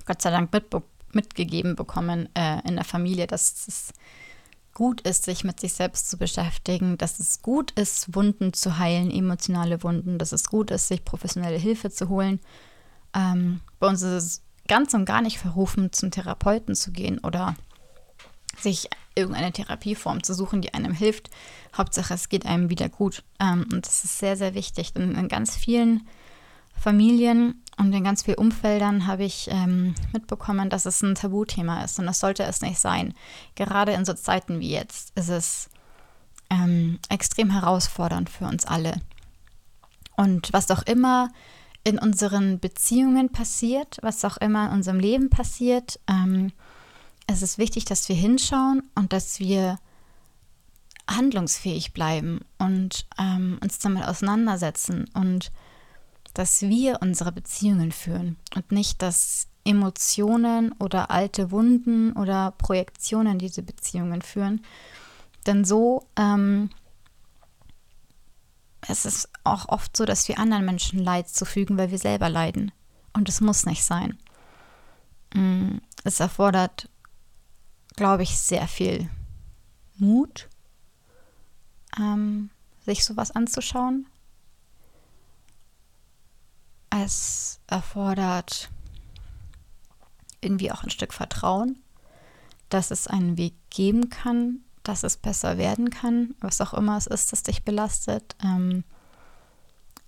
Gott 0.04 0.22
sei 0.22 0.30
Dank 0.30 0.52
mit, 0.52 0.66
mitgegeben 1.12 1.76
bekommen 1.76 2.28
äh, 2.34 2.66
in 2.66 2.76
der 2.76 2.84
Familie, 2.84 3.26
dass 3.26 3.66
es 3.68 3.92
gut 4.74 5.02
ist, 5.02 5.24
sich 5.24 5.44
mit 5.44 5.60
sich 5.60 5.72
selbst 5.72 6.10
zu 6.10 6.16
beschäftigen, 6.16 6.96
dass 6.96 7.20
es 7.20 7.42
gut 7.42 7.70
ist, 7.72 8.14
Wunden 8.14 8.52
zu 8.52 8.78
heilen, 8.78 9.10
emotionale 9.10 9.82
Wunden, 9.82 10.18
dass 10.18 10.32
es 10.32 10.48
gut 10.48 10.70
ist, 10.70 10.88
sich 10.88 11.04
professionelle 11.04 11.58
Hilfe 11.58 11.90
zu 11.90 12.08
holen. 12.08 12.40
Ähm, 13.14 13.60
bei 13.78 13.88
uns 13.88 14.02
ist 14.02 14.24
es 14.24 14.42
ganz 14.70 14.94
und 14.94 15.04
gar 15.04 15.20
nicht 15.20 15.38
verrufen, 15.38 15.92
zum 15.92 16.12
Therapeuten 16.12 16.76
zu 16.76 16.92
gehen 16.92 17.18
oder 17.18 17.56
sich 18.56 18.88
irgendeine 19.16 19.50
Therapieform 19.50 20.22
zu 20.22 20.32
suchen, 20.32 20.62
die 20.62 20.72
einem 20.72 20.92
hilft. 20.92 21.28
Hauptsache, 21.76 22.14
es 22.14 22.28
geht 22.28 22.46
einem 22.46 22.70
wieder 22.70 22.88
gut. 22.88 23.24
Ähm, 23.40 23.66
und 23.72 23.84
das 23.84 24.04
ist 24.04 24.18
sehr, 24.18 24.36
sehr 24.36 24.54
wichtig. 24.54 24.92
Denn 24.92 25.16
in 25.16 25.26
ganz 25.26 25.56
vielen 25.56 26.06
Familien 26.76 27.64
und 27.78 27.92
in 27.92 28.04
ganz 28.04 28.22
vielen 28.22 28.38
Umfeldern 28.38 29.08
habe 29.08 29.24
ich 29.24 29.48
ähm, 29.50 29.96
mitbekommen, 30.12 30.70
dass 30.70 30.86
es 30.86 31.02
ein 31.02 31.16
Tabuthema 31.16 31.82
ist. 31.82 31.98
Und 31.98 32.06
das 32.06 32.20
sollte 32.20 32.44
es 32.44 32.60
nicht 32.60 32.78
sein. 32.78 33.12
Gerade 33.56 33.90
in 33.92 34.04
so 34.04 34.14
Zeiten 34.14 34.60
wie 34.60 34.70
jetzt 34.70 35.10
ist 35.18 35.30
es 35.30 35.68
ähm, 36.48 37.00
extrem 37.08 37.50
herausfordernd 37.50 38.30
für 38.30 38.44
uns 38.44 38.66
alle. 38.66 39.00
Und 40.16 40.52
was 40.52 40.70
auch 40.70 40.82
immer 40.82 41.30
in 41.84 41.98
unseren 41.98 42.60
Beziehungen 42.60 43.30
passiert, 43.30 43.98
was 44.02 44.24
auch 44.24 44.36
immer 44.36 44.66
in 44.68 44.74
unserem 44.74 45.00
Leben 45.00 45.30
passiert, 45.30 45.98
ähm, 46.08 46.52
es 47.26 47.42
ist 47.42 47.58
wichtig, 47.58 47.84
dass 47.84 48.08
wir 48.08 48.16
hinschauen 48.16 48.82
und 48.96 49.12
dass 49.12 49.38
wir 49.38 49.78
handlungsfähig 51.08 51.92
bleiben 51.92 52.40
und 52.58 53.06
ähm, 53.18 53.58
uns 53.62 53.78
damit 53.78 54.04
auseinandersetzen 54.04 55.08
und 55.14 55.52
dass 56.34 56.62
wir 56.62 56.98
unsere 57.00 57.32
Beziehungen 57.32 57.92
führen 57.92 58.36
und 58.54 58.72
nicht, 58.72 59.02
dass 59.02 59.48
Emotionen 59.64 60.72
oder 60.78 61.10
alte 61.10 61.50
Wunden 61.50 62.12
oder 62.12 62.52
Projektionen 62.52 63.38
diese 63.38 63.62
Beziehungen 63.62 64.22
führen. 64.22 64.62
Denn 65.46 65.64
so 65.64 66.06
ähm, 66.16 66.70
es 68.88 69.04
ist 69.04 69.28
auch 69.44 69.68
oft 69.68 69.96
so, 69.96 70.04
dass 70.04 70.28
wir 70.28 70.38
anderen 70.38 70.64
Menschen 70.64 70.98
Leid 70.98 71.28
zufügen, 71.28 71.76
weil 71.78 71.90
wir 71.90 71.98
selber 71.98 72.28
leiden. 72.28 72.72
Und 73.12 73.28
es 73.28 73.40
muss 73.40 73.66
nicht 73.66 73.84
sein. 73.84 74.18
Mm, 75.34 75.78
es 76.04 76.20
erfordert, 76.20 76.88
glaube 77.96 78.22
ich, 78.22 78.38
sehr 78.38 78.66
viel 78.68 79.10
Mut, 79.96 80.48
ähm, 81.98 82.50
sich 82.84 83.04
sowas 83.04 83.30
anzuschauen. 83.30 84.06
Es 86.90 87.60
erfordert 87.66 88.70
irgendwie 90.40 90.72
auch 90.72 90.82
ein 90.82 90.90
Stück 90.90 91.12
Vertrauen, 91.12 91.82
dass 92.70 92.90
es 92.90 93.06
einen 93.06 93.36
Weg 93.36 93.54
geben 93.68 94.08
kann, 94.10 94.60
dass 94.82 95.02
es 95.02 95.16
besser 95.16 95.58
werden 95.58 95.90
kann, 95.90 96.34
was 96.40 96.60
auch 96.60 96.74
immer 96.74 96.96
es 96.96 97.06
ist, 97.06 97.32
das 97.32 97.42
dich 97.42 97.64
belastet. 97.64 98.36
Ähm, 98.42 98.84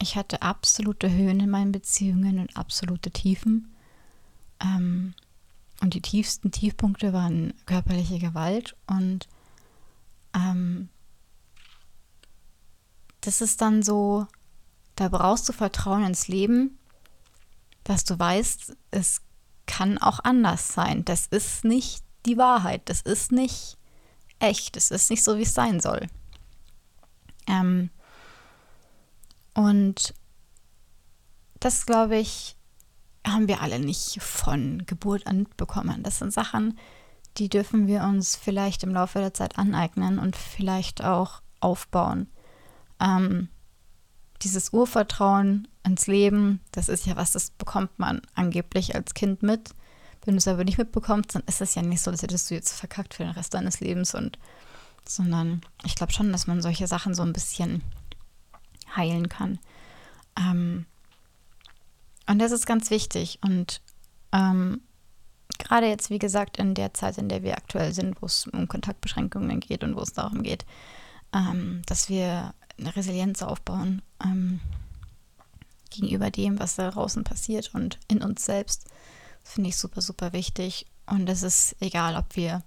ich 0.00 0.16
hatte 0.16 0.42
absolute 0.42 1.10
Höhen 1.10 1.40
in 1.40 1.50
meinen 1.50 1.72
Beziehungen 1.72 2.38
und 2.38 2.56
absolute 2.56 3.10
Tiefen. 3.10 3.74
Ähm, 4.60 5.14
und 5.80 5.94
die 5.94 6.00
tiefsten 6.00 6.50
Tiefpunkte 6.50 7.12
waren 7.12 7.54
körperliche 7.66 8.18
Gewalt. 8.18 8.76
Und 8.86 9.28
ähm, 10.34 10.88
das 13.20 13.40
ist 13.40 13.60
dann 13.60 13.82
so, 13.82 14.26
da 14.96 15.08
brauchst 15.08 15.48
du 15.48 15.52
Vertrauen 15.52 16.04
ins 16.04 16.28
Leben, 16.28 16.78
dass 17.84 18.04
du 18.04 18.18
weißt, 18.18 18.76
es 18.90 19.22
kann 19.66 19.98
auch 19.98 20.20
anders 20.22 20.72
sein. 20.72 21.04
Das 21.04 21.26
ist 21.26 21.64
nicht 21.64 22.04
die 22.26 22.36
Wahrheit. 22.36 22.82
Das 22.86 23.00
ist 23.00 23.32
nicht 23.32 23.76
echt. 24.42 24.76
Es 24.76 24.90
ist 24.90 25.10
nicht 25.10 25.24
so, 25.24 25.38
wie 25.38 25.42
es 25.42 25.54
sein 25.54 25.80
soll. 25.80 26.06
Ähm, 27.46 27.90
und 29.54 30.14
das, 31.60 31.86
glaube 31.86 32.16
ich, 32.18 32.56
haben 33.26 33.48
wir 33.48 33.60
alle 33.60 33.78
nicht 33.78 34.20
von 34.20 34.84
Geburt 34.86 35.26
an 35.26 35.38
mitbekommen. 35.38 36.02
Das 36.02 36.18
sind 36.18 36.32
Sachen, 36.32 36.78
die 37.38 37.48
dürfen 37.48 37.86
wir 37.86 38.02
uns 38.02 38.36
vielleicht 38.36 38.82
im 38.82 38.92
Laufe 38.92 39.18
der 39.20 39.34
Zeit 39.34 39.58
aneignen 39.58 40.18
und 40.18 40.36
vielleicht 40.36 41.04
auch 41.04 41.40
aufbauen. 41.60 42.28
Ähm, 43.00 43.48
dieses 44.42 44.72
Urvertrauen 44.72 45.68
ins 45.84 46.06
Leben, 46.06 46.60
das 46.72 46.88
ist 46.88 47.06
ja 47.06 47.16
was, 47.16 47.32
das 47.32 47.50
bekommt 47.50 47.98
man 47.98 48.22
angeblich 48.34 48.94
als 48.94 49.14
Kind 49.14 49.42
mit. 49.42 49.70
Wenn 50.24 50.34
du 50.34 50.38
es 50.38 50.48
aber 50.48 50.64
nicht 50.64 50.78
mitbekommst, 50.78 51.34
dann 51.34 51.42
ist 51.46 51.60
es 51.60 51.74
ja 51.74 51.82
nicht 51.82 52.00
so, 52.00 52.10
als 52.10 52.22
hättest 52.22 52.50
du 52.50 52.54
jetzt 52.54 52.72
verkackt 52.72 53.14
für 53.14 53.24
den 53.24 53.32
Rest 53.32 53.54
deines 53.54 53.80
Lebens 53.80 54.14
und 54.14 54.38
sondern 55.04 55.62
ich 55.84 55.96
glaube 55.96 56.12
schon, 56.12 56.30
dass 56.30 56.46
man 56.46 56.62
solche 56.62 56.86
Sachen 56.86 57.14
so 57.14 57.22
ein 57.22 57.32
bisschen 57.32 57.82
heilen 58.96 59.28
kann. 59.28 59.58
Ähm, 60.38 60.86
und 62.28 62.38
das 62.38 62.52
ist 62.52 62.66
ganz 62.66 62.90
wichtig. 62.90 63.38
Und 63.42 63.80
ähm, 64.32 64.80
gerade 65.58 65.88
jetzt, 65.88 66.10
wie 66.10 66.18
gesagt, 66.18 66.56
in 66.56 66.74
der 66.74 66.94
Zeit, 66.94 67.18
in 67.18 67.28
der 67.28 67.42
wir 67.42 67.56
aktuell 67.56 67.92
sind, 67.92 68.20
wo 68.22 68.26
es 68.26 68.46
um 68.46 68.68
Kontaktbeschränkungen 68.68 69.60
geht 69.60 69.82
und 69.82 69.96
wo 69.96 70.00
es 70.00 70.12
darum 70.12 70.42
geht, 70.42 70.64
ähm, 71.32 71.82
dass 71.86 72.08
wir 72.08 72.54
eine 72.78 72.94
Resilienz 72.94 73.42
aufbauen 73.42 74.02
ähm, 74.24 74.60
gegenüber 75.90 76.30
dem, 76.30 76.58
was 76.58 76.76
da 76.76 76.90
draußen 76.90 77.24
passiert 77.24 77.74
und 77.74 77.98
in 78.08 78.22
uns 78.22 78.44
selbst. 78.44 78.86
Das 79.42 79.52
finde 79.54 79.70
ich 79.70 79.76
super, 79.76 80.00
super 80.00 80.32
wichtig. 80.32 80.86
Und 81.06 81.28
es 81.28 81.42
ist 81.42 81.76
egal, 81.80 82.16
ob 82.16 82.36
wir 82.36 82.62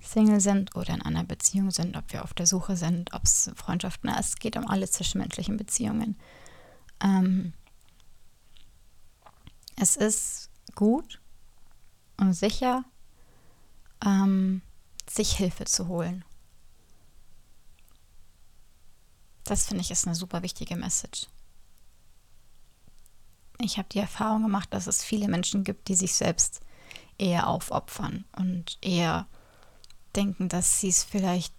Single 0.00 0.40
sind 0.40 0.74
oder 0.74 0.94
in 0.94 1.02
einer 1.02 1.24
Beziehung 1.24 1.70
sind, 1.70 1.96
ob 1.96 2.12
wir 2.12 2.24
auf 2.24 2.34
der 2.34 2.46
Suche 2.46 2.76
sind, 2.76 3.12
ob 3.12 3.24
es 3.24 3.50
Freundschaften 3.54 4.10
ist. 4.10 4.28
Es 4.28 4.36
geht 4.36 4.56
um 4.56 4.66
alle 4.66 4.88
zwischenmenschlichen 4.88 5.56
Beziehungen. 5.56 6.16
Ähm, 7.00 7.52
es 9.76 9.96
ist 9.96 10.50
gut 10.74 11.20
und 12.16 12.32
sicher, 12.32 12.84
ähm, 14.04 14.62
sich 15.08 15.36
Hilfe 15.36 15.64
zu 15.64 15.88
holen. 15.88 16.24
Das 19.44 19.66
finde 19.66 19.82
ich 19.82 19.90
ist 19.90 20.06
eine 20.06 20.14
super 20.14 20.42
wichtige 20.42 20.76
Message. 20.76 21.26
Ich 23.60 23.78
habe 23.78 23.88
die 23.90 23.98
Erfahrung 23.98 24.42
gemacht, 24.42 24.72
dass 24.72 24.86
es 24.86 25.02
viele 25.02 25.28
Menschen 25.28 25.64
gibt, 25.64 25.88
die 25.88 25.94
sich 25.94 26.14
selbst 26.14 26.60
eher 27.18 27.48
aufopfern 27.48 28.24
und 28.36 28.78
eher 28.80 29.26
denken, 30.14 30.48
dass 30.48 30.80
sie 30.80 30.88
es 30.88 31.02
vielleicht 31.04 31.52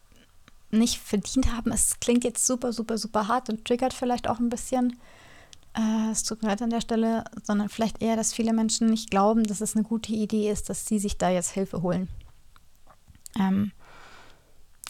nicht 0.71 0.97
verdient 0.99 1.53
haben. 1.53 1.71
Es 1.71 1.99
klingt 1.99 2.23
jetzt 2.23 2.45
super, 2.45 2.71
super, 2.73 2.97
super 2.97 3.27
hart 3.27 3.49
und 3.49 3.65
triggert 3.65 3.93
vielleicht 3.93 4.27
auch 4.27 4.39
ein 4.39 4.49
bisschen. 4.49 4.97
Äh, 5.73 6.11
es 6.11 6.23
tut 6.23 6.41
mir 6.41 6.49
leid 6.49 6.61
an 6.61 6.69
der 6.69 6.81
Stelle, 6.81 7.25
sondern 7.43 7.69
vielleicht 7.69 8.01
eher, 8.01 8.15
dass 8.15 8.33
viele 8.33 8.53
Menschen 8.53 8.87
nicht 8.89 9.11
glauben, 9.11 9.43
dass 9.43 9.61
es 9.61 9.75
eine 9.75 9.83
gute 9.83 10.13
Idee 10.13 10.49
ist, 10.49 10.69
dass 10.69 10.85
sie 10.85 10.99
sich 10.99 11.17
da 11.17 11.29
jetzt 11.29 11.51
Hilfe 11.51 11.81
holen. 11.81 12.07
Ähm, 13.37 13.71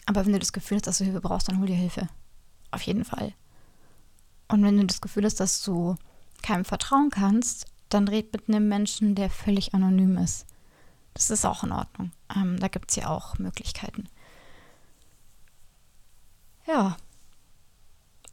aber 0.05 0.25
wenn 0.25 0.33
du 0.33 0.39
das 0.39 0.53
Gefühl 0.53 0.77
hast, 0.77 0.87
dass 0.87 0.97
du 0.99 1.03
Hilfe 1.05 1.21
brauchst, 1.21 1.47
dann 1.47 1.59
hol 1.59 1.67
dir 1.67 1.75
Hilfe. 1.75 2.07
Auf 2.71 2.81
jeden 2.83 3.05
Fall. 3.05 3.33
Und 4.47 4.63
wenn 4.63 4.77
du 4.77 4.85
das 4.85 5.01
Gefühl 5.01 5.25
hast, 5.25 5.39
dass 5.39 5.61
du 5.63 5.95
keinem 6.43 6.65
vertrauen 6.65 7.09
kannst, 7.09 7.65
dann 7.89 8.07
red 8.07 8.31
mit 8.33 8.47
einem 8.47 8.67
Menschen, 8.67 9.15
der 9.15 9.29
völlig 9.29 9.73
anonym 9.73 10.17
ist. 10.17 10.45
Das 11.13 11.29
ist 11.29 11.45
auch 11.45 11.63
in 11.63 11.71
Ordnung. 11.71 12.11
Ähm, 12.35 12.59
da 12.59 12.67
gibt 12.67 12.91
es 12.91 12.95
ja 12.95 13.09
auch 13.09 13.37
Möglichkeiten. 13.39 14.07
Ja, 16.67 16.97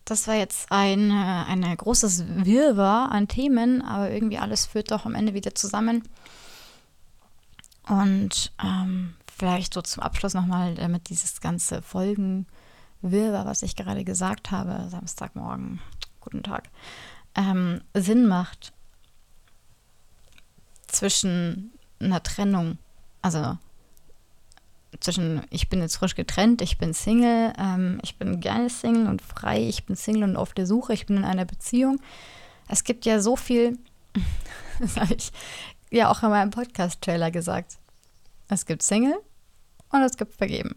das 0.05 0.29
war 0.29 0.35
jetzt 0.35 0.71
ein 0.71 1.11
eine 1.11 1.77
großes 1.77 2.25
Wirrwarr 2.45 3.11
an 3.11 3.29
Themen, 3.29 3.83
aber 3.83 4.11
irgendwie 4.11 4.39
alles 4.39 4.67
führt 4.67 4.91
doch 4.91 5.05
am 5.05 5.15
Ende 5.15 5.35
wieder 5.35 5.55
zusammen. 5.55 6.09
Und 7.89 8.53
ähm, 8.63 9.15
vielleicht 9.37 9.75
so 9.75 9.83
zum 9.83 10.03
Abschluss 10.03 10.35
nochmal, 10.35 10.75
damit 10.75 11.09
dieses 11.09 11.41
ganze 11.41 11.83
Folgen 11.83 12.47
Wirrwarr, 13.03 13.47
was 13.47 13.63
ich 13.63 13.75
gerade 13.75 14.05
gesagt 14.05 14.51
habe, 14.51 14.89
Samstagmorgen, 14.91 15.81
guten 16.21 16.43
Tag, 16.43 16.71
ähm, 17.37 17.83
Sinn 17.95 18.27
macht 18.27 18.73
zwischen 20.89 21.73
einer 22.01 22.23
Trennung, 22.23 22.79
also 23.23 23.59
zwischen 25.01 25.43
ich 25.51 25.69
bin 25.69 25.81
jetzt 25.81 25.97
frisch 25.97 26.15
getrennt, 26.15 26.63
ich 26.63 26.79
bin 26.79 26.95
Single, 26.95 27.53
ähm, 27.59 28.01
ich 28.03 28.17
bin 28.17 28.41
gerne 28.41 28.71
Single 28.71 29.07
und 29.09 29.21
frei, 29.21 29.69
ich 29.69 29.85
bin 29.85 29.95
Single 29.95 30.25
und 30.25 30.37
auf 30.37 30.55
der 30.55 30.67
Suche, 30.67 30.95
ich 30.95 31.07
bin 31.07 31.19
in 31.19 31.25
einer 31.25 31.45
Beziehung. 31.45 32.01
Es 32.69 32.83
gibt 32.83 33.05
ja 33.05 33.21
so 33.21 33.37
viel, 33.37 33.79
das 34.81 34.97
habe 34.97 35.15
ich 35.15 35.33
ja 35.91 36.11
auch 36.11 36.23
in 36.23 36.31
meinem 36.31 36.51
Podcast-Trailer 36.51 37.31
gesagt. 37.31 37.79
Es 38.49 38.65
gibt 38.65 38.83
Single 38.83 39.19
und 39.91 40.03
es 40.03 40.17
gibt 40.17 40.35
Vergeben. 40.35 40.77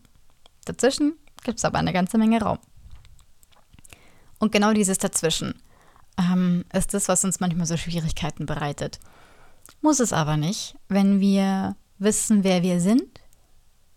Dazwischen 0.65 1.13
gibt 1.43 1.59
es 1.59 1.65
aber 1.65 1.79
eine 1.79 1.93
ganze 1.93 2.17
Menge 2.17 2.41
Raum. 2.41 2.59
Und 4.39 4.51
genau 4.51 4.73
dieses 4.73 4.97
Dazwischen 4.97 5.55
ähm, 6.19 6.65
ist 6.73 6.93
das, 6.93 7.07
was 7.07 7.23
uns 7.23 7.39
manchmal 7.39 7.65
so 7.65 7.77
Schwierigkeiten 7.77 8.45
bereitet. 8.45 8.99
Muss 9.81 9.99
es 9.99 10.13
aber 10.13 10.37
nicht, 10.37 10.75
wenn 10.87 11.19
wir 11.19 11.75
wissen, 11.97 12.43
wer 12.43 12.63
wir 12.63 12.81
sind, 12.81 13.21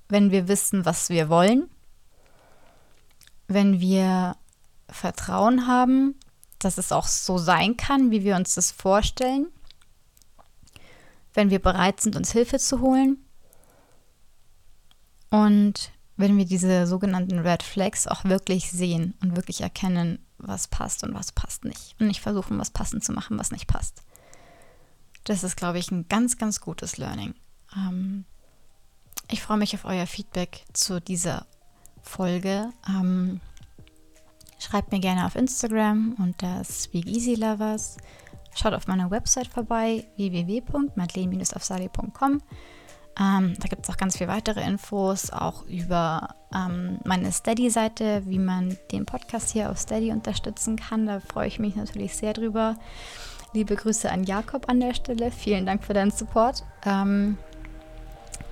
wenn 0.09 0.31
wir 0.31 0.49
wissen, 0.49 0.85
was 0.85 1.11
wir 1.11 1.29
wollen, 1.29 1.68
wenn 3.49 3.81
wir 3.81 4.37
Vertrauen 4.89 5.66
haben, 5.66 6.14
dass 6.59 6.79
es 6.79 6.93
auch 6.93 7.07
so 7.07 7.39
sein 7.39 7.77
kann, 7.77 8.11
wie 8.11 8.23
wir 8.23 8.37
uns 8.37 8.55
das 8.55 8.70
vorstellen, 8.70 9.49
wenn 11.35 11.51
wir 11.51 11.61
bereit 11.61 12.01
sind, 12.01 12.14
uns 12.14 12.33
Hilfe 12.33 12.59
zu 12.59 12.81
holen 12.81 13.25
und 15.31 15.91
wenn 16.16 16.37
wir 16.37 16.45
diese 16.45 16.87
sogenannten 16.87 17.39
Red 17.39 17.62
Flags 17.62 18.07
auch 18.07 18.25
wirklich 18.25 18.70
sehen 18.70 19.14
und 19.23 19.35
wirklich 19.35 19.62
erkennen, 19.62 20.18
was 20.43 20.68
passt 20.68 21.05
und 21.05 21.14
was 21.14 21.32
passt 21.32 21.64
nicht. 21.64 21.97
Und 21.99 22.09
nicht 22.09 22.20
versuchen, 22.20 22.59
was 22.59 22.70
passend 22.70 23.03
zu 23.05 23.12
machen, 23.12 23.38
was 23.38 23.53
nicht 23.53 23.66
passt. 23.66 24.03
Das 25.24 25.45
ist, 25.45 25.57
glaube 25.57 25.78
ich, 25.78 25.90
ein 25.90 26.09
ganz, 26.09 26.36
ganz 26.36 26.61
gutes 26.61 26.99
Learning. 26.99 27.34
Ähm, 27.76 28.26
ich 29.30 29.40
freue 29.43 29.59
mich 29.59 29.74
auf 29.74 29.84
euer 29.84 30.07
Feedback 30.07 30.64
zu 30.72 31.01
dieser 31.01 31.47
Folge. 32.03 32.70
Ähm, 32.88 33.40
schreibt 34.59 34.93
mir 34.93 35.01
gerne 35.01 35.26
auf 35.26 35.36
Instagram 35.36 36.14
unter 36.18 36.64
SpeakEasyLovers. 36.64 37.99
Schaut 38.55 38.74
auf 38.74 38.86
meiner 38.86 39.11
Website 39.11 39.49
vorbei 39.49 40.07
www.madeleine-afsali.com. 40.16 42.43
Ähm, 43.20 43.54
da 43.58 43.68
gibt 43.68 43.84
es 43.84 43.90
auch 43.90 43.98
ganz 43.98 44.16
viele 44.16 44.30
weitere 44.30 44.62
Infos, 44.62 45.30
auch 45.30 45.66
über 45.66 46.34
ähm, 46.54 46.98
meine 47.04 47.30
Steady-Seite, 47.30 48.22
wie 48.26 48.38
man 48.38 48.78
den 48.90 49.04
Podcast 49.04 49.50
hier 49.50 49.70
auf 49.70 49.78
Steady 49.78 50.12
unterstützen 50.12 50.76
kann. 50.76 51.06
Da 51.06 51.20
freue 51.20 51.48
ich 51.48 51.58
mich 51.58 51.76
natürlich 51.76 52.16
sehr 52.16 52.32
drüber. 52.32 52.76
Liebe 53.52 53.76
Grüße 53.76 54.10
an 54.10 54.24
Jakob 54.24 54.68
an 54.70 54.80
der 54.80 54.94
Stelle. 54.94 55.30
Vielen 55.30 55.66
Dank 55.66 55.84
für 55.84 55.92
deinen 55.92 56.10
Support. 56.10 56.64
Ähm, 56.86 57.36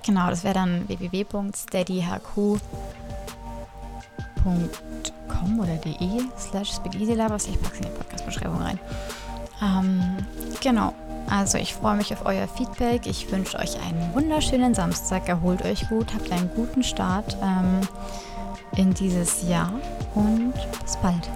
genau, 0.05 0.29
das 0.29 0.43
wäre 0.43 0.53
dann 0.53 0.87
www.steadyhq.com 0.87 2.61
oder 5.59 5.75
de 5.77 5.95
slash 6.37 6.73
speakeasylabers. 6.73 7.47
Ich 7.47 7.59
packe 7.59 7.79
es 7.79 7.81
in 7.81 7.87
die 7.91 7.97
Podcast-Beschreibung 7.97 8.61
rein. 8.61 8.79
Ähm, 9.61 10.17
genau. 10.61 10.93
Also 11.29 11.57
ich 11.57 11.73
freue 11.73 11.95
mich 11.95 12.13
auf 12.13 12.25
euer 12.25 12.47
Feedback. 12.47 13.05
Ich 13.05 13.31
wünsche 13.31 13.57
euch 13.57 13.79
einen 13.81 14.13
wunderschönen 14.13 14.73
Samstag. 14.73 15.27
Erholt 15.29 15.63
euch 15.63 15.87
gut, 15.89 16.13
habt 16.13 16.31
einen 16.31 16.49
guten 16.55 16.83
Start 16.83 17.37
ähm, 17.41 17.81
in 18.75 18.93
dieses 18.93 19.47
Jahr 19.47 19.71
und 20.15 20.53
bis 20.83 20.97
bald. 20.97 21.29